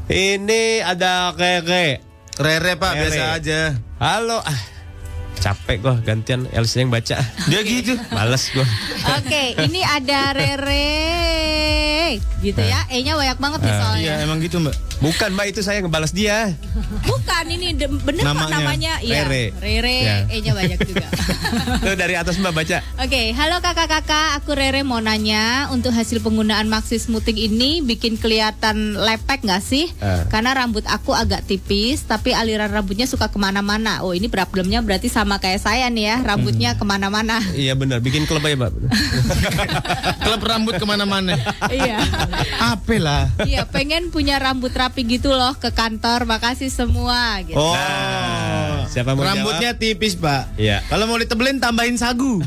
[0.08, 2.00] Ini ada Rere.
[2.40, 3.04] Rere Pak Rere.
[3.04, 3.60] biasa aja.
[4.00, 4.40] Halo.
[5.40, 7.16] Capek gua gantian Elsa yang baca.
[7.48, 7.96] Dia gitu.
[8.12, 8.66] Males gua.
[9.16, 12.20] Oke, ini ada Rere.
[12.40, 12.84] Gitu ya.
[12.88, 14.04] E-nya banyak banget nih soalnya.
[14.04, 14.76] Iya emang gitu Mbak.
[15.00, 16.52] Bukan Mbak itu saya ngebalas dia.
[17.04, 18.56] Bukan ini bener kok Namanya.
[18.60, 18.92] namanya.
[19.00, 19.28] Iya.
[19.28, 19.44] Rere.
[19.60, 19.98] Rere.
[20.00, 20.16] Ya.
[20.28, 21.06] E-nya banyak juga.
[21.84, 22.78] Tuh dari atas Mbak baca.
[23.00, 28.96] Oke, halo kakak-kakak, aku Rere mau nanya untuk hasil penggunaan Maxi Smoothing ini bikin kelihatan
[28.96, 29.88] lepek nggak sih?
[30.00, 30.22] Eh.
[30.28, 34.02] Karena rambut aku agak tipis, tapi aliran rambutnya suka ke mana-mana.
[34.04, 37.38] Oh ini problemnya berarti sama kayak saya nih ya, rambutnya ke mana-mana.
[37.52, 38.72] Iya benar, bikin klub aja Mbak.
[40.22, 41.36] Klub rambut ke mana-mana.
[41.68, 42.00] iya,
[42.58, 43.24] Apa lah?
[43.42, 46.24] iya pengen punya rambut rapi gitu loh ke kantor.
[46.24, 47.38] Makasih semua.
[47.42, 47.54] Gitu.
[47.54, 47.74] Oh.
[47.74, 50.56] Nah, siapa mau Rambutnya tipis Pak.
[50.56, 50.82] Iya.
[50.86, 52.40] Kalau mau ditebelin tambahin sagu.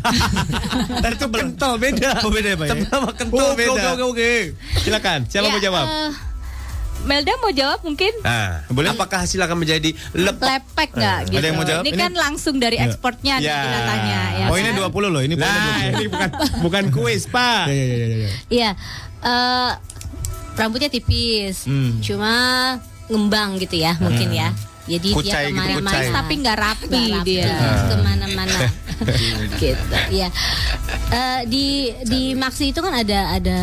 [1.00, 2.24] Ntar itu kental beda.
[2.24, 2.72] Oh beda ya Pak ya?
[2.74, 3.72] Tebel sama kental Oke, beda.
[3.72, 4.32] Oke oke oke.
[4.80, 5.86] Silakan, siapa Ya, mau jawab?
[5.86, 6.12] eh,
[7.04, 8.12] Melda mau jawab mungkin?
[8.20, 10.46] Nah, apakah hasil akan menjadi lepek?
[10.46, 11.38] lepek nggak Eh, gitu.
[11.38, 11.84] ada yang mau jawab?
[11.84, 12.88] Ini, Ini- kan langsung dari Ya.
[12.88, 13.60] ekspornya nih Ya.
[13.62, 14.46] kita tanya ya.
[14.48, 14.78] Oh ini kan?
[14.80, 15.92] 20 loh, ini Nah, 20.
[15.94, 16.30] ini bukan
[16.62, 17.68] bukan kuis, Pak.
[17.68, 18.30] Iya iya iya iya.
[18.50, 18.70] Iya,
[19.22, 19.72] eh,
[20.56, 22.00] rambutnya tipis, Hmm.
[22.00, 22.34] cuma
[23.06, 24.50] ngembang gitu ya, mungkin ya.
[24.84, 26.12] Jadi Kucai dia gitu, ke mana-mana, kucai.
[26.12, 27.56] tapi nggak rapi rapi, dia.
[27.88, 28.58] ke mana-mana,
[29.62, 29.96] gitu.
[30.10, 30.28] Ya,
[31.06, 31.68] Eh, di
[32.04, 33.60] di Maxi itu kan ada ada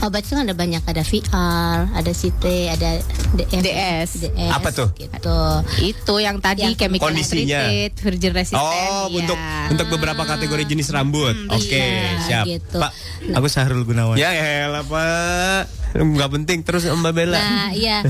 [0.00, 2.90] obat itu kan ada banyak, ada VR, ada CT, ada
[3.36, 4.10] DS, DS.
[4.26, 4.88] DS, Apa tuh?
[4.96, 5.40] Gitu.
[5.84, 7.68] Itu yang tadi Yang chemical kondisinya.
[7.68, 8.64] treated, virgin resistant.
[8.64, 9.20] Oh, ya.
[9.20, 9.38] untuk
[9.70, 11.36] untuk beberapa kategori jenis rambut.
[11.52, 12.44] Oke, iya, siap.
[12.48, 12.80] gitu.
[12.80, 12.92] Pak,
[13.32, 14.16] aku Sahrul Gunawan.
[14.16, 15.62] Ya elah, Pak.
[15.94, 17.38] Enggak penting terus Mbak Bella.
[17.38, 18.00] Nah, iya.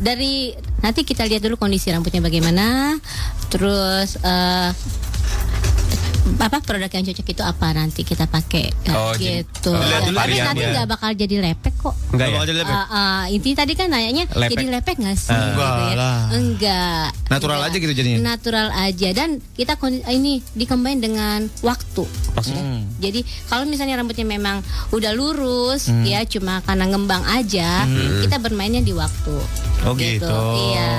[0.00, 2.96] Dari nanti kita lihat dulu kondisi rambutnya bagaimana.
[3.52, 4.70] Terus eh
[6.36, 9.70] apa produk yang cocok itu apa nanti kita pakai Oh, jadi- gitu.
[9.70, 11.94] oh, lihat Ya, tapi nanti nggak bakal jadi lepek kok.
[12.10, 12.32] Enggak ya?
[12.32, 12.72] Bakal jadi lepek.
[12.72, 14.50] Eh, eh, intinya tadi kan nanyanya Lepek.
[14.52, 15.28] jadi lepek nggak sih?
[15.28, 15.38] Ah.
[15.40, 16.18] gitu Enggak lah.
[16.30, 17.08] Enggak.
[17.26, 17.70] Natural Enggak.
[17.70, 18.18] aja gitu jadinya.
[18.26, 19.72] Natural aja dan kita
[20.08, 22.04] ini dikembangin dengan waktu.
[22.36, 22.86] Hmm.
[22.98, 26.04] Jadi kalau misalnya rambutnya memang udah lurus Hmm.
[26.04, 27.84] ya cuma karena ngembang aja,
[28.20, 29.36] kita bermainnya di waktu.
[29.80, 30.28] Oh gitu.
[30.68, 30.90] Iya.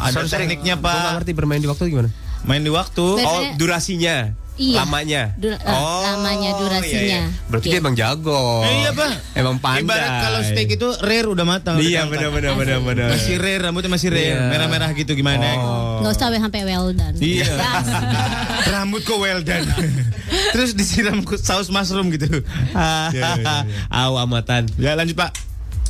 [0.00, 0.46] Ada sorry.
[0.46, 1.10] tekniknya Gua Pak.
[1.18, 2.10] ngerti bermain di waktu gimana?
[2.40, 3.02] Main di waktu.
[3.18, 4.30] Oh, durasinya.
[4.58, 4.76] Iya.
[4.82, 5.22] Lamanya.
[5.38, 6.98] Dur- eh, lamanya, durasinya.
[6.98, 7.46] iya, iya.
[7.46, 7.72] Berarti Iya.
[7.72, 8.42] dia emang jago.
[8.66, 9.12] Eh, iya Pak.
[9.32, 9.86] Emang pandai.
[9.86, 11.76] Ibarat kalau steak itu rare udah matang.
[11.78, 13.08] Iya, benar benar benar benar.
[13.08, 14.34] Masih rare, rambutnya masih rare.
[14.34, 14.50] Iya.
[14.50, 15.46] Merah-merah gitu gimana?
[15.56, 16.02] Oh.
[16.02, 17.14] Nggak usah sampai well done.
[17.16, 17.46] Iya.
[17.58, 18.74] Ya.
[18.74, 19.62] Rambut kok well done.
[20.52, 22.26] Terus disiram ku- saus mushroom gitu.
[22.74, 23.56] Iya, iya, iya.
[24.04, 24.66] Aw amatan.
[24.74, 25.30] Ya lanjut Pak.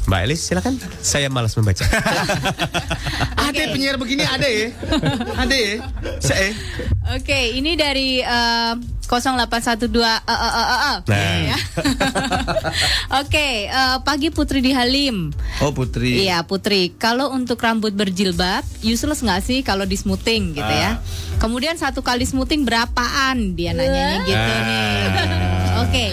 [0.08, 0.80] Mbak Elis silakan.
[1.04, 1.84] Saya malas membaca.
[3.48, 4.72] Ada penyiar begini ada ya?
[5.36, 5.74] Ada ya?
[6.20, 6.52] Saya.
[7.16, 8.72] Oke, ini dari eh,
[9.04, 10.96] 0812 eh, eh, eh, eh, eh.
[11.08, 11.36] Nah.
[11.44, 11.58] Ya.
[13.20, 15.32] Oke, eh, pagi Putri di Halim.
[15.64, 16.24] Oh Putri.
[16.24, 21.00] Iya Putri, kalau untuk rambut berjilbab, useless nggak sih kalau di smoothing gitu ya?
[21.40, 23.56] Kemudian satu kali smoothing berapaan?
[23.56, 24.96] Dia nanyanya gitu nih.
[25.84, 26.04] Oke.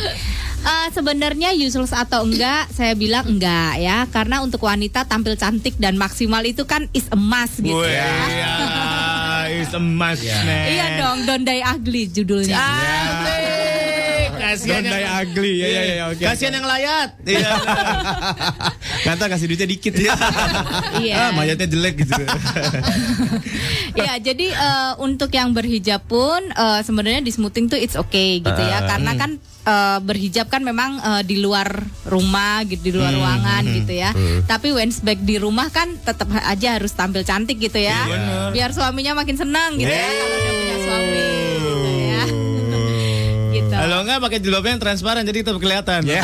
[0.66, 5.94] Eh, sebenarnya useless atau enggak, saya bilang enggak ya, karena untuk wanita tampil cantik dan
[5.94, 8.10] maksimal itu kan is a must gitu Wih, ya.
[8.34, 8.54] iya.
[9.62, 10.66] It's a must, man.
[10.74, 12.58] Iya dong, Don't Die Ugly judulnya.
[12.58, 13.45] Asik,
[14.46, 15.54] kasihan Don't yang ugly.
[15.58, 16.24] Ya ya ya oke.
[16.24, 17.10] Kasihan yang layat.
[17.22, 17.50] Iya.
[19.08, 19.94] Kata kasih duitnya dikit.
[20.96, 21.16] Iya.
[21.18, 22.14] Ah, mayatnya jelek gitu.
[23.96, 28.62] Ya, jadi eh, untuk yang berhijab pun eh, sebenarnya di smoothing tuh it's okay gitu
[28.62, 28.88] ya, Ah.
[28.88, 29.20] karena Hmm.
[29.20, 29.32] kan
[29.66, 31.68] eh, berhijab kan memang eh, di luar
[32.04, 34.12] rumah gitu, di luar Hmm, ruangan hmm, gitu ya.
[34.12, 34.44] hmm.
[34.46, 38.48] Tapi when back di rumah kan tetap aja harus tampil cantik gitu ya, Iya, bener.
[38.52, 41.24] biar suaminya makin senang gitu ya kalau udah punya suami.
[43.76, 46.02] Kalau enggak pakai jilbabnya yang transparan jadi tetap kelihatan.
[46.08, 46.24] Ya,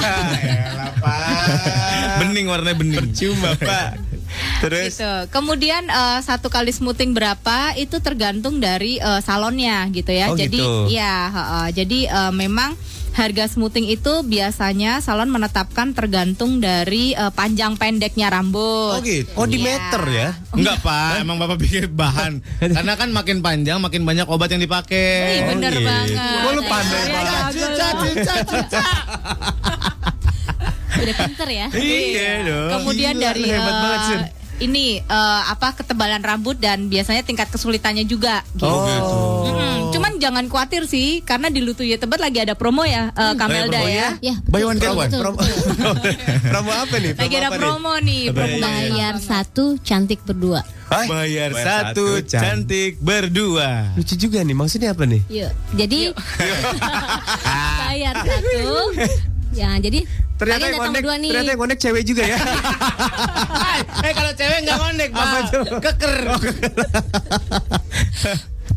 [2.23, 2.97] bening warnanya bening.
[2.99, 3.91] Percuma, Pak.
[4.63, 5.13] Terus Gitu.
[5.33, 10.31] Kemudian eh, satu kali smoothing berapa itu tergantung dari eh, salonnya gitu ya.
[10.31, 10.87] Oh, jadi gitu.
[10.87, 11.67] ya, heeh.
[11.83, 12.73] jadi eh, memang
[13.11, 18.95] harga smoothing itu biasanya salon menetapkan tergantung dari eh, panjang pendeknya rambut.
[18.95, 19.27] Oh gitu.
[19.35, 19.67] Oh di Iya.
[19.67, 20.29] meter ya?
[20.55, 22.39] Enggak pak, emang bapak pikir bahan.
[22.75, 25.11] Karena kan makin panjang, makin banyak obat yang dipakai.
[25.37, 25.83] Wih, bener gitu.
[25.83, 26.15] banget.
[26.15, 27.43] Kok lu pandai Saya banget?
[27.51, 27.99] loh.
[28.01, 28.81] cica, cica.
[30.93, 31.67] Udah pinter ya.
[31.73, 32.69] Iya dong.
[32.77, 34.19] Kemudian Gila, dari hebat eh, banget, Sin.
[34.61, 38.45] ini eh, apa ketebalan rambut dan biasanya tingkat kesulitannya juga.
[38.53, 38.65] Gitu.
[38.65, 39.17] Oh, gitu.
[39.49, 39.90] Mm-mm.
[40.21, 43.89] Jangan khawatir sih, karena di Lutu ya Tebet lagi ada promo ya, eh, Kamelda promo
[43.89, 44.07] ya.
[44.21, 45.09] Ya, Buy one get one.
[45.09, 45.41] Promo,
[46.53, 47.17] promo apa nih?
[47.17, 50.61] Lagi ada promo nih, promo Bayar satu cantik berdua.
[50.87, 51.09] Hah?
[51.09, 53.97] Bayar Bayar satu, satu, can- cantik berdua.
[53.97, 55.25] Lucu juga nih, maksudnya apa nih?
[55.27, 55.51] Yuk.
[55.73, 55.99] Jadi
[57.81, 58.69] bayar satu.
[59.51, 60.05] Ya, jadi
[60.37, 61.29] Ternyata yang konek, berdua nih.
[61.29, 62.37] ternyata yang konek cewek juga ya.
[64.01, 65.29] eh kalau cewek nggak ngondek pak,
[65.81, 66.17] keker.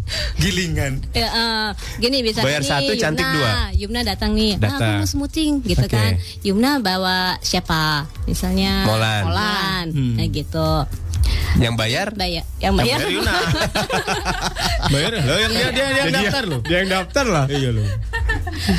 [0.41, 1.01] Gilingan.
[1.11, 3.35] Ya, eh, gini bisa Bayar nih, satu, cantik Yumna.
[3.35, 3.53] dua.
[3.75, 4.97] Yumna datang nih, ah aku Datang.
[4.99, 5.91] mau smoothing gitu Oke.
[5.91, 6.13] kan.
[6.43, 8.05] Yumna bawa siapa?
[8.25, 9.23] Misalnya Molan.
[9.25, 10.15] Molan, Hmm.
[10.17, 10.71] nah gitu.
[11.55, 12.11] yang bayar?
[12.13, 12.99] Bayar, yang bayar.
[12.99, 13.35] Bayar Yuna.
[14.93, 16.59] Bayar lo yang dia dia, dia yang daftar lo.
[16.61, 17.45] Dia yang daftar lah.
[17.47, 17.85] Iya lo.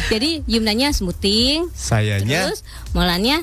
[0.07, 2.61] Jadi Yumnanya smoothing, Sayanya terus
[2.91, 3.41] Molannya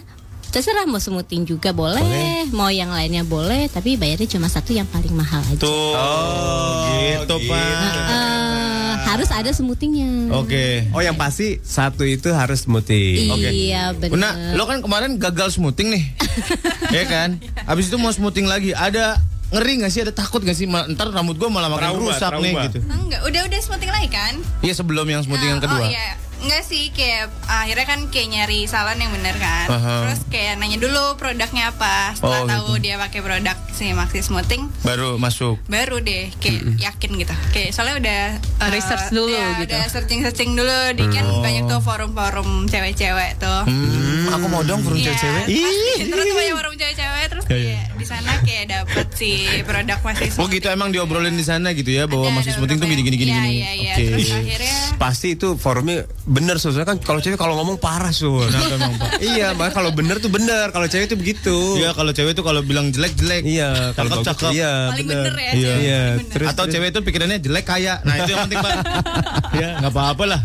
[0.53, 5.11] terserah mau smoothing juga boleh, mau yang lainnya boleh, tapi bayarnya cuma satu yang paling
[5.11, 5.57] mahal aja.
[5.57, 5.93] Tuh.
[5.93, 7.95] Oh, gitu pak.
[8.05, 10.29] Eh, harus ada smoothingnya.
[10.35, 10.87] Oke.
[10.91, 13.33] Oh yang pasti satu itu harus smoothing.
[13.33, 13.49] Oke.
[13.49, 14.12] Iya benar.
[14.15, 16.05] Nah, lo kan kemarin gagal smoothing nih,
[16.97, 17.41] ya kan?
[17.65, 19.16] Abis itu mau smoothing lagi, ada
[19.51, 20.01] ngeri nggak sih?
[20.01, 20.65] Ada takut nggak sih?
[20.65, 22.79] Mal- Ntar rambut gua malah makin Trauma, rusak nih gitu.
[22.85, 24.33] Enggak, udah udah smoothing lagi kan?
[24.61, 25.81] Iya sebelum yang smoothing yang Nah, kedua.
[25.81, 26.07] Oh iya,
[26.43, 29.66] enggak sih kayak akhirnya kan kayak nyari salon yang bener kan.
[29.69, 29.94] Aha.
[30.05, 32.12] Terus kayak nanya dulu produknya apa.
[32.12, 35.62] Setelah Oh, tahu dia pakai produk si Maxi Smoothing, Baru masuk.
[35.64, 37.35] baru deh kayak yakin gitu.
[37.51, 38.23] Kayak soalnya udah
[38.59, 39.70] uh, Research dulu ya, gitu.
[39.70, 41.40] Udah searching-searching dulu di kan Oh.
[41.40, 43.62] banyak tuh forum-forum cewek-cewek tuh.
[43.62, 45.44] Hmm, aku mau dong forum Iya, cewek-cewek.
[45.47, 46.05] pasti.
[46.05, 47.62] Terus tuh banyak forum cewek-cewek terus Iya, iya.
[47.62, 49.31] kayak di sana kayak dapet si
[49.62, 52.89] produk Maxi Oh gitu emang diobrolin di sana gitu ya bahwa Ada, masih smoothing tuh
[52.91, 53.95] gini gini gini Iya, iya, iya.
[53.95, 54.05] Oke.
[54.11, 59.19] Terus akhirnya Pasti itu forumnya bener soalnya kan kalau cewek kalau ngomong parah Pak?
[59.19, 61.57] iya, makanya kalau bener tuh bener, kalau cewek tuh begitu.
[61.79, 63.43] Iya kalau cewek tuh kalau bilang jelek jelek.
[63.43, 64.51] Iya, kalau Cakep, cakep.
[64.55, 65.33] iya, Paling bener.
[65.35, 65.73] ya, Iya.
[65.83, 67.99] Iya, terus Atau cewek tuh pikirannya jelek kaya.
[68.07, 68.74] Nah itu yang penting pak.
[69.61, 70.41] ya nggak apa-apa lah.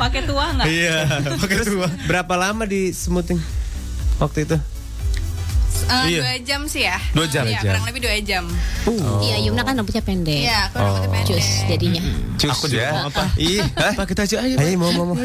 [0.00, 0.66] Pakai tua nggak?
[0.66, 0.98] Iya.
[1.36, 1.88] Pakai tua.
[2.08, 3.38] berapa lama di smoothing
[4.18, 4.56] waktu itu?
[5.84, 6.20] Eh, Iya.
[6.20, 6.96] dua jam sih ya.
[7.12, 7.44] Dua jam.
[7.44, 8.44] Iya, kurang lebih dua jam.
[9.20, 10.40] Iya, Yumna kan rambutnya pendek.
[10.42, 11.26] Iya, kurang lebih pendek.
[11.30, 12.02] Cus jadinya.
[12.36, 12.90] Cus Aku juga ya.
[12.92, 13.24] mau apa?
[13.36, 13.92] Ih, hah?
[13.94, 14.56] Pak kita aja ayo.
[14.56, 15.16] Ayo mau mau mau.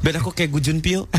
[0.00, 1.06] Biar aku kayak Gujun Pio.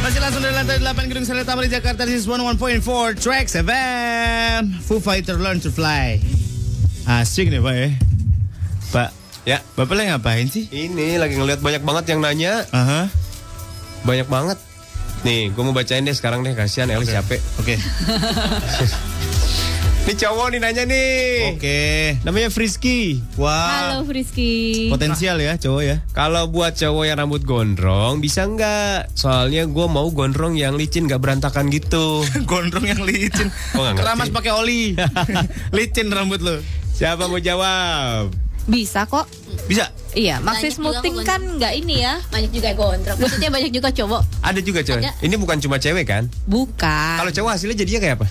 [0.00, 2.80] Masih langsung dari lantai 8 Gedung Sari Tamrin Jakarta This is 101.4
[3.20, 6.16] Tracks FM Foo Fighter Learn to Fly
[7.04, 7.88] Asik nih Pak ya
[8.90, 9.08] Pak
[9.42, 10.68] Ya, Bapak lagi ngapain sih?
[10.68, 13.08] ini lagi ngeliat banyak banget yang nanya, Aha.
[14.04, 14.58] banyak banget.
[15.20, 17.40] Nih, gue mau bacain deh sekarang deh, kasihan Elis capek.
[17.56, 17.76] Oke
[20.00, 21.52] Nih cowok nih nanya nih.
[21.52, 21.80] Oke
[22.24, 23.20] Namanya Frisky.
[23.36, 24.88] Wah Halo Frisky.
[24.88, 29.12] Potensial ya cowok ya Kalau buat cowok yang rambut gondrong bisa nggak?
[29.12, 32.24] Soalnya gue mau gondrong yang licin nggak berantakan gitu.
[32.50, 33.92] Gondrong yang licin Oh.
[33.92, 34.96] Keramas pakai oli
[35.76, 38.32] Licin rambut lo Siapa mau jawab?
[38.64, 39.26] Bisa kok.
[39.64, 39.88] Bisa?
[40.10, 42.18] Iya, maxi juga smoothing kan nggak ini ya?
[42.28, 43.16] Banyak juga gondrong.
[43.16, 44.22] Maksudnya banyak juga cowok.
[44.42, 45.00] Ada juga cowok.
[45.00, 45.10] Ada.
[45.20, 46.26] Ini bukan cuma cewek kan?
[46.44, 47.16] Bukan.
[47.16, 48.28] Kalau cowok hasilnya jadinya kayak apa?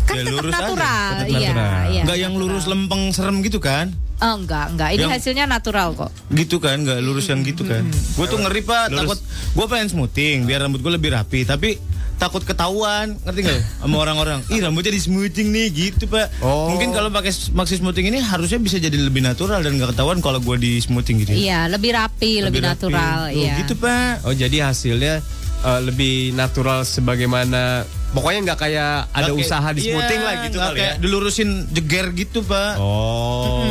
[0.00, 1.10] kan Ya, tetap lurus aja, natural.
[1.12, 1.82] tetap Iya, natural.
[1.86, 2.02] iya.
[2.02, 3.86] Nggak yang lurus lempeng serem gitu kan
[4.18, 4.88] Oh, enggak, enggak.
[4.90, 6.10] Ini Yang- hasilnya natural kok.
[6.28, 9.16] Gitu kan Nggak lurus yang gitu kan Gue tuh ngeri pak Takut
[9.54, 11.78] Gue pengen smoothing Biar rambut gue lebih rapi Tapi
[12.20, 16.68] takut ketahuan ngerti nggak sama orang-orang ih rambutnya di smoothing nih gitu pak Oh.
[16.68, 20.38] mungkin kalau pakai maxi smoothing ini harusnya bisa jadi lebih natural dan nggak ketahuan kalau
[20.38, 21.38] gue di smoothing gitu ya.
[21.38, 22.70] Iya, lebih rapi, lebih, rapi.
[22.70, 23.18] natural.
[23.26, 23.54] Tuh, Iya.
[23.58, 25.14] gitu pak Oh jadi hasilnya
[25.60, 30.56] eh, lebih natural sebagaimana pokoknya nggak kayak ada kayak- usaha di iya, smoothing lah gitu
[30.56, 30.76] kali ya.
[30.76, 33.64] kayak dilurusin jeger gitu pak Oh.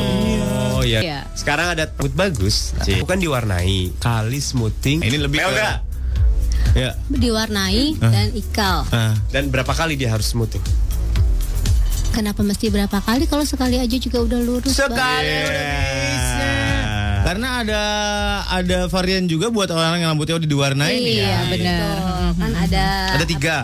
[0.71, 0.99] Oh iya.
[1.01, 1.19] Iya.
[1.33, 4.99] Sekarang ada rambut bagus, bukan diwarnai, kali smoothing.
[4.99, 5.88] Ini lebih ke-
[6.71, 6.93] Ya.
[7.07, 8.09] Diwarnai Ah.
[8.09, 8.77] dan ikal.
[9.27, 10.61] Dan berapa kali dia harus smoothing?
[12.09, 13.25] Kenapa mesti berapa kali?
[13.25, 14.73] Kalau sekali aja juga udah lurus.
[14.75, 15.23] Bang.
[17.19, 17.81] Karena ada
[18.49, 21.39] ada varian juga buat orang yang rambutnya udah diwarnain Iya, ya.
[21.47, 21.89] benar.
[22.33, 23.57] Kan ada Ada tiga.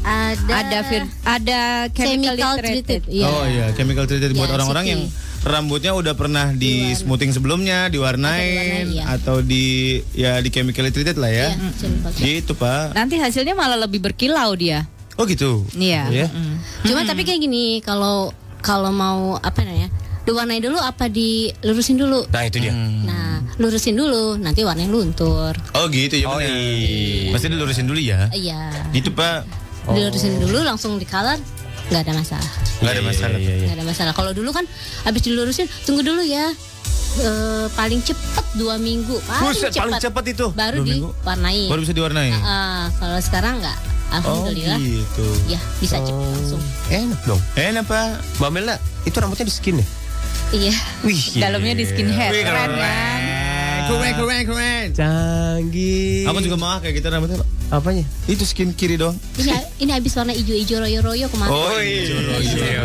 [0.00, 0.78] ada Ada
[1.22, 1.60] ada
[1.90, 2.82] chemical, Chemical treated.
[2.96, 3.26] treated, iya.
[3.28, 5.00] Oh iya, chemical treated buat Ya, orang-orang yang
[5.46, 9.04] rambutnya udah pernah di smoothing sebelumnya, diwarnain diwarnai, iya.
[9.14, 11.48] atau di ya di chemical treated lah ya.
[11.54, 12.12] Iya, treated.
[12.18, 12.96] Gitu, Pak.
[12.96, 14.86] Nanti hasilnya malah lebih berkilau dia.
[15.18, 15.66] Oh gitu.
[15.74, 16.06] Iya.
[16.10, 16.26] Ya.
[16.30, 16.54] Mm.
[16.86, 18.30] Cuma tapi kayak gini, kalau
[18.62, 19.90] kalau mau apa namanya?
[20.28, 22.28] Diwarnai dulu apa dilurusin dulu?
[22.28, 22.76] Nah, itu dia.
[22.76, 25.56] Nah, lurusin dulu, nanti warnanya luntur.
[25.72, 26.28] Oh gitu ya.
[26.28, 27.32] Oh, iya.
[27.32, 28.28] Pasti dilurusin dulu ya.
[28.36, 28.92] Iya.
[28.92, 29.48] Gitu, Pak.
[29.88, 31.40] Dilurusin dulu langsung di color
[31.88, 32.50] nggak ada masalah.
[32.78, 33.38] Nggak ada masalah.
[33.38, 34.12] Nggak ada masalah.
[34.12, 34.64] Kalau dulu kan
[35.02, 36.52] habis dilurusin, tunggu dulu ya.
[37.18, 39.16] Eh, paling cepet dua minggu.
[39.24, 40.46] Paling Buset, paling cepet itu.
[40.52, 41.08] Baru Dua minggu?
[41.16, 41.64] diwarnai.
[41.66, 42.30] Baru bisa diwarnai.
[42.38, 43.78] Ah, kalau sekarang nggak.
[44.08, 44.76] Alhamdulillah.
[44.76, 45.26] Oh gitu.
[45.48, 46.62] Ya bisa cepet langsung.
[46.88, 47.40] Enak dong.
[47.54, 48.22] Enak, Pak.
[48.38, 49.86] Mbak Melda, itu rambutnya di skin ya?
[50.48, 50.74] Iya.
[51.02, 52.32] Wih, Dalamnya di skinhead.
[52.32, 52.78] Wih, Keren keren.
[52.78, 53.20] kan?
[53.88, 54.86] Keren, keren, keren.
[54.92, 56.28] Canggih.
[56.28, 57.48] Aku juga mau kayak gitu rambutnya, Pak.
[57.68, 58.04] Apanya?
[58.24, 59.12] Itu skin kiri dong.
[59.36, 61.52] Ini ini habis warna hijau-hijau royo-royo kemarin.
[61.52, 62.80] Oh iya.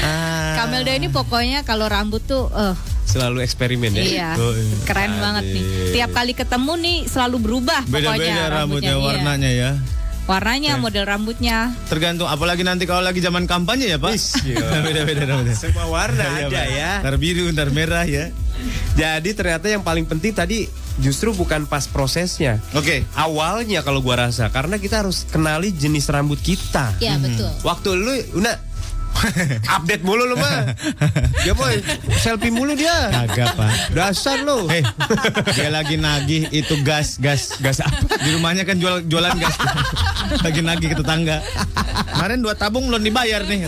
[0.00, 0.56] Ah.
[0.56, 2.72] Kamelda ini pokoknya kalau rambut tuh eh
[3.04, 4.02] Selalu eksperimen ya.
[4.06, 4.30] iya.
[4.38, 4.76] Oh, iya.
[4.86, 5.64] Keren banget nih.
[5.92, 9.02] Tiap kali ketemu nih selalu berubah pokoknya Beda-beda rambutnya, iya.
[9.02, 9.70] warnanya ya.
[10.30, 11.74] Warnanya, model rambutnya.
[11.90, 14.14] Tergantung apalagi nanti kalau lagi zaman kampanye ya, Pak.
[14.86, 15.58] Beda-beda rambutnya.
[15.58, 16.92] Semua warna Iya, ada ya.
[17.02, 18.30] Ntar biru, ntar merah ya.
[18.94, 20.66] Jadi ternyata yang paling penting tadi
[21.00, 22.60] justru bukan pas prosesnya.
[22.76, 23.06] Oke.
[23.16, 26.92] Awalnya kalau gua rasa karena kita harus kenali jenis rambut kita.
[27.00, 27.50] Iya betul.
[27.64, 28.70] Waktu lu Una
[29.76, 30.72] update mulu lu mah.
[31.42, 31.68] Dia mau
[32.18, 33.10] selfie mulu dia.
[33.10, 33.72] Kagak, Pak.
[33.92, 34.70] Dasar lu.
[34.70, 34.86] Hei,
[35.54, 38.06] dia lagi nagih itu gas, gas, gas apa?
[38.22, 39.56] Di rumahnya kan jual jualan gas.
[40.46, 41.42] lagi nagih ke tetangga.
[42.16, 43.66] Kemarin dua tabung belum dibayar nih.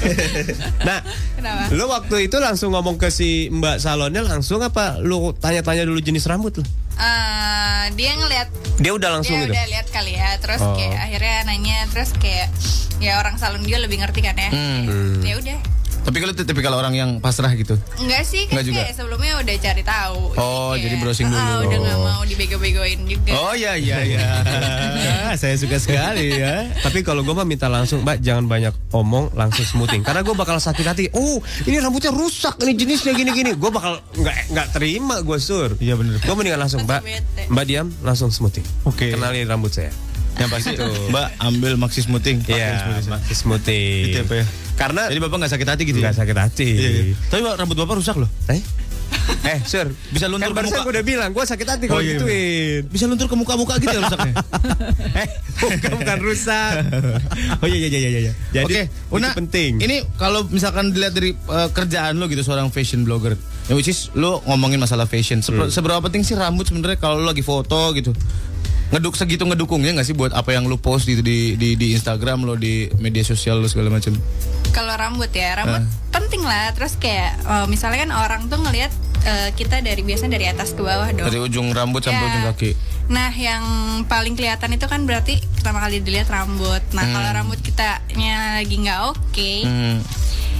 [0.80, 1.00] Nah,
[1.34, 1.68] Kenapa?
[1.70, 6.24] lu waktu itu langsung ngomong ke si Mbak salonnya langsung apa lu tanya-tanya dulu jenis
[6.24, 6.64] rambut lu?
[6.94, 9.52] Eh, dia ngeliat Dia udah langsung dia gitu.
[9.52, 10.72] udah lihat kali ya terus Oh.
[10.74, 12.48] kayak akhirnya nanya terus kayak
[12.96, 15.20] ya orang salon dia lebih ngerti kan ya Hmm.
[15.20, 15.58] ya udah
[16.00, 17.76] Tapi kalau itu tipikal orang yang pasrah gitu.
[18.00, 18.80] enggak sih kan Enggak juga?
[18.82, 21.38] kayak sebelumnya udah cari tahu Oh, jadi browsing dulu.
[21.38, 24.26] Ah, udah nggak mau dibego-begoin juga Oh iya iya iya.
[25.40, 26.66] Saya suka sekali ya.
[26.80, 30.02] Tapi kalau gue mah minta langsung, Mbak jangan banyak omong, langsung smoothing.
[30.02, 31.04] Karena gue bakal sakit hati.
[31.14, 33.54] Oh, ini rambutnya rusak, ini jenisnya gini-gini.
[33.54, 35.78] Gue bakal nggak nggak terima, gue sur.
[35.78, 36.18] Iya bener.
[36.18, 37.00] Gue mendingan langsung, Mbak.
[37.46, 38.66] Mbak diam, langsung smoothing.
[38.82, 39.14] Oke.
[39.14, 39.94] Kenalin rambut saya.
[40.40, 40.70] Yang pasti
[41.10, 42.40] Mbak ambil maxi smoothing.
[42.42, 43.12] Iya, smoothing.
[43.12, 44.02] pakai smoothing.
[44.08, 44.44] Itu apa ya?
[44.74, 46.18] Karena Jadi bapak nggak sakit hati gitu nggak ya?
[46.18, 46.68] sakit hati.
[46.72, 47.02] Iya, iya.
[47.28, 48.30] Tapi Pak, rambut bapak rusak loh.
[48.48, 48.60] Eh,
[49.44, 49.84] eh, sur.
[50.08, 50.80] Bisa luntur Kan ke muka.
[50.80, 52.82] gue udah bilang, gue sakit hati kalau Oh, iya, gituin.
[52.88, 54.34] Bisa luntur ke muka-muka gitu ya rusaknya.
[55.12, 55.26] Eh,
[55.60, 56.72] bukan, bukan rusak.
[57.60, 58.20] oh iya iya iya iya.
[58.22, 58.32] iya.
[58.54, 59.76] Jadi, itu Una, penting.
[59.76, 63.36] Ini kalau misalkan dilihat dari eh, kerjaan lo gitu seorang fashion blogger,
[63.66, 65.40] ya which is lo ngomongin masalah fashion.
[65.40, 65.74] Seber- Hmm.
[65.74, 68.16] Seberapa penting sih rambut sebenarnya kalau lo lagi foto gitu?
[68.90, 72.42] Ngeduk segitu ngedukungnya nggak sih buat apa yang lo post di di di, di Instagram
[72.42, 74.14] lo di media sosial lo segala macam?
[74.70, 75.90] kalau rambut ya rambut Ah.
[76.12, 78.90] penting lah terus kayak eh, misalnya kan orang tuh ngelihat
[79.20, 82.28] eh, kita dari biasanya dari atas ke bawah dong Dari ujung rambut sampai Ya.
[82.28, 82.70] ujung kaki.
[83.08, 83.64] Nah, yang
[84.06, 86.78] paling kelihatan itu kan berarti pertama kali dilihat rambut.
[86.90, 87.10] Nah, Hmm.
[87.12, 89.98] kalau rambut kitanya lagi nggak oke, Hmm.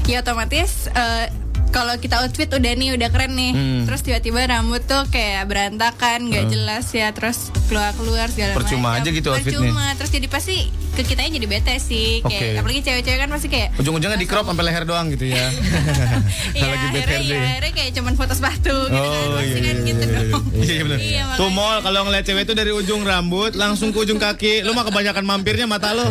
[0.04, 1.30] ya otomatis eh,
[1.70, 3.82] kalau kita outfit udah nih udah keren nih, Hmm.
[3.84, 9.00] terus tiba-tiba rambut tuh kayak berantakan, nggak jelas ya, terus keluar keluar segala Percuma macam.
[9.00, 9.58] aja gitu outfitnya.
[9.62, 10.56] Percuma, terus jadi pasti
[10.90, 12.58] ke kitanya jadi bete sih, kayak Oke.
[12.58, 15.46] apalagi cewek-cewek kan pasti kayak Ujung-ujungnya di crop sampai leher doang gitu ya.
[16.50, 19.76] Iya, lagi akhirnya, ya, akhirnya kayak cuman foto sepatu gitu kan, Oh pasti iya kan
[19.76, 20.44] iya gitu iya, dong.
[20.52, 20.98] iya, iya, bener.
[21.00, 24.72] Iya, Tuh mall kalau ngeliat cewek itu dari ujung rambut langsung ke ujung kaki, lu
[24.72, 26.10] mah kebanyakan mampirnya mata lo.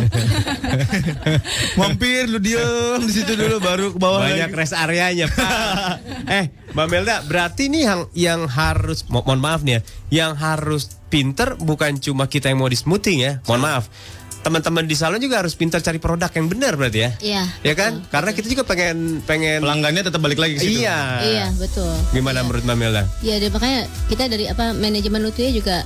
[1.76, 2.64] Mampir lu diem
[3.00, 4.20] di situ dulu baru ke bawah.
[4.22, 4.56] Banyak lagi.
[4.56, 5.49] rest areanya, Pak.
[6.38, 9.80] eh, Mbak Melda, berarti nih yang yang harus mo- mohon maaf nih ya,
[10.22, 13.32] yang harus pinter bukan cuma kita yang mau di smoothing ya.
[13.44, 13.84] Mohon maaf.
[14.40, 17.10] Teman-teman di salon juga harus pintar cari produk yang benar berarti ya.
[17.20, 17.42] Iya.
[17.60, 18.00] Ya kan?
[18.08, 20.80] Karena kita juga pengen pengen pelanggannya tetap balik lagi ke situ.
[20.80, 20.98] Iya.
[21.20, 21.92] Iya betul.
[22.10, 23.04] Gimana menurut Mbak Melda?
[23.20, 25.84] Ya, dan makanya kita dari apa manajemen Lutuya juga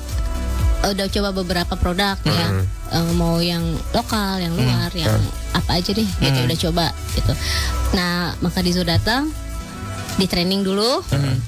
[0.85, 2.47] udah coba beberapa produk ya,
[2.93, 5.19] Eh, mau yang lokal, yang luar, yang
[5.51, 7.33] apa aja deh, gitu udah coba gitu.
[7.91, 9.33] Nah, maka Dizo datang,
[10.15, 11.03] di training dulu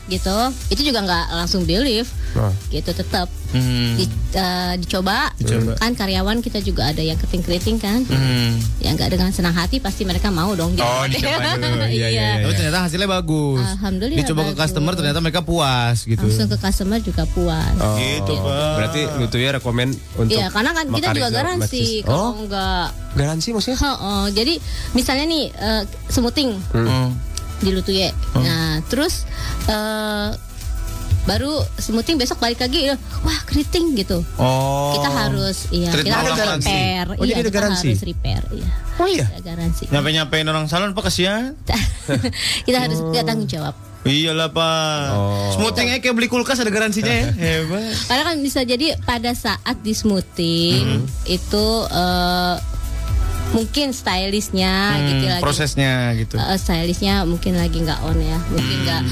[0.06, 0.36] gitu
[0.68, 2.52] itu juga nggak langsung believe Oh.
[2.68, 3.94] gitu tetap Hmm.
[3.94, 5.30] Di- eh, dicoba.
[5.32, 5.78] Dicoba.
[5.78, 8.58] kan karyawan kita juga ada yang keriting-keriting kan Hmm.
[8.76, 11.86] yang nggak dengan senang hati pasti mereka mau dong Oh, dicoba dulu.
[11.86, 12.28] Iya, iya, iya.
[12.42, 13.62] Tapi ternyata hasilnya bagus.
[13.62, 14.60] Alhamdulillah Dicoba ke bagus.
[14.60, 16.20] customer ternyata mereka puas gitu.
[16.20, 17.96] langsung ke customer juga puas Oh.
[17.96, 18.72] Gitu, Pak.
[18.76, 23.48] Berarti Lutu ya rekomen untuk Iya, karena kan kita juga garansi kalau Oh, nggak garansi
[23.50, 23.78] maksudnya?
[23.78, 24.54] Heeh, jadi
[24.92, 27.14] misalnya nih eh, smoothing Hmm.
[27.60, 28.12] Di Lutuye.
[28.36, 29.24] Nah, terus
[29.68, 30.30] eh,
[31.26, 34.22] baru smoothing besok balik lagi eh, wah keriting gitu.
[34.38, 34.94] Oh.
[34.94, 36.66] Kita harus iya, kita harus lagi.
[36.70, 37.04] repair.
[37.10, 37.88] Oh, iya, jadi ada kita garansi?
[37.90, 38.68] harus repair, iya.
[38.96, 39.26] Oh iya.
[39.28, 39.84] Ada garansi.
[39.92, 41.52] Nyampe-nyampein orang salon Pak kasihan.
[42.66, 43.74] kita harus kita tanggung jawab.
[44.06, 45.06] Iyalah Pak.
[45.58, 47.28] Smoothing aja kayak beli kulkas ada garansinya ya.
[47.42, 47.90] Hebat.
[48.06, 52.56] Karena kan bisa jadi pada saat di smoothing itu eh,
[53.56, 56.36] mungkin stylistnya Hmm, gitu lagi prosesnya gitu.
[56.36, 59.02] Eh, stylistnya mungkin lagi nggak on ya mungkin nggak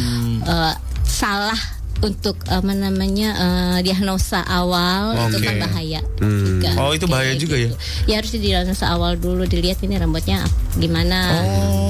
[0.44, 1.56] eh, salah
[2.02, 5.46] untuk apa namanya eh, diagnosa awal itu Oke.
[5.46, 6.60] kan bahaya Hmm.
[6.60, 6.70] juga.
[6.76, 7.62] Oh, itu bahaya Kayak juga ya?
[7.64, 7.76] gitu.
[8.04, 10.44] ya harus didiagnosa awal dulu dilihat ini rambutnya
[10.74, 11.18] gimana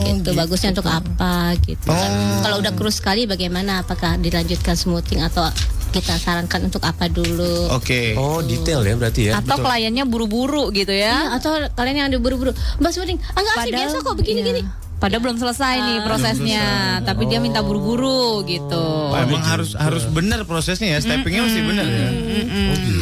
[0.04, 2.10] gitu, bagusnya untuk apa gitu kan.
[2.40, 5.48] kalau udah kurus sekali bagaimana apakah dilanjutkan smoothing atau
[5.94, 8.18] kita sarankan untuk apa dulu Oke.
[8.18, 9.38] Oh, detail ya berarti ya.
[9.38, 11.30] Atau kliennya buru-buru gitu ya.
[11.30, 12.50] Iya, atau kalian yang ada buru-buru
[12.82, 14.62] Mbak ah, enggak sih biasa kok begini-gini
[14.94, 16.64] Padahal belum selesai nih prosesnya,
[17.04, 19.12] tapi dia minta buru-buru gitu.
[19.12, 22.08] Oh, emang harus harus benar prosesnya ya, steppingnya mesti benar ya.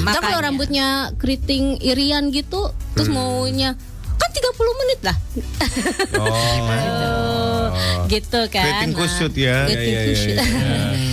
[0.02, 3.78] Nah, kalau rambutnya keriting irian gitu, terus maunya
[4.19, 5.16] kan 30 menit lah.
[6.19, 7.70] Oh.
[8.12, 8.64] gitu kan.
[8.66, 9.70] Keriting kusut ya.
[9.70, 10.35] Keriting Iya, iya, kusut.
[10.35, 10.43] iya.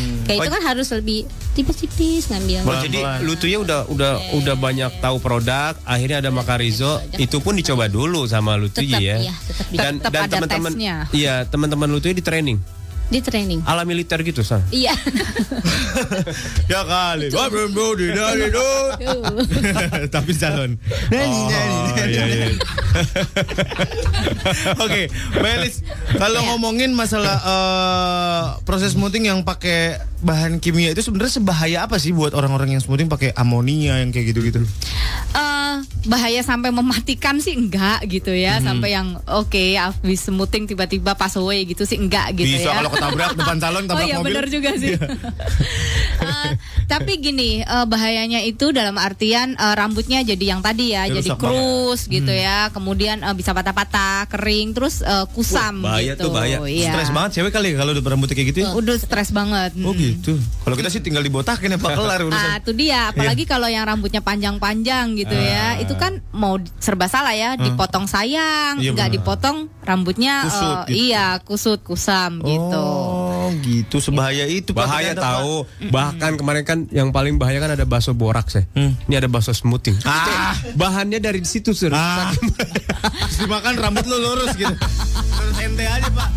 [0.29, 1.19] Kayak itu kan harus lebih
[1.57, 2.61] tipis-tipis ngambil.
[2.69, 7.89] Oh, jadi Lutunya udah udah udah banyak tahu produk, akhirnya ada Makarizo, itu pun dicoba
[7.89, 9.15] dulu sama Lutunya ya.
[9.17, 10.71] iya, tetap dan tetap dan teman-teman
[11.09, 12.78] iya, teman-teman Lutunya di training
[13.09, 13.65] Di training.
[13.65, 14.61] ala militer gitu, San.
[14.69, 14.93] Iya.
[16.69, 17.27] Ya kali.
[20.13, 20.77] Tapi salon.
[21.09, 21.61] Oh, iya,
[22.05, 22.47] iya.
[24.79, 25.01] Oke,
[25.33, 25.75] Mbak Elis,
[26.13, 32.11] kalau ngomongin masalah eh, proses smoothing yang pakai bahan kimia itu sebenarnya sebahaya apa sih
[32.11, 34.61] buat orang-orang yang smoothing pakai amonia yang kayak gitu-gitu?
[35.29, 35.75] Eh,
[36.05, 38.63] bahaya sampai mematikan sih enggak gitu ya, Mhm.
[38.63, 42.75] sampai yang oke habis smoothing tiba-tiba pass away gitu sih enggak gitu Bisa ya.
[42.77, 44.27] kalau ketabrak depan salon tabrak oh iya mobil.
[44.29, 44.93] benar juga sih.
[46.19, 46.51] Eh,
[46.85, 51.31] tapi gini eh, bahayanya itu dalam artian eh, rambutnya jadi yang tadi ya, Ya, jadi
[51.33, 52.43] krus gitu Hmm.
[52.43, 56.27] ya, kemudian eh, bisa patah-patah, kering, terus eh, kusam bahaya gitu.
[56.27, 56.59] tuh bahaya.
[56.61, 56.91] Iya.
[56.91, 58.69] Stres banget cewek kali ya kalau udah berambut kayak gitu ya.
[58.73, 59.71] Udah stres banget.
[59.79, 60.35] Oh gitu.
[60.59, 62.35] Kalau kita sih tinggal dibotakin ya Pak kelar urusan.
[62.35, 63.01] Nah, itu dia.
[63.09, 63.49] Apalagi Iya.
[63.49, 65.47] kalau yang rambutnya panjang-panjang gitu Ah.
[65.47, 67.55] ya, itu kan mau serba salah ya.
[67.55, 69.17] Dipotong sayang, Iya, nggak benar.
[69.17, 70.99] dipotong rambutnya Kusut eh, gitu.
[71.07, 72.88] iya kusut kusam gitu.
[72.89, 74.73] Oh gitu sebahaya itu.
[74.73, 75.65] Bahaya tahu.
[75.89, 78.63] Bahkan kemarin kan yang paling bahaya kan ada bakso boraks ya.
[79.05, 79.97] Ini ada bakso smoothing.
[80.01, 80.09] Hmm.
[80.09, 80.53] Ah.
[80.57, 81.93] Itu bahannya dari situ sur.
[81.93, 82.33] Ah.
[83.39, 84.73] Dimakan rambut lu lurus gitu.
[84.73, 86.29] Lurus ente aja Pak.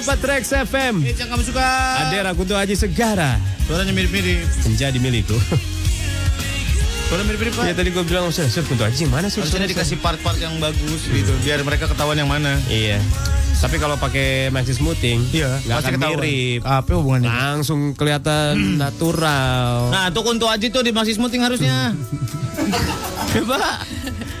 [0.00, 1.04] empat Trax FM.
[1.04, 1.66] Eh, jangan kamu suka.
[2.08, 3.36] Adera Kunto Aji Segara.
[3.68, 4.48] Suaranya mirip-mirip.
[4.64, 5.36] Menjadi milikku.
[7.10, 7.64] Suara mirip-mirip Pak.
[7.66, 9.42] Ya tadi gue bilang Sur, Sur Kunto Aji mana Sur?
[9.42, 12.54] Harusnya Sur, Sur?" dikasih part-part yang bagus gitu biar mereka ketahuan yang mana.
[12.70, 13.02] Iya.
[13.60, 16.18] Tapi kalau pakai maxi smoothing, Iya, nggak pasti akan ketahuan.
[16.22, 16.60] mirip.
[16.64, 17.28] Apa hubungannya?
[17.28, 19.92] Langsung kelihatan natural.
[19.92, 21.92] Nah, tuh kunto aja tuh di masih smoothing harusnya.
[23.36, 23.76] ya, Pak.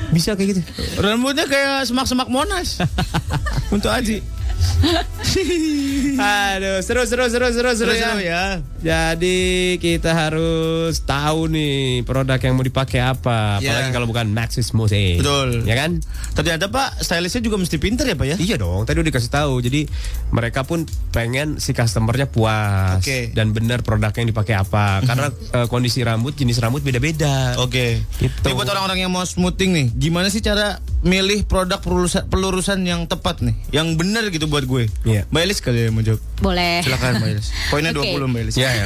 [0.08, 0.60] Bisa kayak gitu.
[0.96, 2.80] Rambutnya kayak semak-semak Monas.
[3.70, 4.24] Kunto aji.
[6.20, 8.60] Aduh, seru seru seru seru seru, Seru-seru ya.
[8.80, 9.38] Jadi
[9.78, 13.72] kita harus tahu nih produk yang mau dipakai apa, Ya.
[13.72, 15.20] apalagi kalau bukan Maxi Smoothing.
[15.20, 15.64] Betul.
[15.64, 16.00] Ya kan?
[16.34, 18.36] Ternyata Pak, stylistnya juga mesti pinter ya Pak ya?
[18.36, 19.60] Iya dong, tadi udah dikasih tahu.
[19.62, 19.86] Jadi
[20.32, 23.32] mereka pun pengen si customernya puas Oke.
[23.32, 25.00] dan benar produk yang dipakai apa.
[25.04, 27.56] Karena eh, kondisi rambut, jenis rambut beda-beda.
[27.60, 28.02] Oke.
[28.18, 28.44] Gitu.
[28.44, 33.08] Ini buat orang-orang yang mau smoothing nih, gimana sih cara milih produk pelurusan, pelurusan yang
[33.08, 34.82] tepat nih, yang benar gitu buat gue?
[35.02, 35.22] Iya.
[35.26, 36.20] Mbak Elis kali ya mau jawab.
[36.38, 36.82] Boleh.
[36.82, 37.48] Silakan Mbak Elis.
[37.70, 38.10] Poinnya Oke.
[38.12, 38.54] 20 Mbak Elis.
[38.56, 38.84] Ya ya.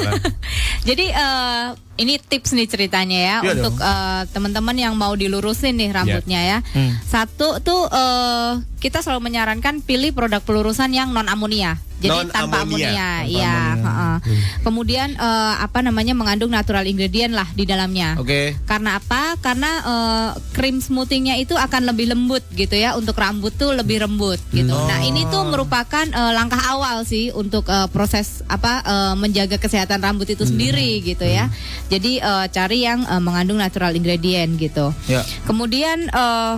[0.88, 5.90] Jadi eh, ini tips nih ceritanya ya Iya untuk eh, teman-teman yang mau dilurusin nih
[5.90, 6.58] rambutnya ya.
[6.70, 6.92] Hmm.
[7.02, 11.80] Satu tuh eh, kita selalu menyarankan pilih produk pelurusan yang non amonia.
[11.94, 12.90] Jadi tanpa Non-amonia.
[12.90, 13.54] amonia, Tanpa iya.
[13.72, 13.86] amonia.
[13.86, 14.16] heeh.
[14.60, 18.20] Kemudian eh, apa namanya mengandung natural ingredient lah di dalamnya.
[18.20, 18.52] Oke.
[18.68, 19.40] Karena apa?
[19.40, 24.36] Karena eh, krim smoothingnya itu akan lebih lembut gitu ya untuk rambut tuh lebih lembut
[24.52, 24.68] gitu.
[24.68, 24.84] Hmm.
[24.84, 30.02] Nah ini tuh merupakan eh, langkah awal sih untuk eh, proses apa eh, menjaga kesehatan
[30.02, 31.46] rambut itu sendiri gitu ya.
[31.88, 34.90] Jadi eh, cari yang eh, mengandung natural ingredient gitu.
[35.06, 35.22] Ya.
[35.46, 36.54] Kemudian eh,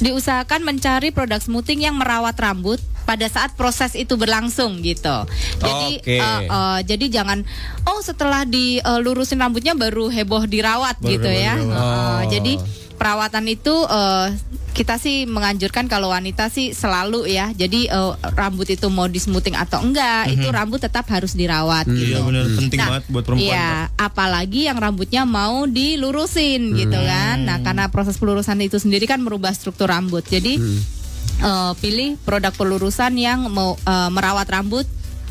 [0.00, 5.16] diusahakan mencari produk smoothing yang merawat rambut pada saat proses itu berlangsung gitu.
[5.56, 6.16] Jadi Oke.
[6.16, 7.42] eh, eh, jadi jangan
[7.84, 11.54] oh setelah dilurusin rambutnya baru heboh dirawat Baru gitu ya.
[11.54, 12.20] Eh, Oh.
[12.26, 12.60] Jadi
[12.94, 14.28] perawatan itu eh,
[14.70, 17.50] kita sih menganjurkan kalau wanita sih selalu ya.
[17.50, 20.54] Jadi eh, rambut itu mau di smoothing atau enggak, itu Mhm.
[20.54, 22.14] rambut tetap harus dirawat gitu.
[22.14, 23.50] Iya benar penting Nah, banget buat perempuan.
[23.50, 27.42] Iya, apalagi yang rambutnya mau dilurusin gitu kan.
[27.42, 30.22] Nah, karena proses pelurusan itu sendiri kan merubah struktur rambut.
[30.22, 30.60] Jadi
[31.40, 34.86] eh, pilih produk pelurusan yang mau eh, merawat rambut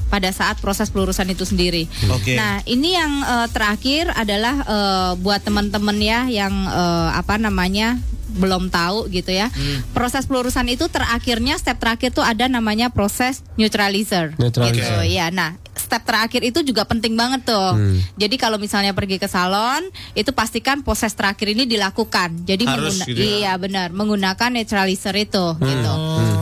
[0.09, 1.85] pada saat proses pelurusan itu sendiri.
[2.09, 2.33] Oke.
[2.33, 8.01] Nah, ini yang eh, terakhir adalah eh, buat teman-teman ya yang eh, apa namanya
[8.37, 9.49] belum tahu gitu ya.
[9.91, 14.37] Proses pelurusan itu terakhirnya step terakhir tuh ada namanya proses neutralizer.
[14.37, 15.01] Neutralizer.
[15.03, 15.15] Gitu.
[15.15, 17.71] Ya, nah step terakhir itu juga penting banget tuh.
[17.73, 17.97] Hmm.
[18.19, 22.43] Jadi kalau misalnya pergi ke salon, itu pastikan proses terakhir ini dilakukan.
[22.43, 23.31] Jadi Harus mengguna- gitu ya?
[23.39, 25.93] iya benar, menggunakan neutralizer itu gitu.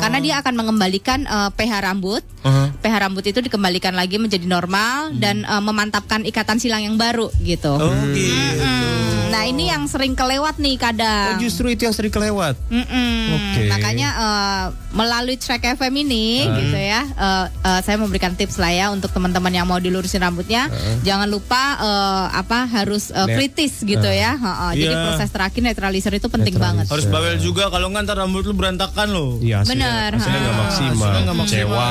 [0.01, 2.25] Karena dia akan mengembalikan eh, pH rambut.
[2.41, 2.67] Uh-huh.
[2.79, 7.77] pH rambut itu dikembalikan lagi menjadi normal dan eh, memantapkan ikatan silang yang baru gitu.
[7.77, 8.63] Oh gitu.
[8.65, 11.35] Mm, Nah, ini yang sering kelewat nih kadang.
[11.35, 12.55] Oh, justru itu yang sering kelewat.
[12.67, 13.15] Mm-mm.
[13.29, 13.61] Oke.
[13.67, 16.55] Makanya eh, melalui track FM ini Hmm.
[16.57, 20.71] gitu ya, eh, eh, saya memberikan tips lah ya untuk teman-teman yang mau dilurusin rambutnya.
[21.01, 23.35] Jangan lupa eh, apa harus Net.
[23.35, 24.15] kritis gitu Ah.
[24.17, 24.31] ya.
[24.33, 25.03] Heeh, Jadi Iya.
[25.05, 26.83] proses terakhir neutralizer itu penting Neutralizer.
[26.83, 26.85] banget.
[26.89, 29.31] Harus bawel juga kalau nggak ntar rambut lu berantakan loh.
[29.39, 30.95] Iya, Bener, Hasilnya nggak maksimal.
[31.03, 31.67] Hasilnya nggak maksimal.
[31.67, 31.89] Kecewa.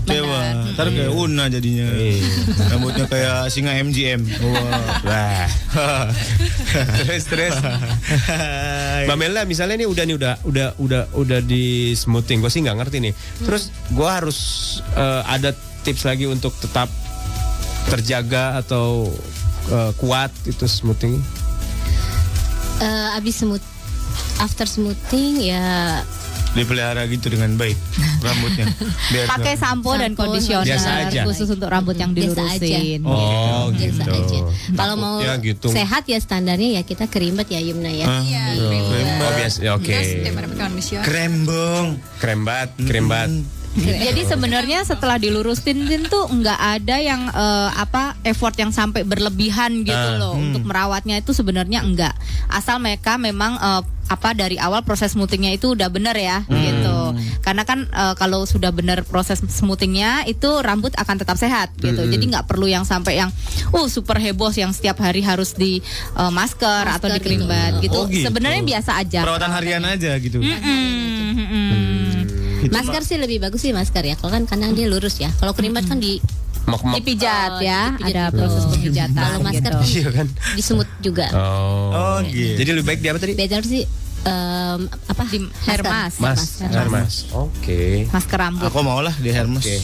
[0.00, 0.40] Kecewa.
[0.72, 1.86] Ntar kayak Una jadinya.
[2.66, 4.20] Rambutnya kayak singa MGM.
[5.04, 5.46] Wah.
[7.04, 7.56] Terus terus.
[9.08, 12.78] Mbak Melda misalnya nih udah nih udah udah udah udah di smoothing, gue sih nggak
[12.78, 13.12] ngerti nih.
[13.44, 14.38] Terus gue harus
[14.92, 16.90] eh, ada tips lagi untuk tetap
[17.88, 19.08] terjaga atau
[19.72, 21.16] eh, kuat itu smoothing.
[22.78, 23.64] Eh, abis smooth
[24.38, 26.02] after smoothing ya
[26.50, 27.76] Dipelihara gitu dengan baik
[28.24, 28.66] rambutnya.
[29.08, 30.16] Biar Pakai sampo dan
[30.64, 31.22] Biasa aja.
[31.22, 32.58] khusus untuk rambut yang Biasa aja.
[32.58, 33.00] dilurusin.
[33.04, 34.10] Oh, biasa gitu.
[34.10, 34.38] aja.
[34.74, 35.68] Kalau mau Takutnya gitu.
[35.68, 38.06] sehat ya standarnya ya kita kerimbet ya Yumna ya.
[38.06, 38.22] Hah?
[38.22, 38.44] Iya,
[39.20, 39.56] Oh, biasa.
[39.60, 39.92] ya, Oke.
[40.58, 41.04] Conditioner.
[41.04, 41.86] Krembong.
[42.18, 43.28] Krembat, krembat.
[43.76, 49.94] Jadi sebenarnya setelah dilurusin tuh nggak ada yang eh, apa effort yang sampai berlebihan gitu
[49.94, 52.14] Ah, loh untuk merawatnya itu sebenarnya enggak.
[52.48, 57.12] Asal mereka memang eh, apa dari awal proses smoothingnya itu udah benar ya gitu.
[57.44, 62.02] Karena kan eh, kalau sudah benar proses smoothingnya itu rambut akan tetap sehat gitu.
[62.08, 63.30] Jadi nggak perlu yang sampai yang
[63.70, 65.84] uh super heboh yang setiap hari harus di
[66.16, 67.98] eh, masker, atau Masker di kerimbat gitu.
[68.00, 68.26] Oh, gitu.
[68.26, 69.20] Sebenarnya biasa aja.
[69.22, 70.40] Perawatan harian aja gitu.
[70.40, 71.97] Mm-mm,
[72.58, 72.74] mm-mm.
[72.74, 74.14] Masker sih lebih bagus sih masker ya.
[74.18, 75.30] Kalau kan karena dia lurus ya.
[75.38, 76.18] Kalau kerimbat kan di
[76.68, 77.00] Mak-mak.
[77.00, 78.36] dipijat Oh, ya, dipijat ada gitu.
[78.36, 79.16] proses pemijatan.
[79.16, 79.80] Kalau masker gitu.
[79.80, 80.26] kan Iya kan?
[80.52, 81.26] di semut juga.
[81.32, 81.90] Oh.
[81.96, 82.60] Oh, gitu.
[82.60, 83.32] Jadi lebih baik di apa tadi?
[83.32, 83.82] Better sih
[84.28, 86.12] em, apa Di Hermas.
[86.20, 86.60] Mas.
[86.60, 87.12] Hermas.
[87.32, 88.04] Oke.
[88.12, 88.68] Masker rambut.
[88.68, 89.64] Aku mau lah di Hermes.
[89.64, 89.80] Oke.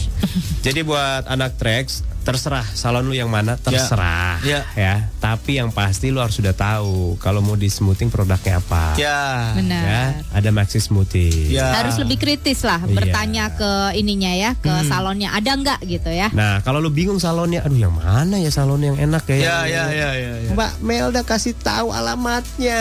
[0.61, 4.65] Jadi buat anak Trax terserah salon lu yang mana terserah Ya.
[4.75, 4.95] ya.
[5.21, 8.97] Tapi yang pasti lu harus sudah tahu kalau mau di smoothing produknya apa.
[8.97, 9.53] Ya.
[9.55, 9.83] Benar.
[9.85, 10.03] Ya,
[10.33, 11.53] ada Maxi Smoothing.
[11.53, 11.77] Ya.
[11.77, 12.91] Harus lebih kritis lah Iya.
[12.91, 16.33] bertanya ke ininya ya, ke salonnya ada nggak gitu ya.
[16.33, 19.37] Nah, kalau lu bingung salonnya, aduh yang mana ya salon yang enak ya?
[19.37, 20.51] Ya, ya, ya, ya, ya.
[20.53, 22.81] Mbak Melda kasih tahu alamatnya.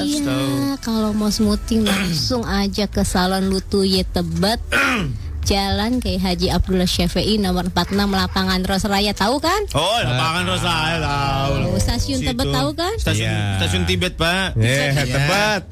[0.00, 0.40] Iya,
[0.80, 4.60] kalau mau smoothing langsung aja ke salon Lutuye Tebet.
[5.42, 9.58] Jalan ke Haji Abdullah Syafi'i nomor 46 Lapangan Rosraya tahu kan?
[9.74, 11.52] Oh, lapangan Rosa saya tahu.
[11.66, 12.28] Oh, stasiun Situ.
[12.30, 12.94] Tebet tahu kan?
[12.94, 13.58] Stasiun Iya.
[13.58, 14.54] stasiun Tibet, Pak.
[14.54, 15.02] Eh, Iya.
[15.04, 15.62] Tebet.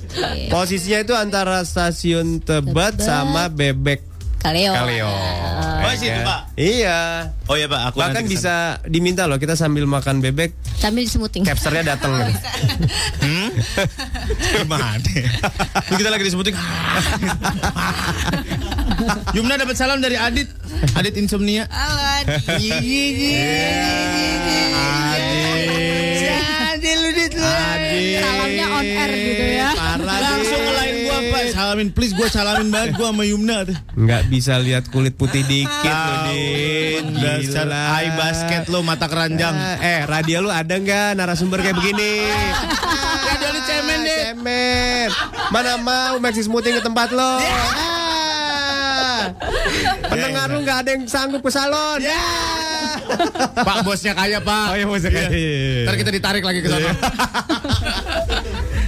[0.50, 3.06] Posisinya itu antara stasiun Tebet, Tebet.
[3.06, 4.09] sama Bebek
[4.40, 4.72] Kaleo.
[4.72, 5.08] Kaleo.
[5.80, 6.24] Oh, situ, Ya.
[6.24, 6.40] Pak.
[6.56, 6.98] Iya.
[7.44, 11.44] Oh ya, Pak, aku Bahkan bisa diminta loh kita sambil makan bebek, Sambil di smoothing.
[11.44, 12.12] capsernya datang.
[13.20, 13.52] Hmm?
[14.64, 14.96] Gimana?
[15.92, 16.56] Kita lagi disebutin.
[19.36, 20.48] Yumna dapat salam dari Adit.
[20.96, 21.68] Adit insomnia.
[21.68, 22.00] Halo.
[22.00, 22.28] Adit
[26.98, 27.50] lu dit lu.
[28.20, 29.70] Salamnya on air gitu ya.
[30.00, 31.42] Langsung ke lain gua, Pak.
[31.54, 33.76] Salamin please gua salamin banget gua sama Yumna tuh.
[33.94, 37.04] Nggak bisa lihat kulit putih dikit loh, Dit.
[37.20, 39.54] Dasar eye basket lu mata keranjang.
[39.78, 42.24] Eh, radio lu ada nggak narasumber kayak begini?
[43.28, 44.18] Radio lu cemen, Dit.
[44.32, 45.08] Cemen.
[45.50, 47.38] Mana mau Maxi Smoothing ke tempat lo?
[47.42, 47.99] Ah.
[50.06, 52.02] Pendengar lu nggak ada yang sanggup ke salon.
[53.54, 54.66] Pak bosnya kaya, Pak.
[54.72, 55.28] Oh iya, bosnya kaya.
[55.86, 56.90] Ntar kita ditarik lagi ke sana.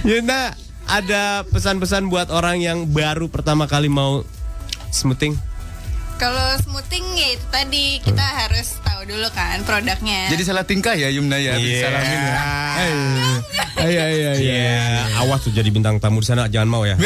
[0.03, 0.51] Yunda,
[0.83, 4.27] ada pesan-pesan buat orang yang baru pertama kali mau
[4.91, 5.39] smoothing?
[6.19, 10.31] Kalau smoothing ya itu tadi kita harus tahu dulu kan produknya.
[10.31, 11.59] Jadi salah tingkah ya Yumna ya.
[11.59, 11.91] Iya.
[11.91, 12.35] Disalamin ya.
[13.83, 15.03] Iya iya iya.
[15.19, 16.95] Awas tuh jadi bintang tamu di sana jangan mau ya.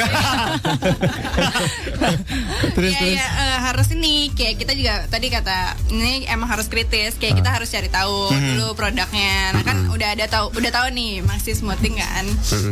[2.78, 7.18] terus ya, ya, eh, harus ini kayak kita juga tadi kata ini emang harus kritis
[7.18, 9.58] kayak kita harus cari tahu dulu produknya.
[9.58, 12.26] Nah kan udah ada tahu udah tahu nih masih smoothing kan.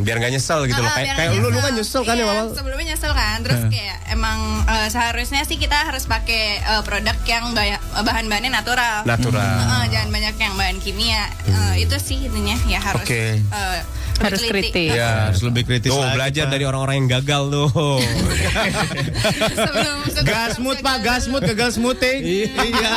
[0.06, 0.90] Biar nggak nyesel gitu loh.
[0.94, 2.46] Ah, Kayak biar kayak nggak lu lu kan nyesel kan ya Iya, awal.
[2.54, 3.38] Sebelumnya nyesel kan.
[3.42, 4.38] Terus kayak emang
[4.70, 7.58] eh, seharusnya sih kita harus pakai eh, produk yang
[8.06, 9.02] bahan-bahannya natural.
[9.16, 9.56] Natural.
[9.64, 11.24] Heeh, jangan banyak yang bahan kimia.
[11.48, 13.84] Eh, itu sih intinya ya harus eh, lebih
[14.16, 14.92] Harus kritis.
[14.92, 16.52] Ya, harus lebih kritis Tuh lagi, belajar Pak.
[16.52, 17.68] dari orang-orang yang gagal tuh.
[19.60, 22.20] Sebelum Gasmut Pak, gasmut gagal smoothing.
[22.24, 22.94] Iya.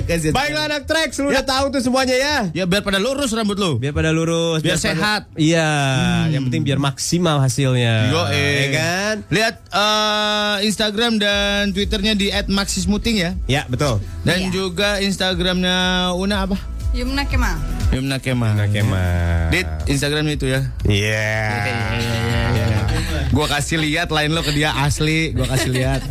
[0.00, 0.32] Kasian.
[0.32, 2.36] Baiklah anak Trax, lu udah tahu tuh semuanya ya.
[2.52, 3.76] Ya biar pada lurus rambut lu.
[3.76, 5.28] Biar pada lurus, Biar sehat.
[5.34, 5.68] Iya,
[6.30, 8.08] yang penting biar maksimal hasilnya.
[8.08, 8.68] Yo, Ya eh.
[8.72, 9.14] kan?
[9.28, 13.30] Lihat eh, Instagram dan Twitternya di @maxismuting ya.
[13.46, 14.00] Ya, betul.
[14.22, 14.50] Dan Iya.
[14.50, 16.56] juga Instagramnya Una apa?
[16.90, 17.54] Yumna Kemal.
[17.94, 18.58] Yumna Kemal.
[18.58, 19.54] Nah, Kemal.
[19.54, 20.60] Dit Instagramnya itu ya.
[20.82, 21.46] Iya.
[23.30, 26.02] Gua kasih lihat lain lo ke dia asli, gua kasih lihat.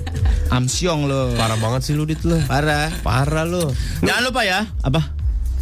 [0.50, 1.36] Amsyong lo.
[1.36, 2.40] Parah banget sih lu dit lu.
[2.48, 2.88] Parah.
[3.04, 3.76] Parah lu.
[4.00, 4.66] Jangan lupa ya.
[4.80, 5.19] Apa?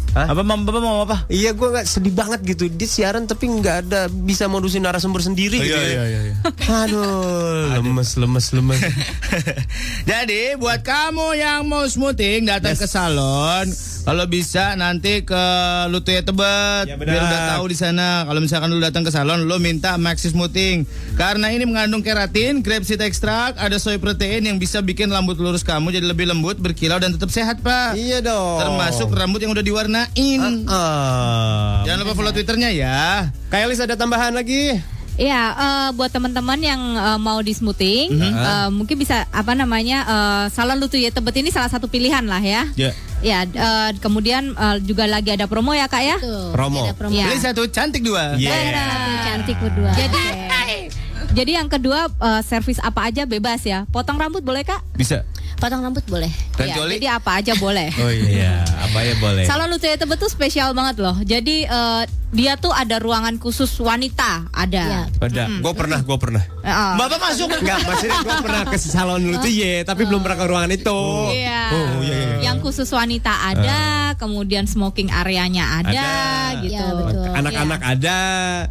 [0.08, 0.32] Hah?
[0.32, 1.28] Apa mam, bapak mau apa?
[1.28, 2.64] Iya, gue nggak sedih banget gitu.
[2.66, 5.76] Dia siaran tapi nggak ada bisa modusin narasumber sendiri gitu.
[5.76, 6.04] ya.
[6.04, 6.20] iya.
[6.64, 8.80] Aduh, lemes, lemes, lemes.
[10.10, 13.68] Jadi buat kamu yang mau smoothing datang ke salon,
[14.02, 15.44] kalau bisa nanti ke
[15.92, 17.12] Lutuya Tebet Ya, benar.
[17.12, 18.24] biar udah tahu di sana.
[18.24, 23.04] Kalau misalkan lu datang ke salon, lu minta Maxi Smoothing karena ini mengandung keratin, grapeseed
[23.04, 27.12] extract, ada soy protein yang bisa bikin rambut lurus kamu jadi lebih lembut, berkilau dan
[27.12, 27.98] tetap sehat, Pak.
[28.00, 28.58] iya dong.
[28.64, 29.64] Termasuk rambut yang udah
[30.06, 30.68] diwarnain.
[30.70, 31.82] Ah.
[31.82, 33.26] Jangan lupa follow Twitternya ya.
[33.50, 34.78] Kailis ada tambahan lagi?
[35.18, 40.44] Iya, eh, buat teman-teman yang eh, mau di smoothing, eh, mungkin bisa apa namanya eh,
[40.54, 42.62] salon Lutuye Tebet ini salah satu pilihan lah ya.
[42.78, 42.94] Ya.
[43.18, 46.16] Ya, eh, kemudian eh, juga lagi ada promo ya kak ya.
[46.22, 46.86] Tuh, Promo.
[46.86, 47.18] ada promo.
[47.18, 47.26] Iya.
[47.34, 48.38] Beli satu cantik dua.
[48.38, 48.54] Iya.
[48.54, 49.90] Satu cantik berdua.
[49.98, 50.22] Jadi,
[51.32, 53.84] jadi yang kedua eh, servis apa aja bebas ya.
[53.90, 54.80] Potong rambut boleh kak?
[54.96, 55.22] Bisa.
[55.58, 56.30] Potong rambut boleh.
[56.54, 57.90] Dan Ya, jadi apa aja boleh.
[57.98, 59.42] Oh iya, apa ya boleh.
[59.42, 61.18] Salon Lutuye Tebet tuh spesial banget loh.
[61.26, 64.84] Jadi eh, dia tuh ada ruangan khusus wanita, ada.
[64.84, 65.02] Iya.
[65.16, 66.42] Ada, gue pernah, gue pernah.
[66.60, 66.94] Eh.
[67.00, 71.00] Bapak masuk Enggak, maksudnya gue pernah ke salon ya, tapi belum pernah ke ruangan itu.
[71.32, 71.62] Iya.
[71.72, 72.36] Oh iya iya.
[72.52, 76.62] Yang khusus wanita ada, kemudian smoking areanya ada, Ada.
[76.62, 76.76] gitu.
[76.76, 77.26] Iya, betul.
[77.32, 78.18] Anak-anak ada.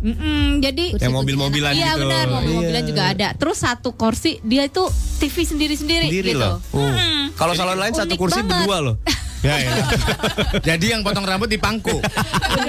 [0.06, 2.02] Mm-mm, jadi Yang mobil-mobilan Iya gitu.
[2.06, 2.88] benar, mobil-mobilan Iya.
[2.88, 3.28] juga ada.
[3.34, 4.84] Terus satu kursi dia itu
[5.18, 6.40] TV sendiri-sendiri Sendiri gitu.
[6.40, 6.58] loh.
[6.72, 6.82] Oh.
[6.84, 7.34] Mm-mm.
[7.34, 8.64] Kalau salon lain satu kursi banget.
[8.64, 8.98] berdua loh.
[9.38, 9.70] Ya, ya.
[10.66, 11.94] Jadi yang potong rambut di pangku.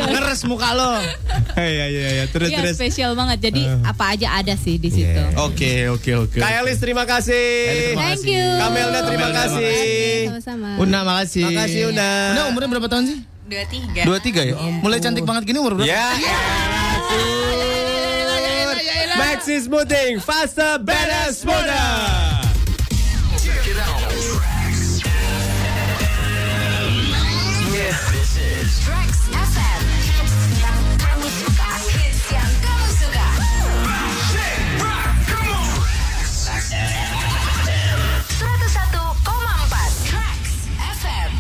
[0.05, 1.01] Ngeres muka lo.
[1.57, 2.77] Iya iya iya, terus Iya terus.
[2.77, 3.41] spesial banget.
[3.43, 3.81] Jadi Eh.
[3.83, 5.17] apa aja ada sih di situ.
[5.41, 6.37] Oke, oke, oke.
[6.37, 7.97] Kak Elis terima kasih.
[7.97, 8.45] Thank you.
[8.61, 10.21] Kamelda terima Kamelda, kasih.
[10.29, 10.69] Sama-sama.
[10.77, 11.49] Una, makasih.
[11.49, 12.09] Makasih, Una.
[12.37, 13.19] Una umurnya berapa tahun sih?
[13.49, 14.03] Dua tiga.
[14.05, 14.55] Dua tiga ya?
[14.79, 15.89] Mulai cantik banget gini umur berapa?
[15.89, 16.05] Ya.
[19.19, 22.39] Maxi Smoothing, faster, better, smoother.
[28.85, 29.83] Trax FM.
[30.07, 31.69] Hits yang kamu suka.
[31.89, 33.27] Hits yang kamu suka.
[38.39, 40.41] 101,4 Trax
[40.79, 41.33] FM.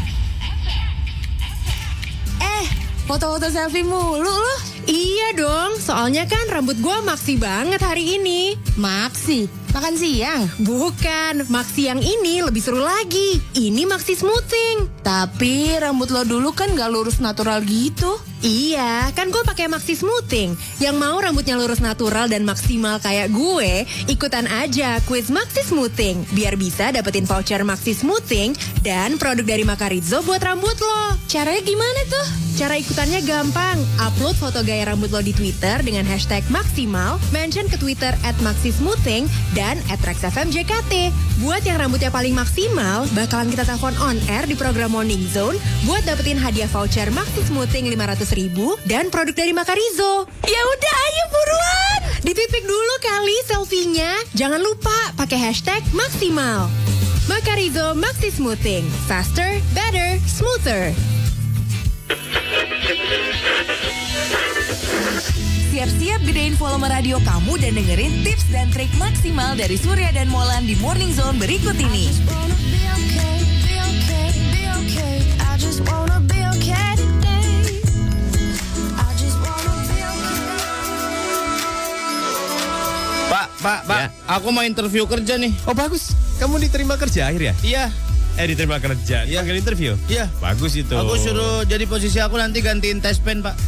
[2.42, 2.66] Eh,
[3.06, 4.67] foto-foto selfie mulu lu.
[4.88, 8.56] Iya dong, soalnya kan rambut gua maksi banget hari ini.
[8.80, 9.67] Maksi?
[9.68, 10.48] Makan siang?
[10.64, 13.36] Bukan, maksi yang ini lebih seru lagi.
[13.52, 14.88] Ini maksi smoothing.
[15.04, 18.16] Tapi rambut lo dulu kan gak lurus natural gitu.
[18.38, 20.54] Iya, kan gue pakai maxi smoothing.
[20.78, 26.54] Yang mau rambutnya lurus natural dan maksimal kayak gue, ikutan aja quiz maxi smoothing biar
[26.54, 28.54] bisa dapetin voucher maxi smoothing
[28.86, 31.18] dan produk dari Makarizo buat rambut lo.
[31.26, 32.26] Caranya gimana tuh?
[32.58, 33.78] Cara ikutannya gampang.
[34.02, 39.26] Upload foto gaya rambut lo di Twitter dengan hashtag maksimal, mention ke Twitter at maxismoothing
[39.58, 41.10] dan RexFMJKT.
[41.42, 46.06] Buat yang rambutnya paling maksimal, bakalan kita telepon on air di program Morning Zone buat
[46.06, 50.30] dapetin hadiah voucher Maxi Smoothing 500 ribu dan produk dari Makarizo.
[50.46, 51.98] Ya udah, ayo buruan.
[52.22, 54.14] Ditipik dulu kali selfie-nya.
[54.38, 56.70] Jangan lupa pakai hashtag maksimal.
[57.26, 58.86] Makarizo Maxi Smoothing.
[59.10, 60.94] Faster, better, smoother.
[65.68, 70.64] Siap-siap gedein volume radio kamu dan dengerin tips dan trik maksimal dari Surya dan Molan
[70.64, 72.08] di Morning Zone berikut ini.
[83.28, 85.52] Pak, Pak, Pak, aku mau interview kerja nih.
[85.68, 87.52] Oh bagus, kamu diterima kerja akhirnya?
[87.60, 88.07] Iya.
[88.38, 89.92] Eh diterima kerja, dipanggil interview?
[90.06, 90.30] Iya.
[90.38, 90.94] Bagus itu.
[90.94, 93.58] Aku suruh jadi posisi aku nanti gantiin tes pen, Pak.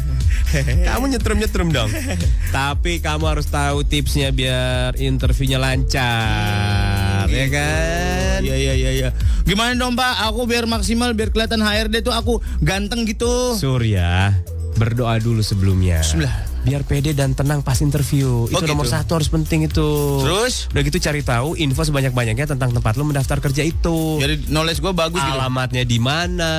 [0.88, 1.92] kamu nyetrum-nyetrum dong.
[2.56, 8.40] Tapi kamu harus tahu tipsnya biar interviewnya lancar, ya kan?
[8.40, 9.08] Iya, iya, iya, iya.
[9.44, 10.32] Gimana dong, Pak?
[10.32, 13.52] Aku biar maksimal, biar kelihatan HRD tuh aku ganteng gitu.
[13.60, 14.32] Surya,
[14.80, 16.00] berdoa dulu sebelumnya.
[16.00, 16.49] Bismillah.
[16.60, 18.44] Biar pede dan tenang pas interview.
[18.44, 18.68] itu gitu?
[18.68, 19.88] nomor satu harus penting itu.
[20.20, 20.68] Terus?
[20.68, 24.20] Udah gitu cari tahu info sebanyak-banyaknya tentang tempat lo mendaftar kerja itu.
[24.20, 25.34] Jadi knowledge gue bagus gitu.
[25.34, 26.52] Alamatnya di mana?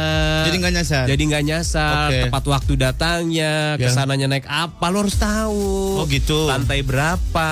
[0.44, 1.04] Jadi nggak nyasar.
[1.06, 2.10] Jadi nggak nyasar.
[2.10, 2.20] Oke.
[2.26, 3.78] Tepat waktu datangnya, Ya.
[3.80, 5.64] ke sananya naik apa, lo harus tahu.
[5.98, 6.50] Oh, gitu.
[6.50, 7.50] Lantai berapa?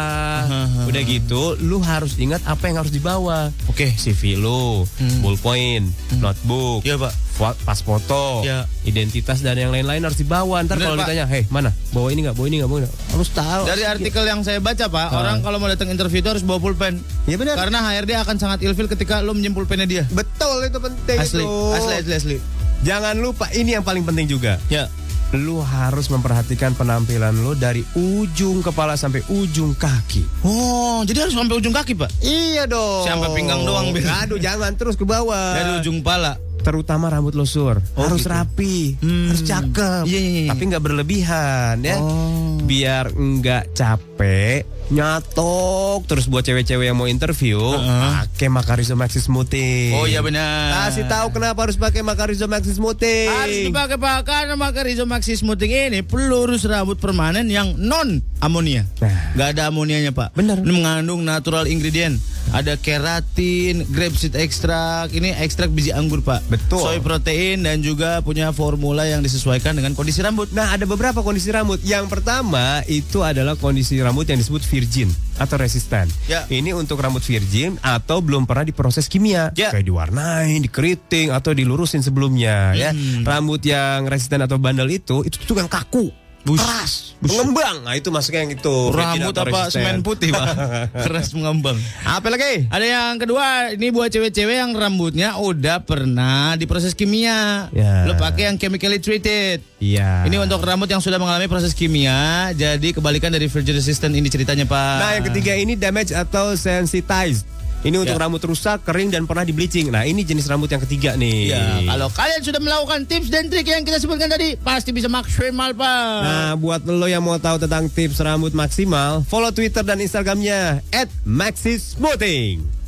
[0.84, 3.54] Udah gitu, lu harus ingat apa yang harus dibawa.
[3.68, 4.90] Oke, CV lu,
[5.22, 5.86] ballpoint,
[6.18, 6.88] notebook, Hmm.
[6.88, 7.14] Iya, Pak.
[7.40, 8.68] Pas foto, Ya.
[8.84, 10.60] identitas dan yang lain-lain harus dibawa.
[10.60, 13.30] Ntar kalau ditanya, hei mana, bawa ini nggak, bawa ini nggak, bawa ini nggak?" harus
[13.32, 13.64] tahu.
[13.64, 15.18] Dari artikel yang saya baca, Pak, Ah.
[15.18, 17.00] orang kalau mau datang interview itu harus bawa pulpen.
[17.24, 17.56] Iya benar.
[17.56, 20.04] Karena HRD akan sangat ilfil ketika lu minjem pulpennya dia.
[20.06, 21.56] Betul itu penting Asli, itu.
[21.74, 22.38] asli, asli, asli.
[22.80, 24.60] Jangan lupa ini yang paling penting juga.
[24.68, 24.92] Ya.
[25.30, 30.26] Lu harus memperhatikan penampilan lu dari ujung kepala sampai ujung kaki.
[30.42, 32.10] Oh, jadi harus sampai ujung kaki, Pak?
[32.20, 33.06] Iya dong.
[33.06, 33.94] Sampai pinggang doang.
[33.94, 35.54] Aduh, jangan terus ke bawah.
[35.54, 36.34] Dari ujung pala.
[36.60, 38.30] Terutama rambut lo sur Oh, harus gitu.
[38.30, 39.32] rapi, Hmm.
[39.32, 40.50] harus cakep, Iya, iya, iya.
[40.50, 41.98] tapi nggak berlebihan ya.
[41.98, 42.60] Oh.
[42.62, 49.96] Biar nggak capek, nyatok terus buat cewek-cewek yang mau interview, pakai Macarizo Maxi Smoothing.
[49.96, 50.86] Oh iya benar.
[50.86, 53.28] Kasih tahu kenapa harus pakai Macarizo Maxi Smoothing.
[53.28, 58.86] Harus dipakai Pak karena maka Rizzo Maxi Smoothing ini pelurus rambut permanen yang non amonia.
[59.00, 59.34] Nah.
[59.34, 60.34] Gak ada amonianya Pak.
[60.34, 60.58] Bener.
[60.58, 62.20] Ini mengandung natural ingredient.
[62.50, 66.49] Ada keratin, grapeseed extract, ini ekstrak biji anggur Pak.
[66.50, 66.82] Betul.
[66.82, 70.50] Soy protein dan juga punya formula yang disesuaikan dengan kondisi rambut.
[70.50, 71.78] Nah, ada beberapa kondisi rambut.
[71.86, 75.08] Yang pertama itu adalah kondisi rambut yang disebut virgin
[75.38, 76.10] atau resisten.
[76.26, 76.50] Ya.
[76.50, 79.70] Ini untuk rambut virgin atau belum pernah diproses kimia, Ya.
[79.70, 82.74] kayak diwarnai, dikeriting atau dilurusin sebelumnya.
[82.74, 83.22] Ya, Hmm.
[83.24, 86.10] rambut yang resisten atau bandel itu itu tuh yang kaku.
[86.58, 87.84] Keras, mengembang.
[87.84, 88.76] Nah, itu masuknya yang itu.
[88.90, 89.84] Rambut apa resisten.
[89.84, 90.48] semen putih Pak?
[91.06, 91.78] Keras mengembang.
[92.08, 92.66] Apa lagi?
[92.72, 97.68] Ada yang kedua, ini buat cewek-cewek yang rambutnya udah pernah diproses kimia.
[97.76, 98.08] Ya.
[98.08, 99.62] Lo pakai yang chemically treated.
[99.78, 100.26] Iya.
[100.26, 104.64] Ini untuk rambut yang sudah mengalami proses kimia, jadi kebalikan dari virgin resistant ini ceritanya
[104.64, 104.98] Pak.
[104.98, 107.59] Nah, yang ketiga ini damage atau sensitized.
[107.80, 108.20] Ini untuk Ya.
[108.20, 109.88] rambut rusak, kering dan pernah di bleaching.
[109.88, 111.56] Nah, ini jenis rambut yang ketiga nih.
[111.56, 115.72] Ya, kalau kalian sudah melakukan tips dan trik yang kita sebutkan tadi, pasti bisa maksimal
[115.72, 116.20] Pak.
[116.28, 120.84] Nah, buat lo yang mau tahu tentang tips rambut maksimal, follow Twitter dan Instagramnya
[121.24, 122.79] @maxismoothing.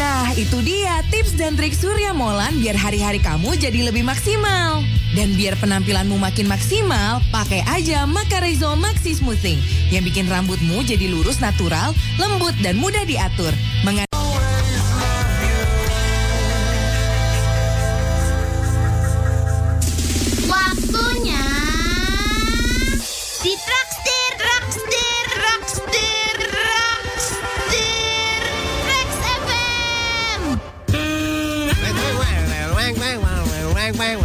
[0.00, 4.80] Nah, itu dia tips dan trik Surya Molan biar hari-hari kamu jadi lebih maksimal.
[5.12, 9.60] Dan biar penampilanmu makin maksimal, pakai aja Macarizo Maxi Smoothing
[9.92, 13.52] yang bikin rambutmu jadi lurus natural, lembut dan mudah diatur.
[13.84, 14.21] Mengan-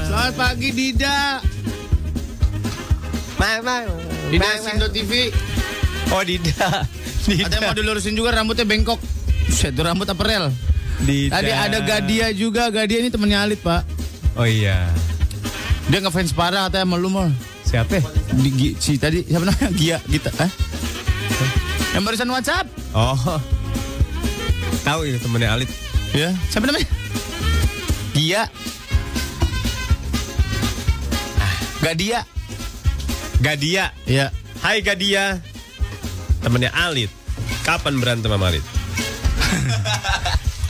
[0.10, 1.38] Selamat pagi Dida.
[4.34, 5.30] Dida Sindo TV.
[6.10, 6.82] Oh, Dida.
[7.30, 8.98] Ada yang mau dilurusin juga rambutnya bengkok.
[9.46, 10.50] Buset, itu rambut apa rel?
[11.06, 11.38] Dida.
[11.38, 12.74] Tadi ada Gadia juga.
[12.74, 13.86] Gadia ini temennya Alit, Pak.
[14.34, 14.90] Oh iya.
[15.94, 17.30] Dia ngefans parah katanya sama lu, Mol.
[17.62, 18.02] Siapa?
[18.42, 19.70] Di, si tadi siapa namanya?
[19.78, 20.52] Gia kita, eh?
[21.94, 22.66] Yang barusan WhatsApp?
[22.98, 23.38] Oh.
[24.82, 25.70] Tahu itu temennya Alit.
[26.18, 26.97] Ya, siapa namanya?
[28.18, 28.50] Gia.
[31.86, 32.26] Gadia.
[33.38, 33.94] Gadia.
[34.10, 34.34] Ya.
[34.66, 35.38] Hai Gadia.
[36.42, 37.14] Temennya Alit.
[37.62, 38.66] Kapan berantem sama Alit?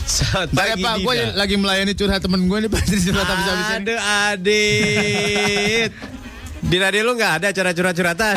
[0.08, 3.86] Ya pagi, Pak, gue lagi melayani curhat temen gue nih pasti curhat habis-habisan.
[3.86, 5.92] Aduh Adit.
[6.72, 8.36] Di radio lu nggak ada acara curhat-curhatan.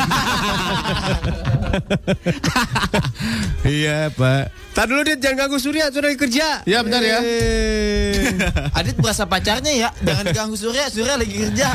[3.67, 4.43] iya Pak.
[4.71, 6.63] Tadi dulu dia jangan ganggu Surya, Surya lagi kerja.
[6.63, 7.19] Ya bentar ya.
[8.71, 9.89] Adit berasa pacarnya ya.
[9.99, 11.67] Jangan diganggu Surya, Surya lagi kerja.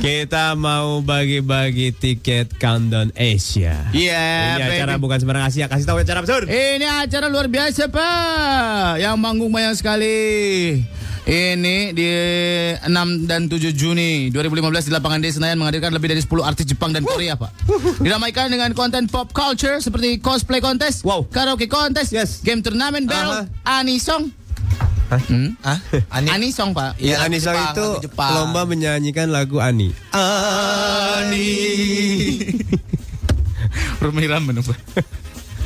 [0.00, 3.84] Kita mau bagi-bagi tiket Countdown Asia.
[3.92, 5.02] Iya, Ini acara baby.
[5.04, 5.68] bukan sembarang Asia.
[5.68, 6.48] Kasih tahu acara Sur?
[6.48, 10.18] Ini acara luar biasa Pak Yang manggung banyak sekali
[11.22, 12.08] Ini di
[12.82, 12.86] 6
[13.26, 17.02] dan 7 Juni 2015 di lapangan D Senayan menghadirkan lebih dari 10 artis Jepang dan
[17.02, 17.50] Korea Pak
[17.98, 22.10] Diramaikan dengan konten pop culture seperti cosplay kontes, karaoke kontes,
[22.40, 24.30] game turnamen battle, anisong
[25.06, 25.54] Hmm?
[26.10, 26.26] Ani.
[26.26, 28.32] Anisong Pak Ya, Anissa Jepang, itu lagu Jepang.
[28.34, 29.94] lomba menyanyikan lagu Ani.
[30.10, 31.46] Ani
[34.02, 34.74] Permiram menunggu.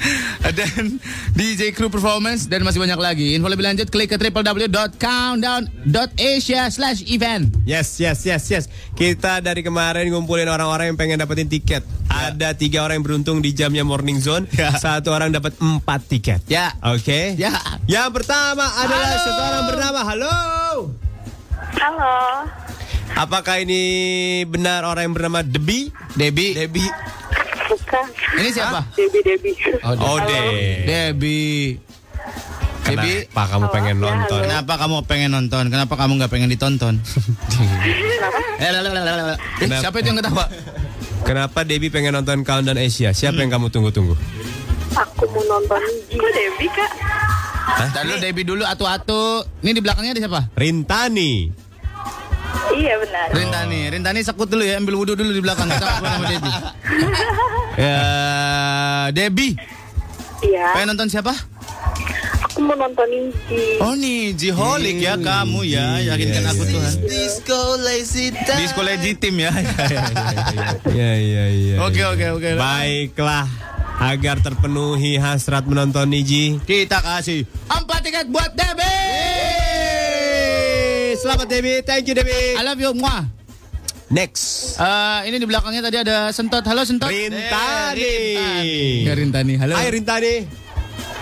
[0.58, 0.98] dan
[1.36, 3.34] DJ Crew Performance dan masih banyak lagi.
[3.36, 7.54] Info lebih lanjut klik ke www.countdown.asia slash event.
[7.68, 8.68] Yes, yes, yes, yes.
[8.96, 11.84] Kita dari kemarin ngumpulin orang-orang yang pengen dapetin tiket.
[12.10, 14.50] Ada tiga orang yang beruntung di jamnya Morning Zone.
[14.82, 16.42] Satu orang dapat empat tiket.
[16.50, 16.74] Ya.
[16.82, 17.38] Oke.
[17.38, 17.54] Ya.
[17.86, 19.22] Yang pertama adalah Halo.
[19.22, 20.34] seseorang bernama Halo.
[21.78, 22.18] Halo.
[23.14, 23.80] Apakah ini
[24.46, 25.90] benar orang yang bernama Debi?
[26.14, 26.54] Debi.
[26.56, 26.86] Debi.
[27.70, 28.04] Bukan.
[28.42, 28.80] Ini siapa?
[28.98, 29.52] Debi Debi.
[29.86, 30.40] Oh, De.
[30.82, 31.42] Debi.
[32.82, 33.12] Debi.
[33.30, 34.40] Kenapa kamu pengen nonton?
[34.42, 35.64] Kenapa kamu pengen nonton?
[35.70, 36.94] Kenapa kamu nggak pengen ditonton?
[38.58, 38.66] Eh.
[38.66, 39.80] Eh, Kenapa?
[39.80, 40.44] siapa itu yang ketawa?
[41.22, 43.14] Kenapa Debi pengen nonton Countdown Asia?
[43.14, 44.18] Siapa yang kamu tunggu-tunggu?
[44.98, 45.78] Aku mau nonton
[46.10, 46.92] Ji Debi kak.
[47.94, 49.46] Tadi dulu Debi dulu atu-atu.
[49.62, 50.40] Ini di belakangnya ada siapa?
[50.58, 51.32] Rintani.
[52.70, 53.26] Iya benar.
[53.34, 53.80] Rintani.
[53.90, 55.68] Rintani sekut dulu ya, ambil wudhu dulu di belakang.
[55.70, 56.50] Sama sama Debi.
[57.80, 59.56] Ya, Debi.
[60.44, 60.76] Iya.
[60.76, 61.32] Pengen nonton siapa?
[62.50, 63.08] Aku mau nonton
[63.48, 63.80] Ji.
[63.80, 66.02] Oh nih, Jiholik ya kamu ya.
[66.02, 66.92] Yakinkan aku Tuhan.
[67.08, 68.58] Disco lazy time.
[68.60, 69.52] Disco legitim ya.
[70.92, 71.74] Iya, iya, iya.
[71.80, 72.48] Oke, oke, oke.
[72.58, 73.48] Baiklah.
[74.00, 76.60] Agar terpenuhi hasrat menonton Niji.
[76.64, 80.19] Kita kasih empat tiket buat Debi.
[81.20, 82.56] Selamat Debi, thank you Debi.
[82.56, 83.28] I love you, muah.
[84.08, 84.80] Next.
[84.80, 86.64] Eh, ini di belakangnya tadi ada Sentot.
[86.64, 87.12] Halo Sentot.
[87.12, 88.16] Rintani.
[89.04, 89.54] Ya Rintani.
[89.60, 89.76] Halo.
[89.76, 90.48] Hai Rintani.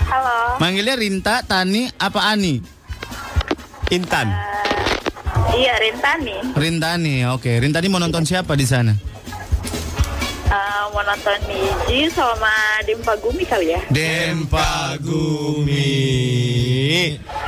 [0.06, 0.56] Halo.
[0.62, 2.62] Manggilnya Rinta, Tani, apa Ani?
[3.90, 4.30] Intan.
[5.52, 6.54] Iya Rintani.
[6.54, 7.14] Rintani.
[7.34, 8.94] Oke, Rintani mau nonton siapa di sana?
[10.48, 13.80] Eh, mau nonton Niji sama Dimpa Gumi kali ya.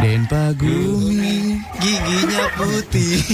[0.01, 1.57] Denpa Gumi.
[1.81, 3.25] Giginya putih.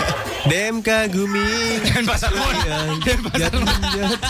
[0.48, 1.44] Dem Kagumi.
[1.84, 2.56] Den Pasar Mon.
[3.04, 3.76] Den Pasar Mon.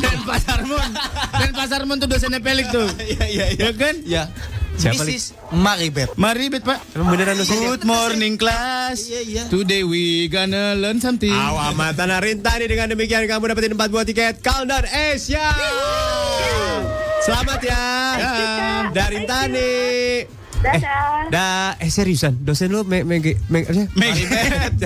[0.02, 0.90] Den Pasar Mon.
[1.38, 2.90] Den Pasar Mon tuh dosennya Pelik tuh.
[3.14, 3.62] Iya iya iya.
[3.62, 3.94] Ya kan?
[4.02, 4.22] Ya.
[4.80, 5.36] Siapa Mrs.
[5.52, 6.16] Maribeth.
[6.16, 6.80] Maribet, Pak.
[6.96, 7.76] Emang beneran dosennya?
[7.76, 9.04] Good morning class.
[9.04, 9.42] Iya, iya.
[9.52, 11.28] Today we gonna learn something.
[11.28, 15.52] Awamatan Rintani dengan demikian kamu dapetin 4 buah tiket Countdown Asia.
[17.20, 17.84] Selamat ya.
[18.88, 19.72] Dari Rintani.
[20.60, 21.32] Dadah.
[21.32, 23.60] Dah, eh seriusan, dosen lu me, me, me, me,
[23.96, 24.76] Maribet.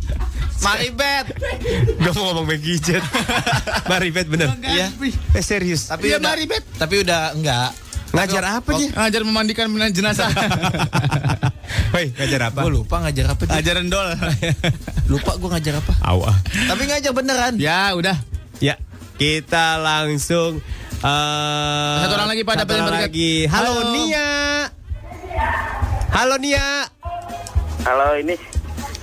[0.64, 1.28] Maribeth.
[2.00, 3.04] Gak mau ngomong Megijet.
[3.92, 4.56] Maribet bener.
[4.64, 4.88] Iya.
[5.36, 5.92] Eh serius.
[5.92, 6.62] Tapi Iya, udah, Maribet.
[6.80, 7.87] Tapi udah enggak.
[8.08, 8.88] Ngajar apa dia?
[8.92, 10.32] Ngajar memandikan jenazah.
[11.92, 12.60] Woi, ngajar apa?
[12.64, 13.60] Gue lupa ngajar apa dia.
[13.60, 14.08] Ajaran dol.
[15.12, 15.92] Lupa gue ngajar apa.
[16.04, 16.32] Awa.
[16.68, 17.54] Tapi ngajar beneran.
[17.60, 18.16] ya, udah.
[18.60, 18.76] Ya,
[19.16, 20.60] kita langsung
[20.98, 23.04] eh Satu orang lagi, Pak, satu orang berkat.
[23.08, 23.32] lagi.
[23.46, 23.92] Halo, Halo.
[23.94, 24.28] Nia.
[26.08, 26.68] Halo Nia.
[27.86, 28.34] Halo ini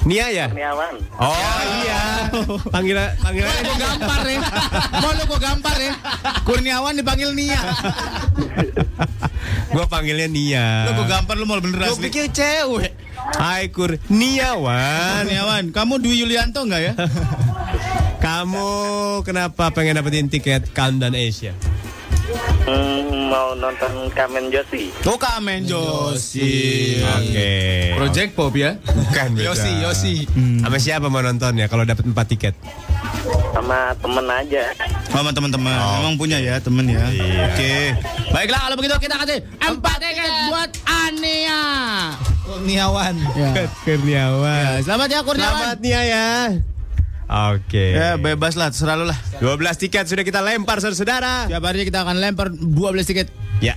[0.06, 0.45] Nia ya?
[0.48, 0.94] Kurniawan.
[1.18, 2.30] Oh iya.
[2.69, 4.40] Panggilan panggilan Mau gue gampar ya.
[5.02, 5.94] Mau lu gue gampar ya.
[6.45, 7.57] Kurniawan dipanggil Nia.
[9.73, 10.68] Gua panggilnya Nia.
[10.86, 12.06] Lu gue gampar lu mau bener Gue asli.
[12.07, 12.94] pikir cewek.
[13.36, 15.26] Hai Kurniawan.
[15.26, 16.94] Kurniawan, kamu Dwi Yulianto enggak ya?
[18.22, 18.69] Kamu
[19.26, 21.57] kenapa pengen dapetin tiket Countdown Asia?
[22.66, 24.90] Hmm, mau nonton Kamen Josi.
[25.06, 26.98] Oh, Kamen Josi.
[27.06, 27.54] Oke.
[27.94, 28.82] Project Pop ya?
[28.82, 29.54] Bukan beda.
[29.54, 30.16] Yosi, Yosi.
[30.66, 32.58] Sama siapa mau nontonnya kalau dapat 4 tiket?
[33.54, 34.74] Sama temen aja.
[35.14, 35.78] Sama teman-teman.
[36.02, 37.06] Emang punya ya temen ya.
[37.06, 37.54] Iya.
[37.54, 37.74] Oke.
[38.34, 41.62] Baiklah kalau begitu kita kasih empat tiket buat Ania.
[42.46, 43.16] Kurniawan.
[43.38, 43.50] Ya.
[43.86, 44.58] Kurniawan.
[44.58, 45.54] Ya, Selamat ya Kurniawan.
[45.54, 46.30] Selamat Nia ya.
[47.26, 47.98] Oke.
[47.98, 49.18] Ya bebas lah, terserah lu lah.
[49.42, 51.50] 12 tiket sudah kita lempar saudara.
[51.50, 52.70] Tiap hari kita akan lempar 12
[53.10, 53.28] tiket.
[53.62, 53.74] Ya.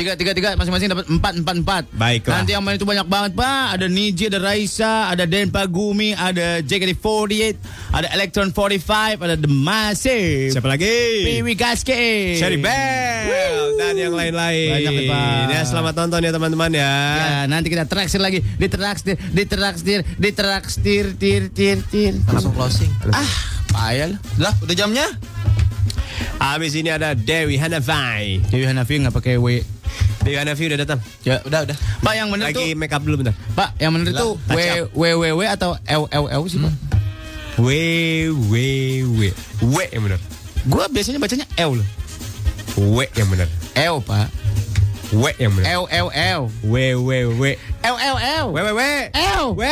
[0.00, 1.84] Tiga, tiga, tiga, masing-masing dapat empat, empat, empat.
[1.92, 2.40] Baiklah.
[2.40, 3.76] Nanti yang main itu banyak banget, Pak.
[3.76, 7.60] Ada Niji, ada Raisa, ada Denpa Gumi, ada JKT48,
[7.92, 10.56] ada Electron 45, ada The Massive.
[10.56, 10.96] Siapa lagi?
[11.28, 12.32] Piwi Gaske.
[12.40, 14.88] Sherry Bell dan yang lain-lain.
[14.88, 15.44] Banyak ya, Pak.
[15.52, 16.94] Ya, selamat nonton ya teman-teman ya.
[17.20, 18.40] Ya, nanti kita teraksir lagi.
[18.56, 22.16] Diteraksir, diteraksir, diteraksir, tir, tir, tir.
[22.24, 22.88] Langsung closing.
[23.12, 23.28] Ah,
[23.68, 24.16] payah.
[24.40, 25.12] Lah, udah jamnya?
[26.40, 28.40] Habis ini ada Dewi Hanafai.
[28.48, 29.60] Dewi Hanafi nggak pakai W.
[30.24, 30.98] Dewi Hanafi udah datang.
[31.24, 31.76] Ya, Udah, udah.
[32.00, 33.34] Pak yang Lagi tuh, make up dulu bentar.
[33.56, 34.60] Pak yang bener Lah, tuh W.
[34.92, 36.72] W W W atau L L L sih, Pak?
[37.60, 37.68] W
[38.32, 38.54] W
[39.16, 39.22] W
[39.60, 40.20] W yang benar.
[40.68, 41.88] Gua biasanya bacanya L loh.
[42.76, 43.48] W yang benar.
[43.76, 44.28] L, Pak.
[45.10, 45.66] W yang benar.
[45.66, 46.40] L L L.
[46.62, 47.44] W W W.
[47.82, 48.46] L L L.
[48.54, 48.82] W W W.
[49.10, 49.44] L.
[49.58, 49.64] W.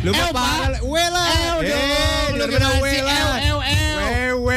[0.00, 0.68] Lu L, mah parah.
[0.72, 0.80] Pak.
[0.80, 1.26] W lah.
[1.28, 2.28] L Eh, dong.
[2.40, 3.36] bener-bener W L lah.
[3.44, 4.36] L L.
[4.40, 4.50] W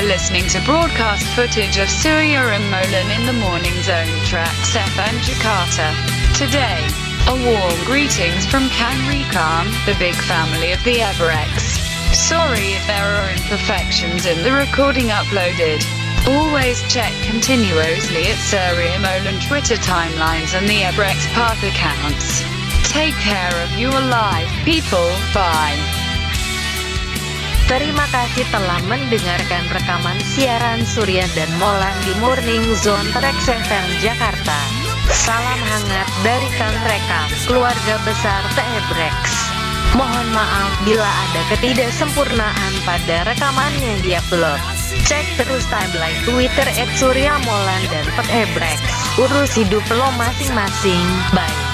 [0.00, 5.16] for listening to broadcast footage of Surya and Molan in the Morning Zone tracks FM
[5.20, 5.92] Jakarta.
[6.32, 6.80] Today,
[7.28, 8.68] a warm greetings from
[9.08, 11.76] Rikam, the big family of the Everex.
[12.14, 15.84] Sorry if there are imperfections in the recording uploaded.
[16.26, 22.40] Always check continuously at Surya Molan Twitter timelines and the Everex Path accounts.
[22.90, 25.10] Take care of your life, people.
[25.34, 25.99] Bye.
[27.70, 34.58] Terima kasih telah mendengarkan rekaman siaran Surya dan Molan di Morning Zone Trax FM Jakarta.
[35.06, 39.14] Salam hangat dari Kang Rekam, keluarga besar Tebrex.
[39.94, 44.58] Mohon maaf bila ada ketidaksempurnaan pada rekaman yang diupload.
[45.06, 48.82] Cek terus timeline Twitter at Surya Molan dan Tebrex.
[49.14, 51.06] Urus hidup lo masing-masing.
[51.30, 51.69] Bye.